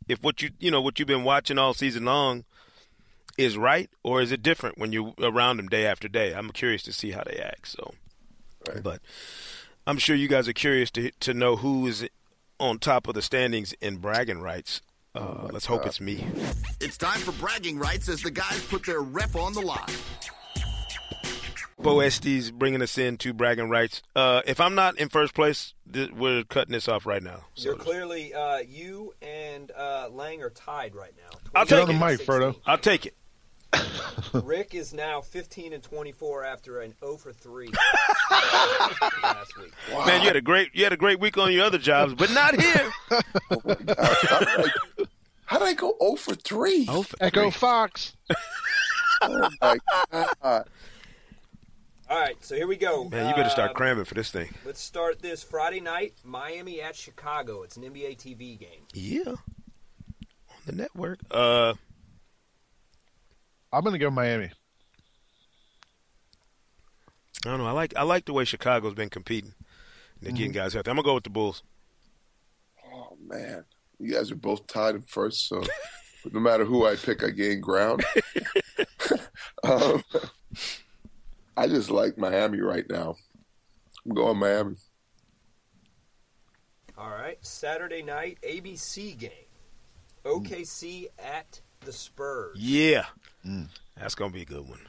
if 0.08 0.22
what 0.22 0.42
you 0.42 0.50
you 0.60 0.70
know 0.70 0.80
what 0.80 0.98
you've 0.98 1.08
been 1.08 1.24
watching 1.24 1.58
all 1.58 1.74
season 1.74 2.04
long 2.04 2.44
is 3.36 3.56
right 3.56 3.90
or 4.04 4.20
is 4.22 4.30
it 4.30 4.42
different 4.42 4.78
when 4.78 4.92
you're 4.92 5.12
around 5.20 5.56
them 5.56 5.66
day 5.68 5.86
after 5.86 6.06
day. 6.08 6.32
I'm 6.32 6.50
curious 6.50 6.82
to 6.84 6.92
see 6.92 7.10
how 7.10 7.24
they 7.24 7.36
act. 7.38 7.66
So, 7.68 7.94
but 8.82 9.00
I'm 9.88 9.98
sure 9.98 10.14
you 10.14 10.28
guys 10.28 10.46
are 10.48 10.52
curious 10.52 10.90
to 10.92 11.10
to 11.10 11.34
know 11.34 11.56
who 11.56 11.86
is 11.88 12.08
on 12.60 12.78
top 12.78 13.08
of 13.08 13.14
the 13.14 13.22
standings 13.22 13.72
in 13.80 13.96
bragging 13.96 14.40
rights. 14.40 14.80
Uh, 15.14 15.48
let's 15.53 15.66
hope 15.66 15.87
it's 15.87 16.00
me. 16.00 16.27
It's 16.81 16.96
time 16.98 17.20
for 17.20 17.33
bragging 17.33 17.79
rights 17.79 18.09
as 18.09 18.22
the 18.22 18.31
guys 18.31 18.64
put 18.66 18.85
their 18.85 19.00
rep 19.00 19.37
on 19.37 19.53
the 19.53 19.61
line. 19.61 19.79
Bo 21.79 22.00
Estes 22.00 22.50
bringing 22.50 22.81
us 22.83 22.96
in 22.96 23.16
to 23.18 23.33
bragging 23.35 23.68
rights. 23.68 24.03
Uh, 24.16 24.40
if 24.46 24.59
I'm 24.59 24.74
not 24.74 24.98
in 24.98 25.09
first 25.11 25.35
place, 25.35 25.74
th- 25.92 26.11
we're 26.12 26.42
cutting 26.44 26.72
this 26.72 26.88
off 26.88 27.05
right 27.05 27.22
now. 27.22 27.44
You're 27.57 27.77
clearly 27.77 28.33
uh, 28.33 28.59
you 28.59 29.12
and 29.20 29.70
uh, 29.70 30.09
Lang 30.11 30.42
are 30.42 30.50
tied 30.50 30.94
right 30.94 31.12
now. 31.16 31.38
I'll 31.55 31.66
take 31.66 31.83
on 31.83 31.88
the 31.88 31.94
it. 31.94 31.98
mic, 32.18 32.27
Frodo. 32.27 32.57
I'll 32.66 32.79
take 32.79 33.07
it. 33.07 33.14
Rick 34.44 34.74
is 34.74 34.92
now 34.92 35.20
15 35.20 35.72
and 35.72 35.82
24 35.82 36.44
after 36.44 36.80
an 36.80 36.94
0 37.00 37.16
for 37.16 37.32
3 37.32 37.68
last 39.22 39.56
week. 39.58 39.72
Man, 40.06 40.20
you 40.22 40.26
had 40.26 40.37
a 40.37 40.40
great 40.40 40.74
you 40.74 40.84
had 40.84 40.92
a 40.92 40.96
great 40.96 41.20
week 41.20 41.38
on 41.38 41.52
your 41.52 41.64
other 41.64 41.78
jobs, 41.78 42.14
but 42.14 42.30
not 42.32 42.60
here. 42.60 42.90
How 45.46 45.58
did 45.58 45.68
I 45.68 45.74
go 45.74 45.94
0 46.00 46.16
for 46.16 46.34
3? 46.34 46.87
Oh, 46.88 47.02
for 47.02 47.16
Echo. 47.20 47.50
Fox. 47.50 48.16
Oh 49.22 49.48
my 49.60 49.78
god. 50.42 50.68
All 52.10 52.20
right, 52.20 52.37
so 52.44 52.54
here 52.54 52.66
we 52.66 52.76
go. 52.76 53.04
Man, 53.08 53.28
you 53.28 53.34
better 53.34 53.48
start 53.48 53.70
Uh, 53.70 53.74
cramming 53.74 54.04
for 54.04 54.14
this 54.14 54.30
thing. 54.30 54.52
Let's 54.66 54.80
start 54.80 55.20
this 55.22 55.42
Friday 55.42 55.80
night. 55.80 56.12
Miami 56.22 56.80
at 56.82 56.94
Chicago. 56.94 57.62
It's 57.62 57.76
an 57.76 57.82
NBA 57.84 58.18
TV 58.18 58.58
game. 58.58 58.82
Yeah, 58.92 59.30
on 59.30 59.37
the 60.66 60.72
network. 60.72 61.20
Uh, 61.30 61.74
I'm 63.74 63.82
gonna 63.82 63.98
go 63.98 64.10
Miami. 64.10 64.50
I 67.44 67.50
don't 67.50 67.58
know. 67.58 67.66
I 67.66 67.72
like 67.72 67.92
I 67.96 68.02
like 68.02 68.24
the 68.24 68.32
way 68.32 68.44
Chicago's 68.44 68.94
been 68.94 69.10
competing. 69.10 69.54
They're 70.22 70.32
getting 70.32 70.52
guys 70.52 70.74
healthy. 70.74 70.90
I'm 70.90 70.96
gonna 70.96 71.06
go 71.06 71.14
with 71.14 71.24
the 71.24 71.30
Bulls. 71.30 71.62
Oh 72.92 73.16
man. 73.20 73.64
You 73.98 74.12
guys 74.12 74.30
are 74.30 74.37
both 74.37 74.66
tied 74.66 74.94
in 74.94 75.02
first, 75.02 75.48
so 75.48 75.62
no 76.32 76.40
matter 76.40 76.64
who 76.64 76.87
I 76.87 76.96
pick, 76.96 77.22
I 77.24 77.30
gain 77.30 77.60
ground. 77.60 78.04
um, 79.64 80.02
I 81.56 81.66
just 81.66 81.90
like 81.90 82.16
Miami 82.16 82.60
right 82.60 82.84
now. 82.88 83.16
I'm 84.06 84.14
going 84.14 84.38
Miami. 84.38 84.76
All 86.96 87.10
right, 87.10 87.38
Saturday 87.44 88.02
night 88.02 88.38
ABC 88.42 89.18
game. 89.18 89.30
OKC 90.24 91.08
at 91.18 91.60
the 91.84 91.92
Spurs. 91.92 92.56
Yeah, 92.58 93.06
that's 93.96 94.14
gonna 94.14 94.32
be 94.32 94.42
a 94.42 94.46
good 94.46 94.68
one. 94.68 94.80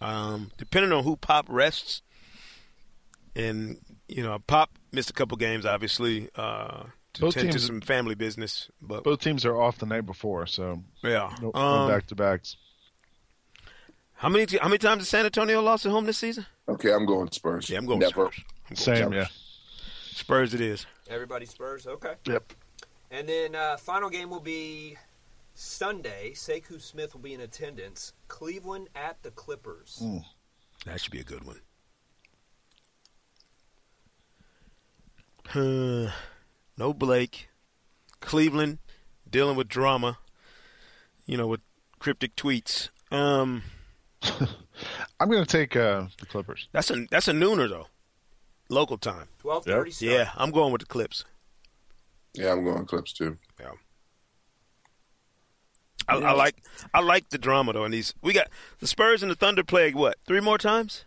Um, 0.00 0.50
depending 0.58 0.92
on 0.92 1.04
who 1.04 1.16
Pop 1.16 1.46
rests, 1.48 2.02
and 3.34 3.78
you 4.08 4.22
know, 4.22 4.38
Pop 4.46 4.70
missed 4.92 5.10
a 5.10 5.12
couple 5.14 5.36
games, 5.36 5.64
obviously, 5.64 6.28
uh, 6.36 6.84
to 7.14 7.20
Both 7.22 7.34
tend 7.34 7.52
to 7.52 7.58
some 7.58 7.80
family 7.80 8.14
business. 8.14 8.70
But 8.82 9.04
Both 9.04 9.20
teams 9.20 9.44
are 9.44 9.60
off 9.60 9.78
the 9.78 9.86
night 9.86 10.04
before, 10.06 10.46
so 10.46 10.82
yeah, 11.02 11.34
no, 11.40 11.52
um, 11.54 11.88
back 11.88 12.06
to 12.08 12.14
backs. 12.14 12.56
how 14.14 14.28
many 14.28 14.46
how 14.60 14.68
many 14.68 14.78
times 14.78 15.00
has 15.02 15.08
San 15.08 15.24
Antonio 15.24 15.62
lost 15.62 15.86
at 15.86 15.92
home 15.92 16.04
this 16.06 16.18
season? 16.18 16.46
Okay, 16.68 16.92
I'm 16.92 17.06
going 17.06 17.30
Spurs. 17.30 17.70
Yeah, 17.70 17.78
I'm 17.78 17.86
going 17.86 18.00
Never. 18.00 18.10
Spurs. 18.10 18.44
I'm 18.68 18.74
going 18.74 18.76
Same, 18.76 18.96
Spurs. 18.96 19.14
yeah. 19.14 19.26
Spurs 20.12 20.54
it 20.54 20.60
is. 20.60 20.86
Everybody 21.08 21.46
Spurs. 21.46 21.86
Okay. 21.86 22.14
Yep. 22.26 22.52
And 23.10 23.28
then 23.28 23.54
uh, 23.54 23.76
final 23.76 24.10
game 24.10 24.28
will 24.30 24.40
be 24.40 24.96
Sunday. 25.56 26.32
Sekou 26.34 26.80
Smith 26.80 27.14
will 27.14 27.22
be 27.22 27.32
in 27.34 27.40
attendance. 27.40 28.12
Cleveland 28.28 28.88
at 28.94 29.22
the 29.22 29.30
Clippers. 29.30 30.02
That 30.84 31.00
should 31.00 31.12
be 31.12 31.20
a 31.20 31.24
good 31.24 31.44
one. 31.44 31.60
Uh, 35.54 36.12
no 36.76 36.92
Blake. 36.92 37.48
Cleveland 38.20 38.78
dealing 39.28 39.56
with 39.56 39.68
drama. 39.68 40.18
You 41.24 41.38
know, 41.38 41.46
with 41.46 41.60
cryptic 41.98 42.36
tweets. 42.36 42.90
Um, 43.10 43.62
I'm 44.22 45.30
gonna 45.30 45.46
take 45.46 45.74
uh, 45.74 46.06
the 46.20 46.26
Clippers. 46.26 46.68
that's 46.72 46.90
a 46.90 47.06
that's 47.10 47.28
a 47.28 47.32
nooner 47.32 47.68
though, 47.68 47.86
local 48.68 48.98
time. 48.98 49.28
Twelve 49.38 49.64
thirty. 49.64 49.92
Yeah, 50.00 50.30
I'm 50.36 50.50
going 50.50 50.70
with 50.70 50.82
the 50.82 50.86
Clips. 50.86 51.24
Yeah, 52.34 52.52
I'm 52.52 52.62
going 52.62 52.84
Clips 52.84 53.12
too. 53.12 53.38
Yeah. 53.58 53.72
I, 56.08 56.16
I 56.16 56.32
like 56.32 56.62
I 56.94 57.00
like 57.00 57.28
the 57.30 57.38
drama 57.38 57.72
though, 57.72 57.84
and 57.84 57.92
these 57.92 58.14
we 58.22 58.32
got 58.32 58.48
the 58.78 58.86
Spurs 58.86 59.22
and 59.22 59.30
the 59.30 59.36
Thunder 59.36 59.64
play 59.64 59.92
what 59.92 60.16
three 60.26 60.40
more 60.40 60.58
times? 60.58 61.04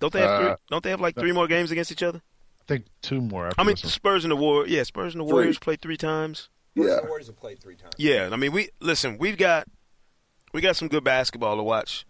Don't 0.00 0.12
they 0.12 0.20
have 0.20 0.40
three? 0.40 0.50
Uh, 0.50 0.56
Don't 0.70 0.84
they 0.84 0.90
have 0.90 1.00
like 1.00 1.14
three 1.14 1.32
more 1.32 1.46
games 1.46 1.70
against 1.70 1.90
each 1.90 2.02
other? 2.02 2.20
I 2.60 2.64
think 2.66 2.86
two 3.02 3.20
more. 3.20 3.46
After 3.48 3.60
I 3.60 3.64
mean, 3.64 3.76
this. 3.80 3.92
Spurs 3.92 4.24
and 4.24 4.30
the 4.30 4.36
War. 4.36 4.66
Yeah, 4.66 4.82
Spurs 4.82 5.14
and 5.14 5.20
the 5.20 5.24
Three. 5.24 5.32
Warriors 5.32 5.58
played 5.58 5.80
three 5.80 5.96
times. 5.96 6.48
Yeah. 6.74 7.00
The 7.00 7.06
Warriors 7.08 7.26
have 7.26 7.38
played 7.38 7.60
three 7.60 7.76
times. 7.76 7.94
Yeah, 7.98 8.28
I 8.32 8.36
mean, 8.36 8.52
we 8.52 8.70
listen. 8.80 9.18
We've 9.18 9.36
got 9.36 9.66
we 10.52 10.60
got 10.60 10.76
some 10.76 10.88
good 10.88 11.04
basketball 11.04 11.56
to 11.56 11.62
watch. 11.62 12.06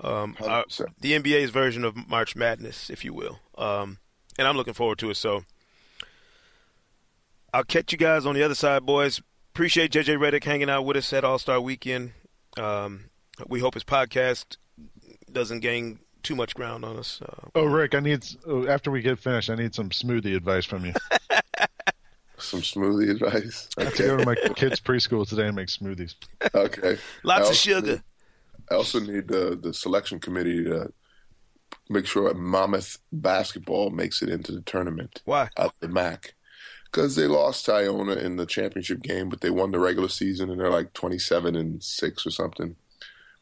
Um, 0.00 0.36
our, 0.40 0.64
the 1.00 1.12
NBA's 1.12 1.50
version 1.50 1.84
of 1.84 2.08
March 2.08 2.36
Madness, 2.36 2.88
if 2.88 3.04
you 3.04 3.12
will. 3.12 3.40
Um, 3.56 3.98
and 4.38 4.46
I'm 4.46 4.56
looking 4.56 4.74
forward 4.74 4.98
to 4.98 5.10
it. 5.10 5.16
So 5.16 5.44
I'll 7.52 7.64
catch 7.64 7.90
you 7.92 7.98
guys 7.98 8.24
on 8.24 8.34
the 8.34 8.42
other 8.42 8.54
side, 8.54 8.86
boys. 8.86 9.20
Appreciate 9.58 9.90
JJ 9.90 10.18
Redick 10.18 10.44
hanging 10.44 10.70
out 10.70 10.84
with 10.84 10.96
us 10.96 11.12
at 11.12 11.24
All 11.24 11.36
Star 11.36 11.60
Weekend. 11.60 12.12
Um, 12.56 13.06
we 13.48 13.58
hope 13.58 13.74
his 13.74 13.82
podcast 13.82 14.56
doesn't 15.32 15.58
gain 15.58 15.98
too 16.22 16.36
much 16.36 16.54
ground 16.54 16.84
on 16.84 16.96
us. 16.96 17.20
Uh, 17.20 17.48
Oh, 17.56 17.64
Rick, 17.64 17.96
I 17.96 17.98
need 17.98 18.24
oh, 18.46 18.68
after 18.68 18.92
we 18.92 19.02
get 19.02 19.18
finished, 19.18 19.50
I 19.50 19.56
need 19.56 19.74
some 19.74 19.90
smoothie 19.90 20.36
advice 20.36 20.64
from 20.64 20.86
you. 20.86 20.92
Some 22.38 22.60
smoothie 22.60 23.10
advice. 23.10 23.68
I 23.76 23.82
have 23.82 23.94
to 23.96 24.02
go 24.04 24.16
to 24.18 24.24
my 24.24 24.36
kids' 24.54 24.80
preschool 24.80 25.28
today 25.28 25.48
and 25.48 25.56
make 25.56 25.66
smoothies. 25.66 26.14
Okay. 26.54 26.96
lots 27.24 27.48
I 27.48 27.50
of 27.50 27.56
sugar. 27.56 27.86
need- 27.94 28.02
I 28.70 28.74
also 28.76 29.00
need 29.00 29.26
the 29.26 29.58
the 29.60 29.74
selection 29.74 30.20
committee 30.20 30.62
to 30.66 30.92
make 31.90 32.06
sure 32.06 32.32
Monmouth 32.32 32.98
basketball 33.10 33.90
makes 33.90 34.22
it 34.22 34.28
into 34.28 34.52
the 34.52 34.60
tournament. 34.60 35.20
Why? 35.24 35.50
Out 35.56 35.74
the 35.80 35.88
MAAC. 35.88 36.26
Because 36.90 37.16
they 37.16 37.26
lost 37.26 37.66
to 37.66 37.74
Iona 37.74 38.14
in 38.14 38.36
the 38.36 38.46
championship 38.46 39.02
game, 39.02 39.28
but 39.28 39.40
they 39.42 39.50
won 39.50 39.72
the 39.72 39.78
regular 39.78 40.08
season, 40.08 40.50
and 40.50 40.58
they're 40.60 40.70
like 40.70 40.92
twenty-seven 40.94 41.54
and 41.54 41.82
six 41.82 42.26
or 42.26 42.30
something, 42.30 42.76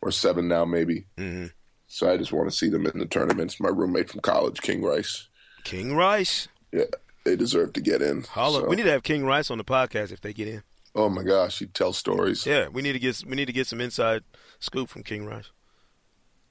or 0.02 0.10
seven 0.10 0.48
now 0.48 0.64
maybe. 0.64 1.06
Mhm. 1.16 1.52
So 1.86 2.10
I 2.10 2.16
just 2.16 2.32
want 2.32 2.50
to 2.50 2.56
see 2.56 2.68
them 2.68 2.86
in 2.86 2.98
the 2.98 3.06
tournaments. 3.06 3.60
My 3.60 3.68
roommate 3.68 4.10
from 4.10 4.20
college, 4.20 4.60
King 4.60 4.82
Rice. 4.82 5.28
King 5.62 5.94
Rice. 5.94 6.48
Yeah, 6.72 6.84
they 7.24 7.36
deserve 7.36 7.72
to 7.74 7.80
get 7.80 8.02
in. 8.02 8.22
Holla. 8.22 8.62
So- 8.62 8.68
We 8.68 8.74
need 8.76 8.82
to 8.84 8.90
have 8.90 9.04
King 9.04 9.24
Rice 9.24 9.50
on 9.50 9.58
the 9.58 9.64
podcast 9.64 10.10
if 10.10 10.20
they 10.20 10.32
get 10.32 10.48
in. 10.48 10.62
Oh 10.96 11.08
my 11.08 11.22
gosh, 11.22 11.60
he 11.60 11.66
tells 11.66 11.98
stories. 11.98 12.46
Yeah, 12.46 12.66
we 12.68 12.82
need 12.82 12.94
to 12.94 12.98
get 12.98 13.22
we 13.26 13.36
need 13.36 13.46
to 13.46 13.52
get 13.52 13.66
some 13.68 13.80
inside 13.80 14.24
scoop 14.58 14.88
from 14.88 15.04
King 15.04 15.24
Rice. 15.26 15.50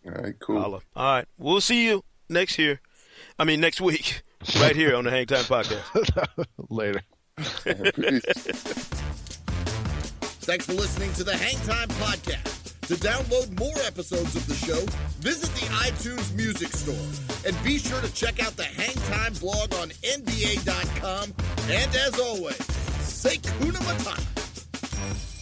All 0.06 0.12
right, 0.14 0.36
cool. 0.40 0.62
Holla. 0.62 0.80
All 0.96 1.14
right, 1.16 1.28
we'll 1.38 1.62
see 1.62 1.86
you 1.88 2.04
next 2.30 2.58
year 2.58 2.80
I 3.40 3.44
mean, 3.46 3.60
next 3.62 3.82
week, 3.82 4.22
right 4.60 4.76
here 4.76 4.96
on 4.96 5.04
the 5.06 5.12
Hang 5.12 5.26
Time 5.26 5.44
Podcast. 5.46 6.46
Later. 6.70 7.02
Thanks 10.46 10.66
for 10.66 10.74
listening 10.74 11.12
to 11.14 11.24
the 11.24 11.36
Hang 11.36 11.56
Time 11.66 11.88
Podcast. 12.00 12.74
To 12.88 12.94
download 12.96 13.58
more 13.60 13.74
episodes 13.86 14.36
of 14.36 14.46
the 14.48 14.54
show, 14.54 14.80
visit 15.20 15.50
the 15.56 15.66
iTunes 15.78 16.36
Music 16.36 16.68
Store. 16.68 17.48
And 17.48 17.64
be 17.64 17.80
sure 17.80 18.00
to 18.00 18.14
check 18.14 18.40
out 18.46 18.56
the 18.56 18.64
Hang 18.64 18.94
Time 19.12 19.34
blog 19.34 19.74
on 19.76 19.90
NBA.com. 19.90 21.34
And 21.70 21.96
as 21.96 22.20
always, 22.20 22.64
say 23.04 23.38
Kuna 23.38 23.80
Matata. 23.80 25.35